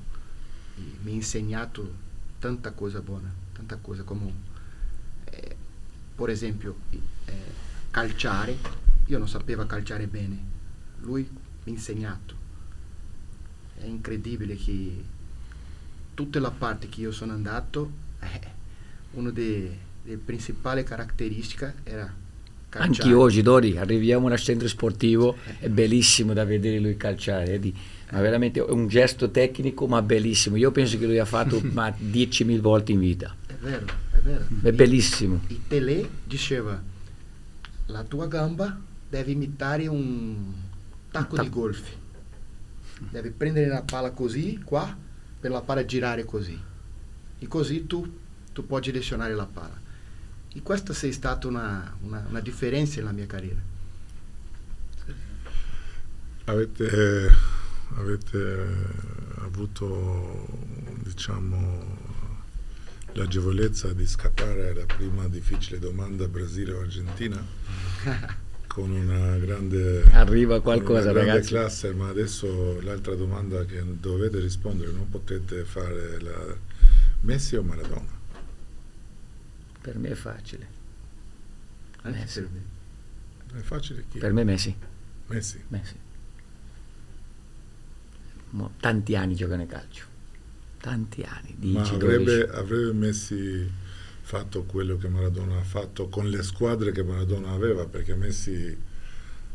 e 0.77 0.83
mi 1.01 1.13
ha 1.13 1.15
insegnato 1.15 1.91
tanta 2.39 2.73
cosa 2.73 3.01
buona, 3.01 3.33
tanta 3.55 3.77
cosa 3.77 4.03
come 4.03 4.53
per 6.15 6.31
esempio 6.31 6.77
eh, 6.91 7.33
calciare, 7.91 8.57
io 9.07 9.19
non 9.19 9.29
sapevo 9.29 9.67
calciare 9.67 10.07
bene, 10.07 10.39
lui 11.01 11.23
mi 11.31 11.39
ha 11.65 11.71
insegnato. 11.71 12.43
È 13.77 13.85
incredibile 13.85 14.57
che 14.57 15.03
tutta 16.15 16.41
la 16.41 16.51
parte 16.51 16.89
che 16.89 17.01
io 17.01 17.13
sono 17.13 17.33
andato, 17.33 17.91
eh, 18.21 18.41
una 19.13 19.31
delle 19.31 19.77
principali 20.25 20.85
caratteristiche 20.85 21.75
era 21.85 22.13
calciare. 22.69 23.03
Anche 23.03 23.15
oggi, 23.15 23.43
Dori, 23.43 23.77
arriviamo 23.77 24.29
al 24.29 24.39
centro 24.39 24.69
sportivo, 24.69 25.37
è 25.59 25.69
bellissimo 25.69 26.33
da 26.33 26.45
vedere 26.45 26.79
lui 26.79 26.97
calciare, 26.97 27.45
vedi? 27.45 27.75
ma 28.15 28.21
veramente 28.21 28.65
è 28.65 28.71
un 28.71 28.87
gesto 28.87 29.31
tecnico 29.31 29.87
ma 29.87 30.01
bellissimo. 30.01 30.57
Io 30.57 30.71
penso 30.71 30.99
che 30.99 31.07
lui 31.07 31.19
ha 31.19 31.25
fatto 31.25 31.61
ma 31.73 31.89
10.000 31.89 32.61
volte 32.61 32.93
in 32.93 33.01
vita. 33.01 33.35
È 33.47 33.55
vero, 33.55 33.87
vero. 34.25 34.45
È 34.63 34.73
bellissimo. 34.73 35.43
E 35.47 35.61
Pelé 35.69 36.09
diceva, 36.25 36.83
la 37.87 38.03
tua 38.03 38.27
gamba 38.27 38.81
deve 39.09 39.31
imitare 39.31 39.87
un 39.87 40.53
tacco 41.11 41.41
di 41.41 41.49
golf. 41.49 41.83
Devi 43.11 43.31
prendere 43.31 43.69
la 43.69 43.83
palla 43.83 44.11
così, 44.11 44.61
qua, 44.65 44.97
per 45.39 45.51
la 45.51 45.61
palla 45.61 45.85
girare 45.85 46.25
così. 46.25 46.59
E 47.39 47.47
così 47.47 47.87
tu, 47.87 48.19
tu 48.53 48.67
puoi 48.67 48.81
direzionare 48.81 49.35
la 49.35 49.47
palla. 49.47 49.83
E 50.53 50.63
questa 50.63 50.93
è 50.93 51.11
stata 51.11 51.47
una, 51.47 51.97
una, 52.03 52.25
una 52.29 52.41
differenza 52.41 52.97
nella 52.97 53.13
mia 53.13 53.27
carriera. 53.27 53.61
Avete, 56.47 57.33
avete 57.97 58.67
avuto, 59.39 60.47
diciamo, 61.03 61.94
l'agevolezza 63.15 63.93
di 63.93 64.07
scappare 64.07 64.71
alla 64.71 64.85
prima 64.87 65.27
difficile 65.29 65.79
domanda 65.79 66.27
Brasile 66.29 66.73
o 66.73 66.81
Argentina 66.81 67.43
con 68.67 68.91
una 68.91 69.37
grande, 69.39 70.03
Arriva 70.13 70.55
una 70.55 70.63
qualcosa, 70.63 71.13
grande 71.13 71.31
ragazzi. 71.31 71.49
classe, 71.51 71.93
ma 71.95 72.09
adesso 72.09 72.81
l'altra 72.83 73.15
domanda 73.15 73.65
che 73.65 73.83
dovete 74.01 74.41
rispondere, 74.41 74.91
non 74.91 75.09
potete 75.09 75.65
fare 75.65 76.21
la 76.21 76.57
Messi 77.21 77.57
o 77.57 77.63
Maradona? 77.63 78.11
Per 79.81 79.97
me 79.99 80.09
è 80.11 80.15
facile. 80.15 80.67
Messi. 82.03 82.41
per 82.41 82.51
me. 82.51 83.61
È 83.61 83.63
facile 83.63 84.05
chi? 84.11 84.19
Per 84.19 84.33
me 84.33 84.45
Messi. 84.45 84.75
Messi. 85.29 85.63
Messi. 85.69 85.95
Mo- 88.51 88.73
tanti 88.81 89.15
anni 89.17 89.35
gioca 89.35 89.57
nel 89.57 89.67
calcio. 89.69 90.05
Tanti 90.85 91.25
anni, 91.27 91.55
10, 91.57 91.75
Ma 91.75 91.81
12. 91.81 91.95
avrebbe, 91.95 92.51
avrebbe 92.51 92.93
Messi 92.93 93.71
fatto 94.21 94.65
quello 94.65 94.99
che 94.99 95.09
Maradona 95.09 95.57
ha 95.57 95.63
fatto 95.63 96.09
con 96.09 96.29
le 96.29 96.43
squadre 96.43 96.93
che 96.93 97.03
Maradona 97.03 97.53
aveva, 97.53 97.87
perché 97.87 98.15
Messi 98.15 98.77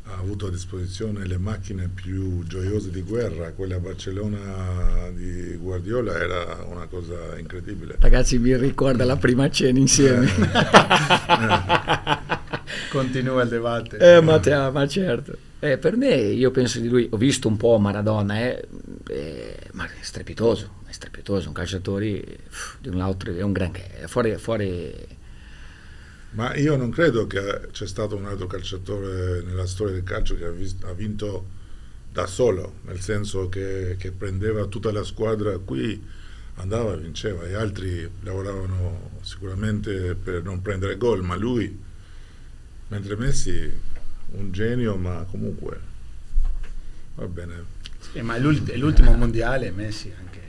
ha 0.05 0.17
avuto 0.17 0.47
a 0.47 0.49
disposizione 0.49 1.27
le 1.27 1.37
macchine 1.37 1.87
più 1.87 2.43
gioiose 2.47 2.89
di 2.89 3.03
guerra, 3.03 3.51
quella 3.51 3.75
a 3.75 3.79
Barcellona 3.79 5.11
di 5.13 5.55
Guardiola 5.57 6.19
era 6.19 6.65
una 6.67 6.87
cosa 6.87 7.37
incredibile. 7.37 7.97
Ragazzi, 7.99 8.39
mi 8.39 8.57
ricorda 8.57 9.05
la 9.05 9.17
prima 9.17 9.51
cena 9.51 9.77
insieme. 9.77 10.27
Continua 12.89 13.43
il 13.43 13.49
dibattito. 13.49 13.97
Eh, 13.97 14.19
ma, 14.19 14.39
te- 14.39 14.71
ma 14.71 14.87
certo. 14.87 15.37
Eh, 15.59 15.77
per 15.77 15.95
me, 15.95 16.15
io 16.15 16.49
penso 16.49 16.79
di 16.79 16.87
lui, 16.87 17.07
ho 17.11 17.17
visto 17.17 17.47
un 17.47 17.57
po' 17.57 17.77
Maradona, 17.77 18.39
eh, 18.39 18.67
eh, 19.09 19.57
ma 19.73 19.85
è 19.85 19.89
strepitoso, 20.01 20.77
è 20.89 20.91
strepitoso, 20.91 21.47
un 21.47 21.53
calciatore 21.53 22.39
uff, 22.47 22.77
di 22.79 22.89
un 22.89 22.99
altro, 22.99 23.31
è 23.33 23.41
un 23.41 23.51
granché, 23.51 23.99
è 23.99 24.07
fuori, 24.07 24.35
fuori 24.37 24.93
Ma 26.31 26.55
io 26.55 26.75
non 26.75 26.89
credo 26.89 27.27
che 27.27 27.67
c'è 27.71 27.85
stato 27.85 28.15
un 28.15 28.25
altro 28.25 28.47
calciatore 28.47 29.43
nella 29.43 29.67
storia 29.67 29.93
del 29.93 30.03
calcio 30.03 30.35
che 30.35 30.45
ha, 30.45 30.49
vis- 30.49 30.77
ha 30.83 30.93
vinto 30.93 31.57
da 32.11 32.25
solo, 32.25 32.79
nel 32.85 32.99
senso 32.99 33.49
che, 33.49 33.95
che 33.99 34.11
prendeva 34.11 34.65
tutta 34.65 34.91
la 34.91 35.03
squadra 35.03 35.57
qui, 35.59 36.03
andava 36.55 36.93
e 36.93 36.97
vinceva, 36.97 37.45
gli 37.45 37.53
altri 37.53 38.09
lavoravano 38.21 39.11
sicuramente 39.21 40.15
per 40.15 40.43
non 40.43 40.61
prendere 40.61 40.97
gol, 40.97 41.21
ma 41.23 41.35
lui, 41.35 41.79
mentre 42.87 43.15
Messi, 43.15 43.71
un 44.31 44.51
genio, 44.51 44.95
ma 44.95 45.25
comunque 45.29 45.79
va 47.15 47.27
bene. 47.27 47.77
Sì, 48.11 48.21
ma 48.21 48.37
l'ult- 48.37 48.73
l'ultimo 48.75 49.13
mondiale 49.13 49.69
Messi 49.71 50.11
anche 50.17 50.39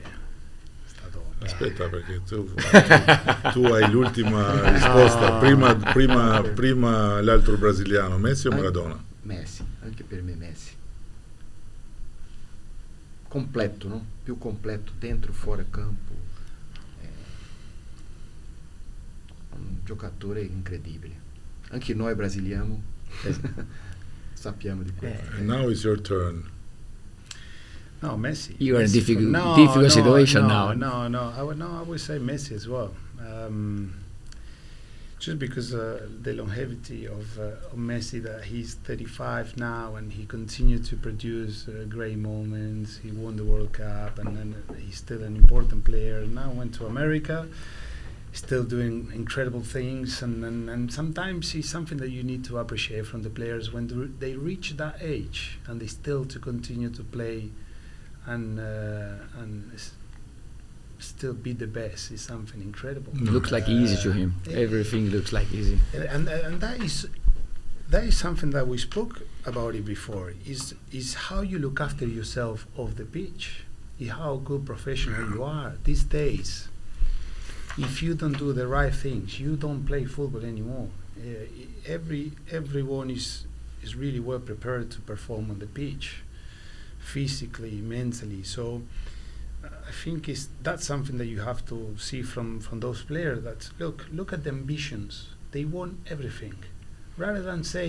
Aspetta, 1.43 1.89
perché 1.89 2.21
tu, 2.23 2.53
tu 3.51 3.63
hai 3.65 3.89
l'ultima 3.89 4.69
risposta, 4.71 5.39
prima, 5.39 5.75
prima- 5.75 6.41
prima 6.41 7.19
l'altro 7.21 7.57
brasiliano, 7.57 8.17
Messi 8.19 8.47
o 8.47 8.51
Maradona? 8.51 9.03
Messi, 9.23 9.65
anche 9.81 10.03
per 10.03 10.21
me 10.21 10.35
Messi. 10.35 10.73
Completo, 13.27 13.87
no? 13.87 14.05
Più 14.23 14.37
completo, 14.37 14.91
dentro, 14.99 15.33
fuori 15.33 15.65
campo. 15.69 16.13
È 16.99 17.05
un 19.55 19.77
giocatore 19.83 20.41
incredibile. 20.41 21.29
Anche 21.69 21.93
noi 21.93 22.13
brasiliani 22.13 22.83
sappiamo 24.33 24.83
di 24.83 24.93
questo. 24.93 25.31
Eh. 25.33 25.37
And 25.37 25.47
now 25.47 25.69
it's 25.69 25.83
your 25.83 25.99
turn. 25.99 26.49
No, 28.01 28.09
Messi. 28.17 28.55
You 28.59 28.77
are 28.77 28.81
in 28.81 28.91
difficult- 28.91 29.25
no, 29.29 29.55
difficult 29.55 29.83
no, 29.83 29.89
situation 29.89 30.41
no, 30.43 30.47
now. 30.47 30.73
No, 30.73 31.07
no, 31.07 31.33
I 31.37 31.43
would, 31.43 31.59
no, 31.59 31.69
I 31.79 31.83
would 31.83 32.01
say 32.01 32.17
Messi 32.17 32.53
as 32.53 32.67
well. 32.67 32.93
Um, 33.19 33.93
just 35.19 35.37
because 35.37 35.71
uh, 35.75 36.07
the 36.23 36.33
longevity 36.33 37.05
of, 37.07 37.37
uh, 37.37 37.43
of 37.71 37.75
Messi, 37.77 38.23
that 38.23 38.45
he's 38.45 38.73
35 38.73 39.55
now 39.55 39.93
and 39.95 40.11
he 40.11 40.25
continued 40.25 40.83
to 40.85 40.95
produce 40.95 41.67
uh, 41.67 41.85
great 41.87 42.17
moments. 42.17 42.97
He 43.03 43.11
won 43.11 43.37
the 43.37 43.45
World 43.45 43.73
Cup 43.73 44.17
and 44.17 44.35
then 44.35 44.55
he's 44.79 44.97
still 44.97 45.21
an 45.21 45.35
important 45.35 45.83
player. 45.83 46.21
And 46.21 46.33
now 46.33 46.49
went 46.49 46.73
to 46.75 46.87
America, 46.87 47.47
still 48.33 48.63
doing 48.63 49.11
incredible 49.13 49.61
things. 49.61 50.23
And, 50.23 50.43
and, 50.43 50.67
and 50.71 50.91
sometimes 50.91 51.53
it's 51.53 51.69
something 51.69 51.99
that 51.99 52.09
you 52.09 52.23
need 52.23 52.43
to 52.45 52.57
appreciate 52.57 53.05
from 53.05 53.21
the 53.21 53.29
players 53.29 53.71
when 53.71 53.85
they- 53.89 54.31
they 54.31 54.35
reach 54.35 54.75
that 54.77 54.95
age 55.01 55.59
and 55.67 55.79
they 55.79 55.85
still 55.87 56.25
to 56.25 56.39
continue 56.39 56.89
to 56.89 57.03
play 57.03 57.51
and 58.25 58.59
uh, 58.59 59.41
and 59.41 59.71
still 60.99 61.33
be 61.33 61.53
the 61.53 61.67
best 61.67 62.11
is 62.11 62.21
something 62.21 62.61
incredible. 62.61 63.11
Mm. 63.13 63.31
looks 63.31 63.51
like 63.51 63.67
easy 63.67 63.97
to 64.03 64.11
him. 64.11 64.35
Everything 64.51 65.09
looks 65.09 65.33
like 65.33 65.51
easy. 65.51 65.79
and 65.93 66.27
and 66.27 66.61
that 66.61 66.79
is 66.81 67.07
that 67.89 68.03
is 68.03 68.17
something 68.17 68.51
that 68.51 68.67
we 68.67 68.77
spoke 68.77 69.21
about 69.45 69.75
it 69.75 69.85
before. 69.85 70.33
Is 70.45 70.75
is 70.91 71.13
how 71.13 71.41
you 71.41 71.59
look 71.59 71.81
after 71.81 72.05
yourself 72.05 72.67
off 72.77 72.95
the 72.95 73.05
pitch. 73.05 73.65
Is 73.99 74.09
how 74.09 74.37
good 74.37 74.65
professional 74.65 75.29
you 75.33 75.43
are 75.43 75.73
these 75.83 76.03
days. 76.03 76.67
If 77.77 78.03
you 78.03 78.15
don't 78.15 78.37
do 78.37 78.51
the 78.53 78.67
right 78.67 78.93
things, 78.93 79.39
you 79.39 79.55
don't 79.55 79.85
play 79.85 80.05
football 80.05 80.43
anymore. 80.43 80.89
Uh, 81.17 81.45
every 81.85 82.31
everyone 82.51 83.09
is 83.09 83.45
is 83.83 83.95
really 83.95 84.19
well 84.19 84.39
prepared 84.39 84.91
to 84.91 85.01
perform 85.01 85.49
on 85.51 85.59
the 85.59 85.67
pitch, 85.67 86.23
physically, 87.01 87.81
mentally. 87.81 88.43
So. 88.43 88.83
uh, 89.63 89.67
I 89.87 89.91
think 90.03 90.27
is 90.29 90.49
that's 90.63 90.85
something 90.85 91.17
that 91.19 91.27
you 91.27 91.41
have 91.41 91.61
to 91.71 91.95
see 91.97 92.21
from 92.23 92.59
from 92.61 92.79
those 92.79 93.01
players. 93.03 93.43
That 93.43 93.69
look, 93.79 94.07
look 94.11 94.33
at 94.33 94.43
the 94.43 94.49
ambitions. 94.49 95.13
They 95.51 95.65
want 95.65 95.93
everything, 96.13 96.55
rather 97.17 97.41
than 97.49 97.63
say, 97.63 97.87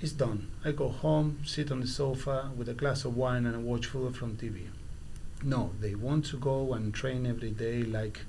"It's 0.00 0.12
done. 0.12 0.40
I 0.64 0.72
go 0.72 0.88
home, 0.88 1.28
sit 1.44 1.70
on 1.72 1.80
the 1.80 1.86
sofa 1.86 2.50
with 2.56 2.68
a 2.68 2.74
glass 2.74 3.04
of 3.04 3.16
wine 3.16 3.44
and 3.46 3.64
watch 3.64 3.86
football 3.86 4.12
from 4.12 4.36
TV." 4.36 4.68
No, 5.42 5.72
they 5.80 5.94
want 5.94 6.26
to 6.26 6.36
go 6.36 6.74
and 6.74 6.92
train 6.94 7.26
every 7.26 7.50
day, 7.50 7.82
like, 7.82 8.20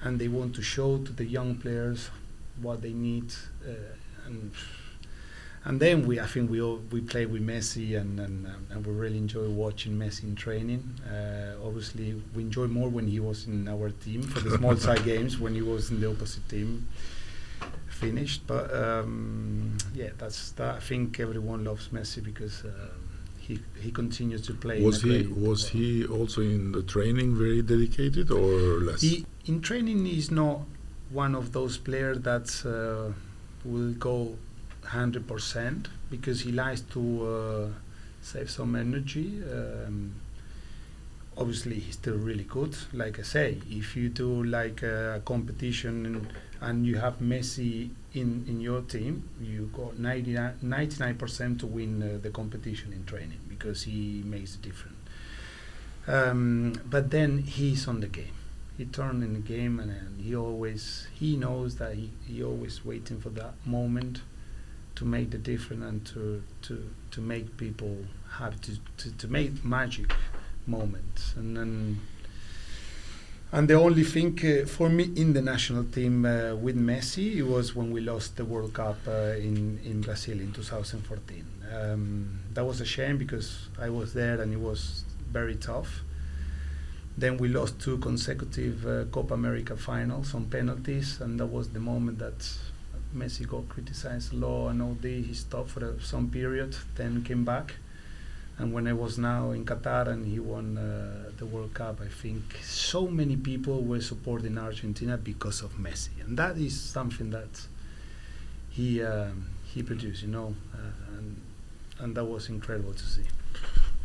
and 0.00 0.18
they 0.20 0.28
want 0.28 0.54
to 0.56 0.62
show 0.62 0.98
to 0.98 1.12
the 1.12 1.24
young 1.24 1.56
players 1.56 2.10
what 2.60 2.80
they 2.82 2.92
need, 2.92 3.32
uh, 3.66 4.26
and 4.26 4.52
and 5.64 5.78
then 5.78 6.06
we, 6.06 6.18
I 6.18 6.26
think 6.26 6.50
we 6.50 6.60
all, 6.60 6.80
we 6.90 7.00
play 7.00 7.24
with 7.26 7.46
Messi, 7.46 7.98
and 8.00 8.18
and, 8.18 8.46
um, 8.46 8.66
and 8.70 8.86
we 8.86 8.92
really 8.92 9.18
enjoy 9.18 9.48
watching 9.48 9.92
Messi 9.92 10.24
in 10.24 10.34
training. 10.34 11.00
Uh, 11.06 11.54
obviously, 11.64 12.20
we 12.34 12.42
enjoy 12.42 12.66
more 12.66 12.88
when 12.88 13.06
he 13.06 13.20
was 13.20 13.46
in 13.46 13.68
our 13.68 13.90
team 13.90 14.22
for 14.22 14.40
the 14.40 14.56
small 14.56 14.76
side 14.86 15.04
games 15.04 15.38
when 15.38 15.54
he 15.54 15.62
was 15.62 15.90
in 15.90 16.00
the 16.00 16.10
opposite 16.10 16.48
team. 16.48 16.88
Finished, 17.88 18.44
but 18.48 18.74
um, 18.74 19.76
yeah, 19.94 20.10
that's 20.18 20.50
that. 20.52 20.76
I 20.76 20.80
think 20.80 21.20
everyone 21.20 21.62
loves 21.62 21.88
Messi 21.90 22.24
because 22.24 22.64
um, 22.64 22.70
he 23.38 23.60
he 23.80 23.92
continues 23.92 24.42
to 24.48 24.54
play. 24.54 24.82
Was 24.82 25.02
he 25.02 25.28
was 25.28 25.68
he 25.68 26.04
also 26.06 26.40
in 26.40 26.72
the 26.72 26.82
training 26.82 27.36
very 27.36 27.62
dedicated 27.62 28.32
or 28.32 28.80
less? 28.80 29.02
He, 29.02 29.24
in 29.46 29.60
training, 29.60 30.04
he's 30.06 30.32
not 30.32 30.62
one 31.10 31.36
of 31.36 31.52
those 31.52 31.78
players 31.78 32.18
that 32.22 32.48
uh, 32.66 33.12
will 33.64 33.92
go 33.92 34.36
100% 34.92 35.86
because 36.10 36.42
he 36.42 36.52
likes 36.52 36.80
to 36.80 37.26
uh, 37.26 37.68
save 38.20 38.50
some 38.50 38.76
energy. 38.76 39.42
Um, 39.50 40.14
obviously, 41.36 41.78
he's 41.78 41.94
still 41.94 42.16
really 42.16 42.44
good. 42.44 42.76
Like 42.92 43.18
I 43.18 43.22
say, 43.22 43.58
if 43.70 43.96
you 43.96 44.08
do 44.08 44.42
like 44.44 44.82
a 44.82 45.22
competition 45.24 46.06
and, 46.06 46.28
and 46.60 46.86
you 46.86 46.96
have 46.96 47.18
Messi 47.20 47.90
in, 48.14 48.44
in 48.46 48.60
your 48.60 48.82
team, 48.82 49.28
you 49.40 49.70
got 49.74 49.98
99, 49.98 50.58
99% 50.62 51.58
to 51.60 51.66
win 51.66 52.02
uh, 52.02 52.18
the 52.22 52.30
competition 52.30 52.92
in 52.92 53.04
training 53.04 53.40
because 53.48 53.84
he 53.84 54.22
makes 54.24 54.54
a 54.54 54.58
difference. 54.58 54.96
Um, 56.06 56.74
but 56.84 57.10
then 57.10 57.38
he's 57.38 57.86
on 57.86 58.00
the 58.00 58.08
game 58.08 58.34
he 58.76 58.86
turned 58.86 59.22
in 59.22 59.34
the 59.34 59.38
game 59.38 59.78
and, 59.78 59.90
and 59.90 60.20
he 60.20 60.34
always 60.34 61.06
he 61.14 61.36
knows 61.36 61.76
that 61.76 61.94
he, 61.94 62.10
he 62.26 62.42
always 62.42 62.84
waiting 62.84 63.20
for 63.20 63.28
that 63.30 63.54
moment 63.64 64.22
to 65.02 65.08
make 65.08 65.30
the 65.30 65.38
difference 65.38 65.84
and 65.90 66.06
to 66.06 66.42
to 66.66 66.74
to 67.10 67.20
make 67.20 67.56
people 67.56 67.96
happy 68.38 68.56
to, 68.66 68.72
to, 68.96 69.06
to 69.18 69.26
make 69.26 69.64
magic 69.64 70.08
moments 70.66 71.34
and 71.36 71.56
then 71.56 71.98
and 73.50 73.68
the 73.68 73.74
only 73.74 74.04
thing 74.04 74.38
uh, 74.44 74.66
for 74.66 74.88
me 74.88 75.04
in 75.16 75.32
the 75.32 75.42
national 75.42 75.84
team 75.84 76.24
uh, 76.24 76.54
with 76.54 76.76
Messi 76.76 77.36
it 77.36 77.42
was 77.42 77.74
when 77.74 77.90
we 77.90 78.00
lost 78.00 78.36
the 78.36 78.44
World 78.44 78.72
Cup 78.72 78.98
uh, 79.06 79.48
in 79.48 79.78
in 79.84 80.00
Brazil 80.00 80.40
in 80.40 80.52
2014. 80.52 81.44
Um, 81.74 82.38
that 82.54 82.64
was 82.64 82.80
a 82.80 82.86
shame 82.86 83.18
because 83.18 83.68
I 83.78 83.90
was 83.90 84.14
there 84.14 84.40
and 84.40 84.52
it 84.54 84.60
was 84.70 85.04
very 85.30 85.56
tough. 85.56 86.00
Then 87.18 87.36
we 87.36 87.48
lost 87.48 87.78
two 87.78 87.98
consecutive 87.98 88.86
uh, 88.86 89.04
Copa 89.10 89.34
America 89.34 89.76
finals 89.76 90.34
on 90.34 90.46
penalties, 90.46 91.20
and 91.20 91.38
that 91.40 91.48
was 91.56 91.68
the 91.76 91.80
moment 91.80 92.18
that 92.20 92.38
Messi 93.14 93.46
got 93.46 93.68
criticized 93.68 94.32
a 94.32 94.36
lot 94.36 94.68
and 94.68 94.82
all 94.82 94.96
this. 95.00 95.26
He 95.26 95.34
stopped 95.34 95.70
for 95.70 95.94
some 96.00 96.30
period, 96.30 96.76
then 96.96 97.22
came 97.22 97.44
back. 97.44 97.74
And 98.58 98.72
when 98.72 98.86
I 98.86 98.92
was 98.92 99.18
now 99.18 99.50
in 99.50 99.64
Qatar 99.64 100.08
and 100.08 100.26
he 100.26 100.38
won 100.38 100.76
uh, 100.76 101.30
the 101.38 101.46
World 101.46 101.74
Cup, 101.74 102.00
I 102.00 102.08
think 102.08 102.58
so 102.62 103.06
many 103.06 103.36
people 103.36 103.82
were 103.82 104.00
supporting 104.00 104.58
Argentina 104.58 105.16
because 105.16 105.62
of 105.62 105.72
Messi, 105.78 106.10
and 106.24 106.36
that 106.38 106.58
is 106.58 106.78
something 106.78 107.30
that 107.30 107.66
he 108.70 109.02
um, 109.02 109.46
he 109.64 109.82
produced, 109.82 110.22
you 110.22 110.28
know, 110.28 110.54
uh, 110.74 111.16
and 111.18 111.40
and 111.98 112.14
that 112.14 112.24
was 112.24 112.48
incredible 112.48 112.92
to 112.92 113.04
see. 113.04 113.24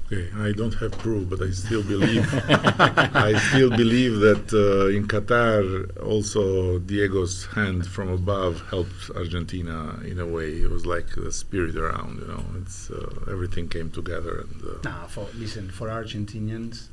Okay, 0.10 0.30
I 0.38 0.54
don't 0.54 0.74
have 0.76 0.94
proof, 0.94 1.30
but 1.30 1.42
I 1.42 1.52
still 1.52 1.84
believe. 1.84 2.26
I 2.50 3.38
still 3.50 3.70
believe 3.70 4.20
that 4.20 4.54
uh, 4.54 4.88
in 4.88 5.06
Qatar, 5.06 6.02
also 6.02 6.80
Diego's 6.80 7.46
hand 7.48 7.86
from 7.86 8.08
above 8.08 8.62
helped 8.70 9.12
Argentina 9.14 10.00
in 10.06 10.18
a 10.20 10.26
way. 10.26 10.62
It 10.62 10.72
was 10.72 10.86
like 10.86 11.10
the 11.14 11.30
spirit 11.30 11.76
around, 11.76 12.22
you 12.22 12.28
know. 12.28 12.42
It's 12.62 12.90
uh, 12.90 13.26
everything 13.30 13.68
came 13.68 13.92
together, 13.92 14.46
and 14.46 14.64
uh, 14.64 14.90
Nah, 14.90 15.08
for 15.08 15.28
listen 15.36 15.70
for 15.70 15.90
Argentinians, 15.90 16.88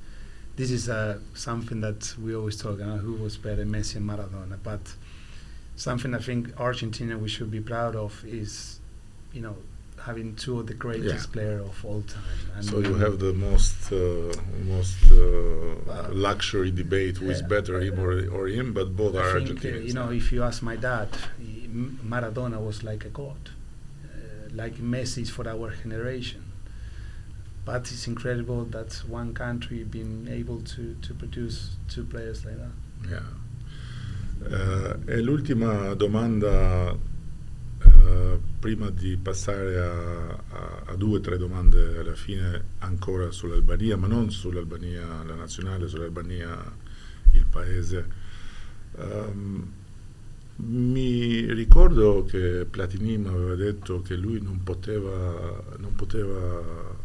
this 0.57 0.73
is 0.73 0.89
uh, 0.89 1.21
something 1.35 1.81
that 1.83 2.17
we 2.21 2.35
always 2.35 2.57
talk 2.57 2.81
about 2.81 2.99
who 2.99 3.13
was 3.15 3.37
better, 3.37 3.65
Messi 3.65 3.97
and 3.97 4.11
Maradona. 4.11 4.59
But 4.61 4.93
something 5.77 6.17
I 6.17 6.19
think 6.19 6.59
Argentina 6.59 7.17
we 7.17 7.29
should 7.29 7.53
be 7.53 7.61
proud 7.61 7.95
of 7.95 8.25
is, 8.25 8.81
you 9.33 9.41
know, 9.41 9.57
having 10.09 10.35
two 10.37 10.55
of 10.61 10.67
the 10.67 10.75
greatest 10.85 11.25
Yeah. 11.29 11.33
player 11.35 11.59
of 11.71 11.77
all 11.85 12.03
time. 12.03 12.23
And 12.57 12.65
So 12.65 12.75
you 12.89 12.95
have 13.05 13.19
the 13.27 13.33
most 13.49 13.79
uh, 13.93 14.33
most 14.75 15.01
uh, 15.11 16.13
luxury 16.29 16.71
debate 16.71 17.15
who 17.21 17.31
is 17.31 17.41
yeah. 17.41 17.49
better, 17.55 17.81
him 17.81 17.99
or, 17.99 18.13
or 18.37 18.49
him, 18.49 18.73
but 18.79 18.87
both 18.97 19.15
are 19.17 19.37
I 19.39 19.45
think, 19.45 19.51
uh, 19.51 19.69
Argentinians. 19.69 19.87
you 19.89 19.95
know, 19.95 20.11
if 20.21 20.27
you 20.33 20.43
ask 20.43 20.63
my 20.63 20.77
dad, 20.77 21.09
Maradona 22.13 22.59
was 22.65 22.83
like 22.85 23.05
a 23.05 23.09
god, 23.23 23.43
uh, 24.05 24.49
like 24.61 24.75
Messi 24.93 25.25
for 25.29 25.49
our 25.49 25.71
generation. 25.83 26.43
But 27.65 27.83
it's 27.93 28.07
incredible 28.07 28.65
that 28.77 28.93
one 29.09 29.33
country 29.33 29.85
been 29.85 30.29
able 30.31 30.61
to, 30.75 30.83
to 31.01 31.15
produce 31.15 31.57
two 31.89 32.05
players 32.05 32.45
like 32.45 32.59
that. 32.59 32.75
Yeah. 33.11 33.21
Eh, 35.09 35.15
e 35.17 35.21
l'ultima 35.23 35.95
domanda, 35.97 36.95
eh, 38.05 38.39
prima 38.59 38.91
di 38.91 39.17
passare 39.17 39.79
a, 39.79 40.29
a- 40.31 40.83
a 40.87 40.95
due 40.97 41.19
o 41.19 41.21
tre 41.21 41.37
domande 41.39 41.99
alla 41.99 42.15
fine 42.15 42.63
ancora 42.79 43.31
sull'Albania, 43.31 43.97
ma 43.97 44.07
non 44.07 44.31
sull'Albania 44.31 45.23
la 45.25 45.35
nazionale, 45.35 45.89
sull'Albania 45.89 46.57
il 47.33 47.47
paese. 47.47 48.07
Ehm, 48.99 49.73
mi 50.57 51.53
ricordo 51.53 52.25
che 52.25 52.65
Platini 52.71 53.19
mi 53.19 53.29
aveva 53.29 53.55
detto 53.57 54.03
che 54.03 54.15
lui 54.15 54.41
non 54.41 54.63
poteva, 54.63 55.63
non 55.79 55.95
poteva 55.97 56.97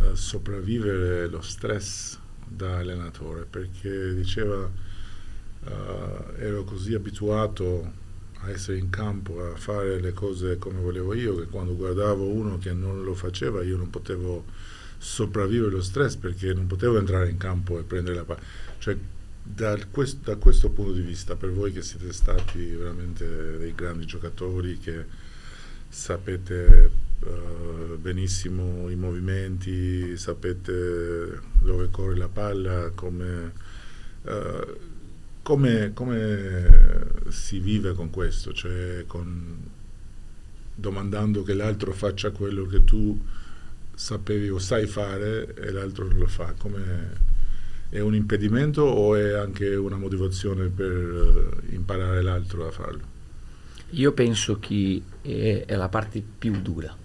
eh, 0.00 0.14
sopravvivere 0.16 1.28
lo 1.28 1.40
stress 1.40 2.18
da 2.46 2.76
allenatore 2.78 3.44
perché 3.48 4.14
diceva 4.14 4.68
eh, 5.66 6.42
ero 6.44 6.64
così 6.64 6.94
abituato 6.94 8.06
a 8.40 8.50
essere 8.50 8.78
in 8.78 8.90
campo, 8.90 9.52
a 9.52 9.56
fare 9.56 10.00
le 10.00 10.12
cose 10.12 10.58
come 10.58 10.80
volevo 10.80 11.14
io, 11.14 11.36
che 11.36 11.46
quando 11.46 11.74
guardavo 11.74 12.26
uno 12.26 12.58
che 12.58 12.72
non 12.72 13.02
lo 13.02 13.14
faceva 13.14 13.62
io 13.62 13.76
non 13.76 13.90
potevo 13.90 14.44
sopravvivere 14.98 15.70
lo 15.70 15.82
stress 15.82 16.16
perché 16.16 16.52
non 16.52 16.66
potevo 16.66 16.98
entrare 16.98 17.28
in 17.28 17.36
campo 17.36 17.78
e 17.78 17.82
prendere 17.82 18.16
la 18.16 18.24
palla. 18.24 18.40
Cioè, 18.78 18.96
da, 19.42 19.78
quest- 19.90 20.24
da 20.24 20.36
questo 20.36 20.70
punto 20.70 20.92
di 20.92 21.00
vista, 21.00 21.36
per 21.36 21.52
voi 21.52 21.72
che 21.72 21.82
siete 21.82 22.12
stati 22.12 22.64
veramente 22.66 23.56
dei 23.56 23.74
grandi 23.74 24.04
giocatori, 24.04 24.78
che 24.78 25.04
sapete 25.88 26.90
eh, 27.20 27.96
benissimo 27.98 28.88
i 28.90 28.96
movimenti, 28.96 30.16
sapete 30.16 31.40
dove 31.60 31.88
corre 31.90 32.16
la 32.16 32.28
palla, 32.28 32.90
come, 32.94 33.52
eh, 34.24 34.76
come, 35.48 35.92
come 35.94 37.08
si 37.30 37.58
vive 37.58 37.94
con 37.94 38.10
questo, 38.10 38.52
cioè 38.52 39.04
con, 39.06 39.56
domandando 40.74 41.42
che 41.42 41.54
l'altro 41.54 41.92
faccia 41.92 42.32
quello 42.32 42.66
che 42.66 42.84
tu 42.84 43.18
sapevi 43.94 44.50
o 44.50 44.58
sai 44.58 44.86
fare 44.86 45.54
e 45.54 45.70
l'altro 45.70 46.06
non 46.06 46.18
lo 46.18 46.26
fa, 46.26 46.52
come 46.52 47.26
è 47.88 48.00
un 48.00 48.14
impedimento 48.14 48.82
o 48.82 49.16
è 49.16 49.32
anche 49.32 49.74
una 49.74 49.96
motivazione 49.96 50.68
per 50.68 51.60
eh, 51.70 51.74
imparare 51.74 52.20
l'altro 52.20 52.66
a 52.66 52.70
farlo? 52.70 53.16
Io 53.92 54.12
penso 54.12 54.58
che 54.58 55.02
è, 55.22 55.64
è 55.66 55.74
la 55.76 55.88
parte 55.88 56.22
più 56.38 56.60
dura. 56.60 56.96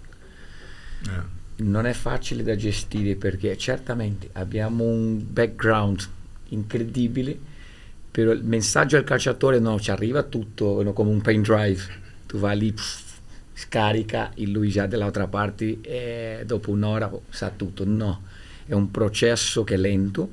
Eh, 1.06 1.22
Non 1.56 1.86
è 1.86 1.92
facile 1.92 2.42
da 2.42 2.56
gestire 2.56 3.16
perché 3.16 3.56
certamente 3.56 4.28
abbiamo 4.32 4.84
un 4.84 5.24
background 5.32 6.08
incredibile, 6.48 7.38
però 8.14 8.30
il 8.30 8.44
messaggio 8.44 8.96
al 8.96 9.02
calciatore 9.02 9.58
no, 9.58 9.80
ci 9.80 9.90
arriva 9.90 10.22
tutto 10.22 10.80
no, 10.84 10.92
come 10.92 11.10
un 11.10 11.20
pen 11.20 11.42
drive. 11.42 11.82
Tu 12.26 12.38
vai 12.38 12.56
lì, 12.56 12.72
pff, 12.72 13.18
scarica 13.54 14.30
e 14.34 14.46
lui 14.46 14.68
già 14.68 14.86
dall'altra 14.86 15.26
parte 15.26 15.80
e 15.80 16.44
dopo 16.46 16.70
un'ora 16.70 17.12
oh, 17.12 17.22
sa 17.28 17.50
tutto. 17.50 17.84
No, 17.84 18.22
è 18.66 18.72
un 18.72 18.92
processo 18.92 19.64
che 19.64 19.74
è 19.74 19.76
lento, 19.76 20.30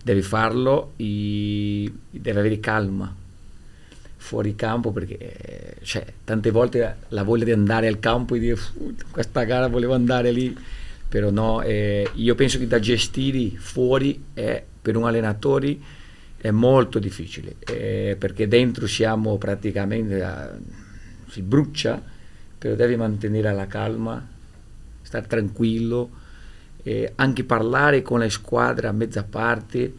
devi 0.00 0.22
farlo 0.22 0.92
e 0.98 1.92
devi 2.10 2.38
avere 2.38 2.60
calma 2.60 3.12
fuori 4.16 4.54
campo 4.54 4.92
perché 4.92 5.16
eh, 5.18 5.76
cioè, 5.82 6.06
tante 6.22 6.52
volte 6.52 6.98
la 7.08 7.24
voglia 7.24 7.42
di 7.44 7.52
andare 7.52 7.88
al 7.88 7.98
campo 7.98 8.36
e 8.36 8.38
dire 8.38 8.54
"Fu, 8.54 8.94
questa 9.10 9.42
gara 9.42 9.66
volevo 9.66 9.94
andare 9.94 10.30
lì 10.30 10.56
però 11.08 11.30
no 11.30 11.62
eh, 11.62 12.08
io 12.14 12.34
penso 12.36 12.58
che 12.58 12.66
da 12.68 12.78
gestire 12.78 13.56
fuori 13.56 14.26
è, 14.34 14.62
per 14.80 14.96
un 14.96 15.06
allenatore 15.06 15.98
è 16.40 16.50
molto 16.50 16.98
difficile 16.98 17.56
eh, 17.66 18.16
perché 18.18 18.48
dentro 18.48 18.86
siamo 18.86 19.36
praticamente 19.36 20.22
a- 20.22 20.56
si 21.28 21.42
brucia 21.42 22.02
però 22.58 22.74
devi 22.74 22.96
mantenere 22.96 23.52
la 23.52 23.66
calma 23.66 24.26
stare 25.02 25.26
tranquillo 25.26 26.10
eh, 26.82 27.12
anche 27.16 27.44
parlare 27.44 28.02
con 28.02 28.20
la 28.20 28.28
squadra 28.28 28.88
a 28.88 28.92
mezza 28.92 29.22
parte 29.22 29.92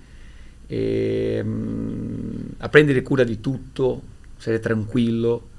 e, 0.67 1.41
mm, 1.43 2.35
a 2.59 2.69
prendere 2.69 3.01
cura 3.01 3.23
di 3.23 3.39
tutto, 3.41 4.01
essere 4.37 4.59
tranquillo, 4.59 5.49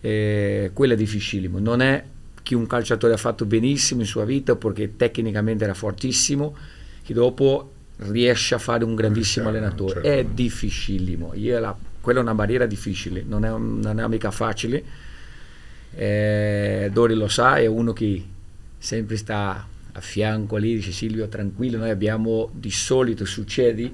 quello 0.00 0.92
è 0.92 0.96
difficilissimo. 0.96 1.58
Non 1.58 1.80
è 1.80 2.04
che 2.42 2.54
un 2.54 2.66
calciatore 2.66 3.14
ha 3.14 3.16
fatto 3.16 3.46
benissimo 3.46 4.02
in 4.02 4.06
sua 4.06 4.24
vita 4.24 4.54
perché 4.54 4.96
tecnicamente 4.96 5.64
era 5.64 5.74
fortissimo, 5.74 6.54
che 7.02 7.14
dopo 7.14 7.72
riesce 7.96 8.54
a 8.54 8.58
fare 8.58 8.84
un 8.84 8.94
grandissimo 8.94 9.50
Certo, 9.50 9.58
allenatore. 9.58 10.02
certo. 10.02 10.08
È 10.08 10.24
difficilissimo. 10.24 11.32
La- 11.60 11.76
quella 12.00 12.18
è 12.18 12.22
una 12.22 12.34
barriera 12.34 12.66
difficile, 12.66 13.24
non 13.26 13.44
è, 13.44 13.48
non 13.48 13.98
è 13.98 14.06
mica 14.08 14.30
facile. 14.30 14.82
Eh, 15.94 16.90
Dori 16.92 17.14
lo 17.14 17.28
sa, 17.28 17.56
è 17.56 17.66
uno 17.66 17.92
che 17.92 18.22
sempre 18.76 19.16
sta 19.16 19.66
a 19.92 20.00
fianco 20.00 20.56
lì, 20.56 20.74
dice 20.74 20.90
Silvio 20.92 21.28
tranquillo, 21.28 21.78
noi 21.78 21.90
abbiamo 21.90 22.50
di 22.52 22.70
solito 22.70 23.24
succede 23.24 23.92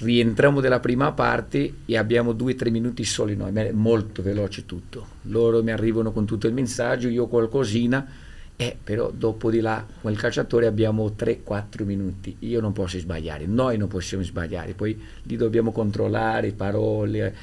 rientriamo 0.00 0.60
dalla 0.60 0.80
prima 0.80 1.12
parte 1.12 1.72
e 1.84 1.96
abbiamo 1.96 2.32
due 2.32 2.52
o 2.52 2.56
tre 2.56 2.70
minuti 2.70 3.04
soli 3.04 3.36
noi, 3.36 3.52
molto 3.72 4.22
veloce 4.22 4.64
tutto. 4.64 5.06
Loro 5.22 5.62
mi 5.62 5.70
arrivano 5.72 6.10
con 6.12 6.24
tutto 6.24 6.46
il 6.46 6.54
messaggio, 6.54 7.08
io 7.08 7.26
qualcosina, 7.26 8.06
eh, 8.60 8.76
però 8.84 9.10
dopo 9.10 9.50
di 9.50 9.60
là 9.60 9.86
con 10.02 10.12
il 10.12 10.18
calciatore 10.18 10.66
abbiamo 10.66 11.14
3-4 11.18 11.82
minuti, 11.86 12.36
io 12.40 12.60
non 12.60 12.72
posso 12.72 12.98
sbagliare, 12.98 13.46
noi 13.46 13.78
non 13.78 13.88
possiamo 13.88 14.22
sbagliare, 14.22 14.74
poi 14.74 15.02
li 15.22 15.36
dobbiamo 15.36 15.72
controllare, 15.72 16.52
parole, 16.52 17.34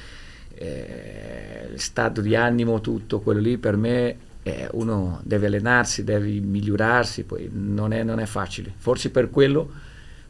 eh, 0.54 1.70
stato 1.74 2.20
di 2.20 2.36
animo, 2.36 2.80
tutto 2.80 3.18
quello 3.18 3.40
lì 3.40 3.58
per 3.58 3.76
me 3.76 4.16
eh, 4.44 4.68
uno 4.74 5.20
deve 5.24 5.46
allenarsi, 5.46 6.04
deve 6.04 6.28
migliorarsi, 6.28 7.24
poi 7.24 7.50
non 7.52 7.92
è, 7.92 8.04
non 8.04 8.20
è 8.20 8.26
facile. 8.26 8.72
Forse 8.76 9.10
per 9.10 9.28
quello 9.28 9.68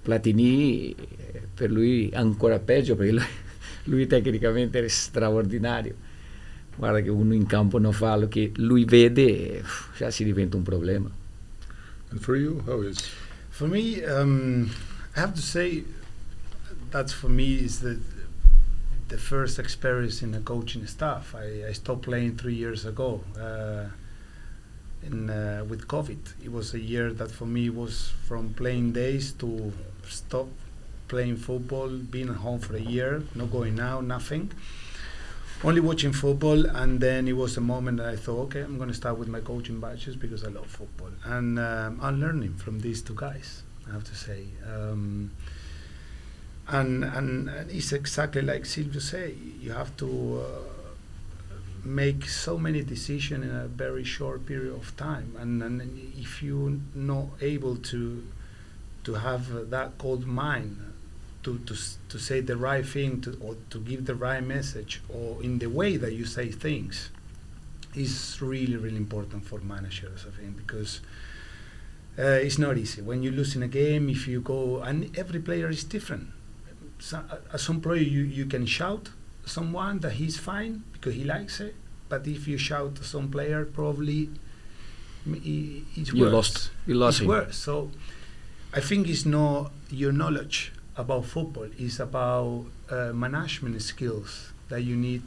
Platini, 0.01 0.95
eh, 0.95 1.43
per 1.53 1.70
lui 1.70 2.11
ancora 2.14 2.59
peggio, 2.61 2.97
perché 2.97 3.12
lui, 3.12 3.24
lui 3.84 4.07
tecnicamente 4.07 4.82
è 4.82 4.89
straordinario. 4.89 6.07
Guarda 6.79 7.01
che 7.01 7.11
uno 7.11 7.35
in 7.35 7.47
campo 7.47 7.79
non 7.79 7.93
fa 7.93 8.14
lo 8.14 8.29
che 8.29 8.53
lui 8.57 8.85
vede, 8.85 9.59
eh, 9.59 9.62
già 9.97 10.11
si 10.12 10.22
diventa 10.22 10.57
un 10.57 10.62
problema. 10.62 11.11
And 12.11 12.20
for 12.20 12.37
you, 12.37 12.62
how 12.66 12.83
is? 12.83 12.99
For 13.51 13.68
me, 13.68 14.01
um, 14.05 14.70
I 15.16 15.20
have 15.20 15.35
to 15.35 15.43
say 15.43 15.85
that 16.91 17.11
for 17.11 17.29
me 17.29 17.64
is 17.64 17.81
the 17.81 17.99
the 19.09 19.18
first 19.18 19.59
experience 19.59 20.22
in 20.22 20.35
a 20.35 20.41
coaching 20.41 20.87
staff. 20.87 21.35
I, 21.35 21.68
I 21.68 21.72
stopped 21.72 22.03
playing 22.03 22.37
three 22.37 22.55
years 22.55 22.85
ago 22.85 23.24
uh, 23.37 23.89
in 25.03 25.31
uh, 25.31 25.64
with 25.68 25.89
COVID. 25.89 26.18
It 26.45 26.53
was 26.53 26.74
a 26.74 26.79
year 26.79 27.12
that 27.14 27.31
for 27.31 27.47
me 27.47 27.70
was 27.70 28.12
from 28.26 28.55
playing 28.55 28.93
days 28.93 29.33
to 29.39 29.72
stop 30.07 30.49
playing 31.09 31.37
football, 31.37 31.89
being 31.89 32.29
at 32.29 32.37
home 32.37 32.61
for 32.61 32.76
a 32.76 32.81
year, 32.81 33.22
not 33.35 33.51
going 33.51 33.81
out, 33.81 34.05
nothing. 34.05 34.53
Only 35.65 35.81
watching 35.81 36.13
football, 36.13 36.67
and 36.67 37.01
then 37.01 37.27
it 37.27 37.33
was 37.37 37.57
a 37.57 37.61
moment 37.61 37.99
that 37.99 38.09
I 38.09 38.17
thought, 38.17 38.43
okay, 38.47 38.61
I'm 38.61 38.77
going 38.77 38.91
to 38.91 38.95
start 38.95 39.19
with 39.19 39.27
my 39.29 39.41
coaching 39.41 39.81
badges 39.81 40.15
because 40.15 40.45
I 40.45 40.49
love 40.49 40.67
football, 40.67 41.11
and 41.25 41.59
um, 41.59 41.99
I'm 42.01 42.21
learning 42.21 42.55
from 42.55 42.79
these 42.81 43.03
two 43.03 43.15
guys. 43.17 43.63
I 43.89 43.93
have 43.93 44.05
to 44.05 44.15
say, 44.15 44.45
um, 44.73 45.33
and, 46.69 47.03
and 47.05 47.49
and 47.49 47.71
it's 47.73 47.93
exactly 47.93 48.43
like 48.43 48.67
Silvio 48.67 49.01
say. 49.01 49.35
You 49.61 49.73
have 49.73 49.97
to 49.97 50.45
uh, 50.47 51.55
make 51.85 52.27
so 52.29 52.57
many 52.59 52.83
decisions 52.83 53.45
in 53.45 53.51
a 53.51 53.67
very 53.67 54.05
short 54.05 54.47
period 54.47 54.75
of 54.75 54.97
time, 54.97 55.35
and, 55.39 55.63
and 55.63 56.13
if 56.17 56.41
you're 56.43 56.75
not 56.95 57.27
able 57.41 57.77
to 57.77 58.25
to 59.05 59.15
have 59.15 59.71
that 59.71 59.99
cold 59.99 60.27
mind 60.27 60.88
to, 61.45 61.59
to, 61.61 61.74
to 62.09 62.18
say 62.18 62.41
the 62.41 62.57
right 62.57 62.84
thing 62.86 63.20
to, 63.20 63.36
or 63.41 63.57
to 63.70 63.78
give 63.80 64.05
the 64.07 64.14
right 64.14 64.43
message 64.45 65.01
or 65.09 65.43
in 65.43 65.59
the 65.59 65.66
way 65.68 65.97
that 65.97 66.12
you 66.12 66.24
say 66.24 66.49
things 66.51 67.11
is 67.95 68.39
really 68.41 68.76
really 68.76 68.97
important 68.97 69.45
for 69.47 69.59
managers 69.61 70.24
I 70.26 70.36
think 70.41 70.57
because 70.57 71.01
uh, 72.18 72.22
it's 72.47 72.59
not 72.59 72.76
easy 72.76 73.01
when 73.03 73.22
you 73.22 73.30
lose 73.30 73.55
in 73.57 73.62
a 73.62 73.68
game 73.68 74.09
if 74.09 74.26
you 74.28 74.41
go 74.41 74.80
and 74.82 75.16
every 75.16 75.41
player 75.41 75.68
is 75.68 75.84
different 75.84 76.28
so, 76.99 77.22
at 77.53 77.61
some 77.61 77.80
player 77.80 78.03
you, 78.03 78.22
you 78.22 78.45
can 78.47 78.66
shout 78.66 79.11
someone 79.47 80.01
that 80.01 80.12
he's 80.14 80.36
fine 80.36 80.82
because 80.93 81.14
he 81.14 81.24
likes 81.24 81.61
it 81.61 81.74
but 82.09 82.26
if 82.26 82.49
you 82.49 82.59
shout 82.59 82.97
to 82.97 83.05
some 83.05 83.30
player 83.30 83.64
probably 83.64 84.28
it's 85.26 86.12
You 86.12 86.28
lost- 86.28 86.70
you 86.86 86.95
lost 86.95 87.16
it's 87.18 87.22
him. 87.22 87.28
worse. 87.28 87.57
So 87.57 87.91
I 88.72 88.80
think 88.80 89.09
it's 89.09 89.24
not 89.26 89.72
your 89.91 90.12
knowledge 90.12 90.72
about 90.99 91.25
football. 91.25 91.69
is 91.79 92.01
about 92.01 92.67
uh, 92.91 93.13
management 93.15 93.81
skills 93.81 94.53
that 94.69 94.83
you 94.83 94.97
need 94.97 95.23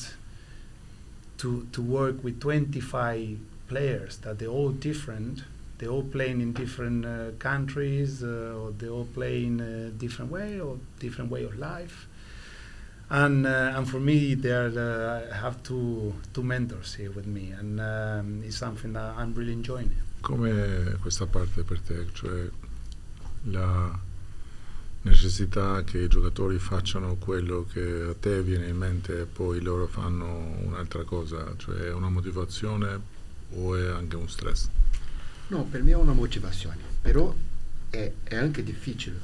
to 1.37 1.67
to 1.71 1.81
work 1.81 2.23
with 2.23 2.39
25 2.39 3.39
players 3.67 4.17
that 4.17 4.37
they're 4.37 4.55
all 4.59 4.69
different. 4.69 5.43
They're 5.77 5.89
all 5.89 6.03
playing 6.03 6.41
in 6.41 6.53
different 6.53 7.05
uh, 7.05 7.31
countries, 7.39 8.21
uh, 8.21 8.59
or 8.59 8.71
they 8.77 8.87
all 8.87 9.05
play 9.05 9.45
in 9.45 9.59
a 9.59 9.89
different 9.89 10.29
way 10.29 10.59
or 10.59 10.77
different 10.99 11.31
way 11.31 11.43
of 11.43 11.57
life. 11.57 12.07
And 13.09 13.47
uh, 13.47 13.75
and 13.75 13.89
for 13.89 13.99
me, 13.99 14.35
there 14.35 14.67
uh, 14.67 15.33
I 15.33 15.37
have 15.43 15.63
two 15.63 16.13
two 16.33 16.43
mentors 16.43 16.95
here 16.95 17.11
with 17.11 17.25
me, 17.25 17.51
and 17.59 17.79
um, 17.79 18.43
it's 18.45 18.57
something 18.57 18.93
that 18.93 19.15
I'm 19.17 19.33
really 19.33 19.53
enjoying. 19.53 19.91
Come 20.21 20.97
questa 21.01 21.25
parte 21.25 21.63
per 21.63 21.79
te, 21.79 22.05
cioè 22.13 22.47
la 23.45 23.99
necessità 25.03 25.83
che 25.83 25.99
i 25.99 26.07
giocatori 26.07 26.59
facciano 26.59 27.15
quello 27.15 27.65
che 27.71 28.07
a 28.09 28.15
te 28.19 28.43
viene 28.43 28.67
in 28.67 28.77
mente 28.77 29.21
e 29.21 29.25
poi 29.25 29.61
loro 29.61 29.87
fanno 29.87 30.57
un'altra 30.63 31.03
cosa, 31.03 31.53
cioè 31.57 31.87
è 31.87 31.93
una 31.93 32.09
motivazione 32.09 32.99
o 33.53 33.75
è 33.75 33.89
anche 33.89 34.15
un 34.15 34.29
stress? 34.29 34.69
No, 35.47 35.63
per 35.63 35.83
me 35.83 35.91
è 35.91 35.95
una 35.95 36.13
motivazione, 36.13 36.77
però 37.01 37.33
è, 37.89 38.11
è 38.23 38.35
anche 38.35 38.63
difficile, 38.63 39.19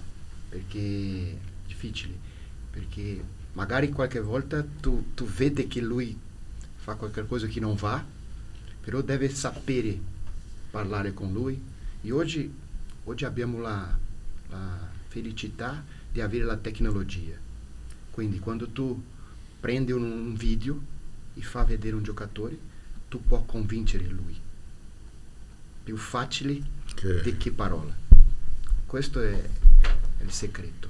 perché, 0.49 1.37
difficile, 1.65 2.13
perché 2.71 3.23
magari 3.53 3.89
qualche 3.89 4.19
volta 4.19 4.63
tu, 4.79 5.13
tu 5.13 5.25
vedi 5.25 5.67
che 5.67 5.81
lui 5.81 6.17
fa 6.75 6.95
qualcosa 6.95 7.47
che 7.47 7.59
non 7.59 7.75
va, 7.75 8.03
però 8.81 9.01
deve 9.01 9.29
sapere 9.29 9.99
parlare 10.69 11.13
con 11.13 11.31
lui. 11.31 11.61
E 12.01 12.11
oggi, 12.11 12.53
oggi 13.05 13.25
abbiamo 13.25 13.59
la, 13.59 13.97
la 14.49 14.86
felicità 15.17 15.83
di 16.11 16.21
avere 16.21 16.43
la 16.43 16.57
tecnologia. 16.57 17.35
Quindi 18.11 18.39
quando 18.39 18.67
tu 18.69 19.03
prendi 19.59 19.91
un, 19.91 20.03
un 20.03 20.35
video 20.35 20.79
e 21.33 21.41
fa 21.41 21.63
vedere 21.63 21.95
un 21.95 22.03
giocatore, 22.03 22.57
tu 23.09 23.23
puoi 23.23 23.41
convincere 23.45 24.05
lui. 24.05 24.39
Più 25.83 25.97
facile 25.97 26.61
Che 26.93 27.21
di 27.21 27.37
che 27.37 27.51
parola. 27.51 27.95
Questo 28.85 29.21
è, 29.21 29.31
è 30.17 30.23
il 30.23 30.31
segreto, 30.31 30.89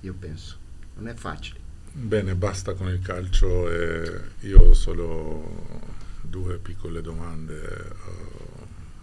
io 0.00 0.14
penso. 0.14 0.56
Non 0.96 1.08
è 1.08 1.14
facile. 1.14 1.60
Bene, 1.92 2.34
basta 2.34 2.74
con 2.74 2.88
il 2.88 3.00
calcio 3.00 3.70
e 3.70 4.20
io 4.40 4.60
ho 4.60 4.74
solo 4.74 5.84
due 6.20 6.58
piccole 6.58 7.00
domande 7.00 7.62
eh, 7.64 7.94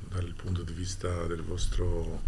dal 0.09 0.34
punto 0.36 0.61
di 0.63 0.74
vista 0.74 1.26
del 1.26 1.41
vostro 1.41 2.21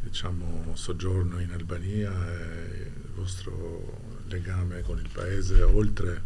diciamo, 0.00 0.72
soggiorno 0.74 1.40
in 1.40 1.52
Albania 1.52 2.10
e 2.10 2.92
il 2.94 3.10
vostro 3.14 3.98
legame 4.28 4.82
con 4.82 4.98
il 4.98 5.08
paese, 5.12 5.62
oltre 5.62 6.22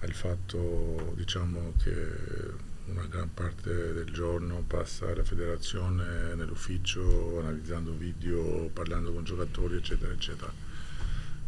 al 0.00 0.12
fatto 0.12 1.12
diciamo, 1.16 1.74
che 1.82 2.68
una 2.86 3.06
gran 3.06 3.32
parte 3.32 3.92
del 3.92 4.10
giorno 4.10 4.64
passa 4.66 5.08
alla 5.08 5.22
federazione 5.22 6.34
nell'ufficio 6.34 7.38
analizzando 7.40 7.92
video, 7.92 8.68
parlando 8.72 9.12
con 9.12 9.24
giocatori, 9.24 9.76
eccetera, 9.76 10.12
eccetera. 10.12 10.52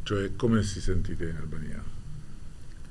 Cioè, 0.04 0.36
come 0.36 0.62
si 0.62 0.80
sentite 0.80 1.28
in 1.28 1.36
Albania? 1.36 1.82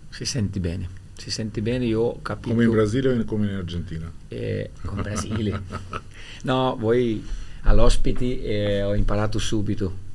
Si 0.10 0.26
sente 0.26 0.60
bene, 0.60 0.90
si 1.16 1.32
sente 1.32 1.62
bene, 1.62 1.86
io 1.86 2.02
ho 2.02 2.22
capito... 2.22 2.50
Come 2.50 2.66
in 2.66 2.72
Brasile 2.72 3.18
o 3.18 3.24
come 3.26 3.48
in 3.50 3.56
Argentina? 3.56 4.12
eh, 4.28 4.72
con 4.82 5.02
Brasile. 5.02 5.62
no, 6.44 6.76
voi 6.78 7.24
all'ospiti 7.62 8.42
eh, 8.42 8.84
ho 8.84 8.96
imparato 8.96 9.40
subito. 9.40 10.10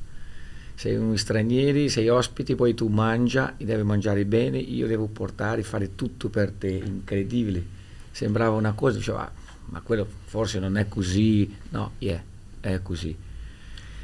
Sei 0.75 0.95
un 0.95 1.17
straniero, 1.17 1.87
sei 1.89 2.07
ospiti, 2.09 2.55
poi 2.55 2.73
tu 2.75 2.87
mangia, 2.87 3.53
devi 3.57 3.81
mangiare 3.81 4.25
bene, 4.25 4.59
io 4.59 4.85
devo 4.85 5.07
portare, 5.07 5.63
fare 5.63 5.95
tutto 5.95 6.29
per 6.29 6.51
te, 6.51 6.69
incredibile. 6.69 7.63
Sembrava 8.11 8.55
una 8.55 8.73
cosa, 8.73 8.97
diceva, 8.97 9.31
ma 9.65 9.81
quello 9.81 10.07
forse 10.25 10.59
non 10.59 10.77
è 10.77 10.87
così, 10.87 11.51
no, 11.69 11.93
yeah, 11.97 12.21
è 12.59 12.79
così. 12.83 13.15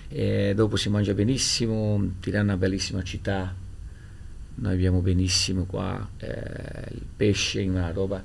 E 0.08 0.54
dopo 0.56 0.76
si 0.76 0.90
mangia 0.90 1.14
benissimo, 1.14 2.14
Tirana 2.20 2.42
è 2.42 2.56
una 2.56 2.58
bellissima 2.58 3.04
città, 3.04 3.54
noi 4.56 4.74
abbiamo 4.74 5.02
benissimo 5.02 5.66
qua, 5.66 6.08
eh, 6.18 6.88
il 6.92 7.06
pesce 7.16 7.62
è 7.62 7.68
una 7.68 7.92
roba 7.92 8.24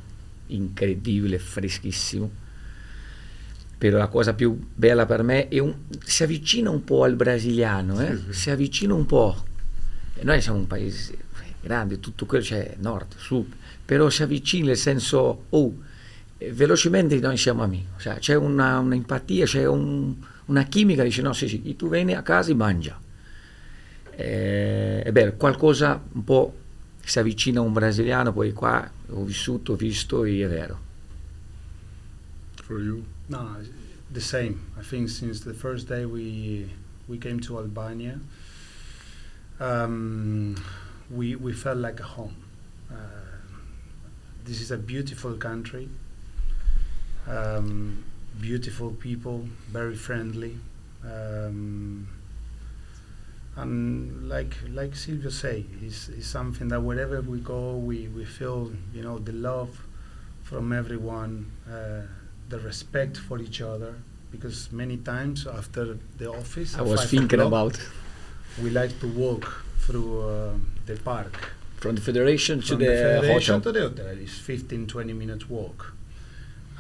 incredibile, 0.49 1.39
freschissimo. 1.39 2.47
Però 3.79 3.97
la 3.97 4.09
cosa 4.09 4.35
più 4.35 4.59
bella 4.75 5.07
per 5.07 5.23
me 5.23 5.47
è 5.49 5.61
un, 5.61 5.75
si 6.05 6.25
avvicina 6.25 6.69
un 6.69 6.83
po' 6.83 7.05
al 7.05 7.15
brasiliano, 7.15 8.01
eh? 8.01 8.17
Sì, 8.17 8.33
si 8.33 8.51
avvicina 8.51 8.93
un 8.93 9.07
po'. 9.07 9.45
Noi 10.23 10.41
siamo 10.41 10.59
un 10.59 10.67
paese 10.67 11.17
grande, 11.61 12.01
tutto 12.01 12.27
quello 12.27 12.43
c'è 12.43 12.75
nord, 12.79 13.15
sud, 13.17 13.53
però 13.85 14.09
si 14.11 14.23
avvicina 14.23 14.67
nel 14.67 14.77
senso, 14.77 15.45
oh, 15.49 15.77
eh, 16.39 16.53
velocemente 16.53 17.19
noi 17.19 17.37
siamo 17.37 17.63
amici, 17.63 17.87
cioè, 17.99 18.19
c'è 18.19 18.35
una, 18.35 18.79
un'empatia, 18.79 19.45
c'è 19.45 19.67
un- 19.67 20.15
una 20.47 20.63
chimica, 20.65 21.03
dice 21.03 21.23
no, 21.23 21.33
sì, 21.33 21.47
sì, 21.47 21.77
tu 21.77 21.89
vieni 21.89 22.15
a 22.15 22.23
casa 22.23 22.51
e 22.51 22.55
mangia. 22.55 22.99
Eh, 24.11 25.03
è 25.03 25.13
bello, 25.13 25.35
qualcosa 25.35 26.03
un 26.13 26.25
po' 26.25 26.57
si 27.05 27.19
avvicina 27.19 27.61
a 27.61 27.63
un 27.63 27.73
brasiliano, 27.73 28.33
poi 28.33 28.53
qua 28.53 28.89
ho 29.11 29.25
vissuto, 29.25 29.73
ho 29.73 29.77
visto 29.77 30.25
e 30.25 30.45
è 30.45 30.49
vero. 30.49 30.87
For 32.65 32.81
you? 32.81 33.05
No, 33.29 33.57
the 34.11 34.21
same. 34.21 34.71
I 34.79 34.83
think 34.83 35.09
since 35.11 35.41
the 35.41 35.55
first 35.55 35.89
day 35.89 36.07
we 36.07 36.71
we 37.09 37.19
came 37.19 37.41
to 37.41 37.59
Albania, 37.59 38.21
um, 39.61 40.57
we 41.11 41.37
we 41.37 41.53
felt 41.53 41.79
like 41.79 42.01
a 42.01 42.05
home. 42.05 42.37
Uh, 42.91 42.95
this 44.45 44.61
is 44.61 44.71
a 44.71 44.79
beautiful 44.79 45.35
country. 45.35 45.89
Um, 47.27 48.05
beautiful 48.41 48.93
people, 48.93 49.47
very 49.71 49.95
friendly. 49.97 50.59
Um, 51.05 52.09
and 53.57 54.29
like 54.29 54.55
like 54.71 54.95
Silvio 54.95 55.31
say, 55.31 55.65
it's, 55.83 56.11
something 56.27 56.69
that 56.69 56.81
wherever 56.81 57.21
we 57.21 57.41
go, 57.41 57.77
we, 57.77 58.09
we 58.09 58.25
feel 58.25 58.73
you 58.95 59.03
know 59.03 59.19
the 59.19 59.33
love 59.33 59.85
from 60.45 60.73
everyone, 60.73 61.51
uh, 61.71 62.03
the 62.49 62.59
respect 62.59 63.17
for 63.17 63.39
each 63.39 63.61
other. 63.61 63.95
Because 64.31 64.71
many 64.73 64.99
times 64.99 65.47
after 65.47 65.97
the 66.19 66.31
office, 66.31 66.77
I 66.77 66.83
was 66.83 67.09
thinking 67.11 67.41
o'clock, 67.41 67.73
about 67.73 67.81
We 68.63 68.71
like 68.71 68.99
to 69.01 69.07
walk 69.09 69.65
through 69.87 70.21
uh, 70.21 70.53
the 70.87 70.97
park. 70.97 71.53
from 71.77 71.95
the 71.95 72.01
federation 72.01 72.61
to 72.61 72.67
From 72.67 72.79
the, 72.81 72.87
federation 72.87 73.55
hotel. 73.55 73.73
to 73.73 73.73
the 73.73 73.89
hotel 74.03 74.19
is 74.19 74.37
15, 74.39 74.87
20 74.87 75.13
minutes 75.15 75.49
walk. 75.49 75.95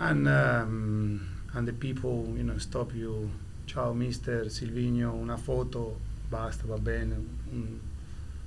And 0.01 0.29
um, 0.29 1.21
and 1.55 1.67
the 1.67 1.73
people, 1.73 2.35
you 2.37 2.43
know, 2.45 2.59
stop 2.59 2.95
you. 2.95 3.31
Ciao, 3.67 3.93
mister 3.95 4.49
Silvino, 4.51 5.13
una 5.15 5.37
foto, 5.37 5.99
basta, 6.29 6.67
va 6.67 6.79
bene. 6.79 7.15
Un, 7.53 7.79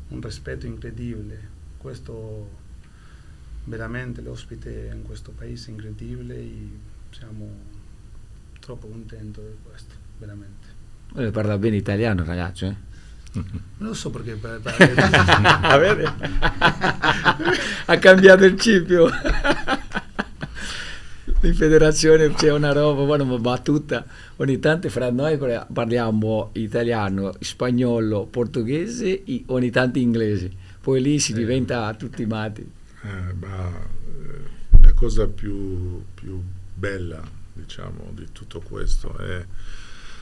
un 0.10 0.22
rispetto 0.22 0.66
incredibile. 0.68 1.40
Questo 1.78 2.48
veramente 3.66 4.22
l'ospite 4.22 4.90
in 4.94 5.04
questo 5.04 5.32
paese 5.32 5.70
è 5.70 5.72
incredibile 5.72 6.36
e 6.36 6.70
siamo 7.12 7.50
troppo 8.60 8.88
contenti 8.88 9.40
di 9.40 9.56
questo, 9.64 9.94
veramente. 10.18 10.68
Eh, 11.16 11.32
Parla 11.32 11.58
bene 11.58 11.76
italiano, 11.78 12.24
ragazzo. 12.24 12.66
Eh? 12.66 12.76
Non 13.34 13.44
lo 13.78 13.94
so 13.94 14.10
perché 14.10 14.34
per- 14.36 14.60
per- 14.60 14.94
Ah, 15.62 15.78
vedi? 15.78 16.04
ha 17.86 17.98
cambiato 17.98 18.44
il 18.46 18.60
cipio. 18.60 19.10
In 21.44 21.56
federazione 21.56 22.32
c'è 22.34 22.52
una 22.52 22.72
roba, 22.72 23.04
buona 23.04 23.24
una 23.24 23.38
battuta. 23.40 24.06
Ogni 24.38 24.60
tanto 24.60 24.90
fra 24.90 25.10
noi 25.10 25.40
parliamo 25.74 26.50
italiano, 26.54 27.34
spagnolo, 27.40 28.26
portoghese 28.28 29.24
e 29.24 29.44
ogni 29.48 29.72
tanto 29.72 29.98
inglese. 29.98 30.52
Poi 30.82 31.02
lì 31.02 31.18
si 31.20 31.32
Eh. 31.32 31.36
diventa 31.36 31.92
tutti 31.96 32.26
matti. 32.26 32.62
Eh, 32.62 33.34
ma 33.40 33.70
eh, 33.70 34.80
la 34.82 34.94
cosa 34.94 35.28
più, 35.28 36.04
più 36.14 36.40
bella, 36.82 37.22
diciamo, 37.54 38.10
di 38.12 38.32
tutto 38.32 38.60
questo 38.60 39.16
è 39.18 39.46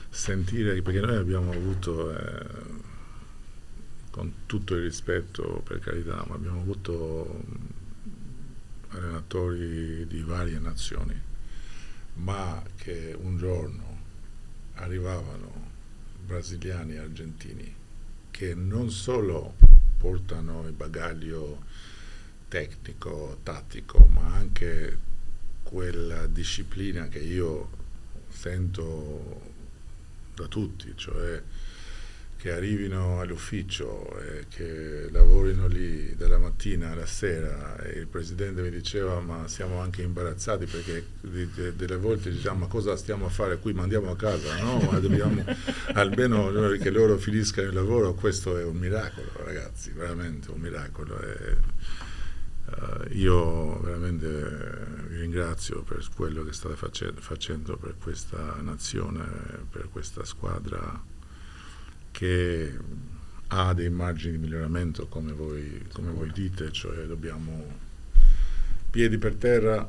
sentire, 0.09 0.81
perché 0.81 0.99
noi 0.99 1.15
abbiamo 1.15 1.53
avuto, 1.53 2.11
eh, 2.13 2.45
con 4.11 4.45
tutto 4.45 4.75
il 4.75 4.81
rispetto 4.81 5.61
per 5.63 5.79
carità, 5.79 6.21
ma 6.27 6.35
abbiamo 6.35 6.59
avuto 6.59 7.43
mh, 7.45 7.55
allenatori 8.89 10.05
di 10.05 10.21
varie 10.21 10.59
nazioni, 10.59 11.17
ma 12.15 12.61
che 12.75 13.15
un 13.17 13.37
giorno 13.37 13.97
arrivavano 14.73 15.67
brasiliani 16.25 16.95
e 16.95 16.97
argentini 16.97 17.75
che 18.31 18.53
non 18.53 18.91
solo 18.91 19.55
portano 19.97 20.67
il 20.67 20.73
bagaglio 20.73 21.63
tecnico, 22.49 23.39
tattico, 23.43 24.05
ma 24.07 24.35
anche 24.35 25.07
quella 25.69 26.25
disciplina 26.25 27.09
che 27.09 27.19
io 27.19 27.69
sento 28.27 29.39
da 30.33 30.47
tutti, 30.47 30.91
cioè 30.95 31.39
che 32.37 32.51
arrivino 32.51 33.19
all'ufficio 33.19 34.17
e 34.17 34.45
che 34.47 35.09
lavorino 35.11 35.67
lì 35.67 36.15
dalla 36.15 36.39
mattina 36.39 36.91
alla 36.91 37.05
sera 37.05 37.77
e 37.83 37.99
il 37.99 38.07
presidente 38.07 38.61
mi 38.61 38.69
diceva 38.71 39.19
ma 39.19 39.47
siamo 39.47 39.79
anche 39.79 40.01
imbarazzati 40.01 40.65
perché 40.65 41.05
delle 41.75 41.97
volte 41.97 42.31
diciamo 42.31 42.59
ma 42.59 42.67
cosa 42.67 42.95
stiamo 42.95 43.25
a 43.25 43.29
fare 43.29 43.57
qui, 43.57 43.73
mandiamo 43.73 44.09
a 44.09 44.15
casa, 44.15 44.57
no? 44.63 44.79
Ma 44.89 44.97
dobbiamo 44.99 45.43
almeno 45.93 46.49
che 46.81 46.89
loro 46.89 47.17
finiscano 47.17 47.67
il 47.67 47.75
lavoro, 47.75 48.13
questo 48.15 48.57
è 48.57 48.63
un 48.63 48.77
miracolo 48.77 49.29
ragazzi, 49.43 49.91
veramente 49.91 50.49
un 50.49 50.61
miracolo. 50.61 51.19
E, 51.19 51.57
uh, 52.77 53.07
io 53.11 53.79
veramente 53.81 54.27
vi 55.07 55.19
ringrazio 55.19 55.83
per 55.83 56.05
quello 56.15 56.43
che 56.43 56.53
state 56.53 56.75
face- 56.75 57.13
facendo 57.17 57.77
per 57.77 57.95
questa 58.01 58.55
nazione, 58.61 59.23
per 59.69 59.89
questa 59.91 60.23
squadra 60.23 61.01
che 62.11 62.77
ha 63.47 63.73
dei 63.73 63.89
margini 63.89 64.33
di 64.33 64.37
miglioramento 64.43 65.07
come 65.07 65.31
voi, 65.31 65.87
come 65.91 66.11
voi 66.11 66.31
dite, 66.31 66.71
cioè 66.71 67.05
dobbiamo 67.05 67.87
piedi 68.89 69.17
per 69.17 69.35
terra, 69.35 69.87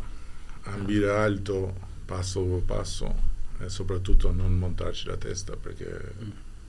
ambire 0.62 1.10
alto, 1.10 1.88
passo 2.04 2.42
dopo 2.42 2.62
passo 2.64 3.28
e 3.58 3.68
soprattutto 3.68 4.32
non 4.32 4.56
montarci 4.56 5.06
la 5.06 5.16
testa 5.16 5.56
perché 5.56 6.14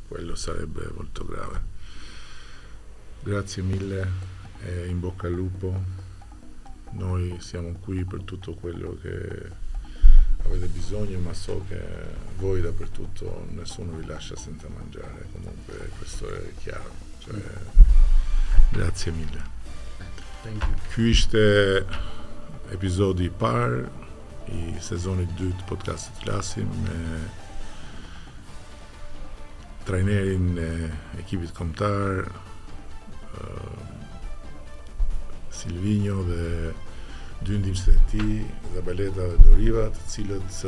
quello 0.08 0.36
sarebbe 0.36 0.90
molto 0.94 1.26
grave. 1.26 1.62
Grazie 3.24 3.64
mille 3.64 4.08
in 4.88 5.00
bocca 5.00 5.28
al 5.28 5.34
lupo. 5.34 6.01
Noi 6.92 7.38
siamo 7.40 7.74
qui 7.82 8.04
per 8.04 8.24
tutto 8.24 8.54
quello 8.54 8.98
che 9.02 9.50
avete 10.46 10.68
bisogno, 10.68 11.20
ma 11.20 11.34
so 11.34 11.64
che 11.68 11.80
voi 12.38 12.62
dappertutto 12.62 13.48
nessuno 13.52 13.94
vi 13.94 14.06
lascia 14.06 14.36
senza 14.36 14.68
mangiare, 14.68 15.28
comunque 15.32 15.90
questo 15.98 16.28
è 16.34 16.52
chiaro. 16.62 16.92
Cioè, 17.20 17.42
grazie 18.72 19.12
mille. 19.12 19.60
Ky 20.94 21.10
ishte 21.10 21.86
episodi 22.74 23.28
i 23.28 23.30
parë 23.30 23.86
i 24.50 24.80
sezonit 24.82 25.30
2 25.38 25.52
të 25.60 25.68
podcastit 25.70 26.24
Flasim 26.24 26.72
me 26.82 27.02
trajnerin 29.86 30.58
e 30.58 30.72
ekipit 31.22 31.54
kombëtar 31.54 32.26
Silvinjo 35.56 36.24
dhe 36.30 36.46
dy 37.42 37.58
ndihmësit 37.58 37.94
e 37.94 38.08
tij, 38.12 38.34
Zabeleta 38.76 39.28
dhe 39.32 39.44
Doriva, 39.46 39.88
të 39.94 40.08
cilët 40.14 40.60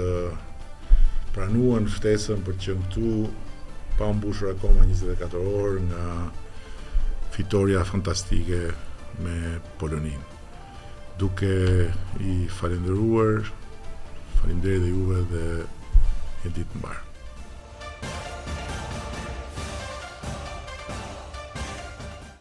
pranuan 1.33 1.89
ftesën 1.89 2.43
për 2.45 2.57
të 2.57 2.65
qenë 2.67 2.87
këtu 2.87 3.13
pa 3.97 4.09
mbushur 4.13 4.53
akoma 4.53 4.85
24 4.89 5.41
orë 5.63 5.85
nga 5.87 6.03
fitoria 7.33 7.83
fantastike 7.85 8.61
me 9.25 9.59
Polonin. 9.81 10.21
Duke 11.17 11.53
i 12.21 12.35
falenderuar, 12.59 13.45
falenderit 14.41 14.85
dhe 14.85 14.93
juve 14.93 15.23
dhe 15.33 15.47
një 16.43 16.55
ditë 16.59 16.81
mbarë. 16.81 17.03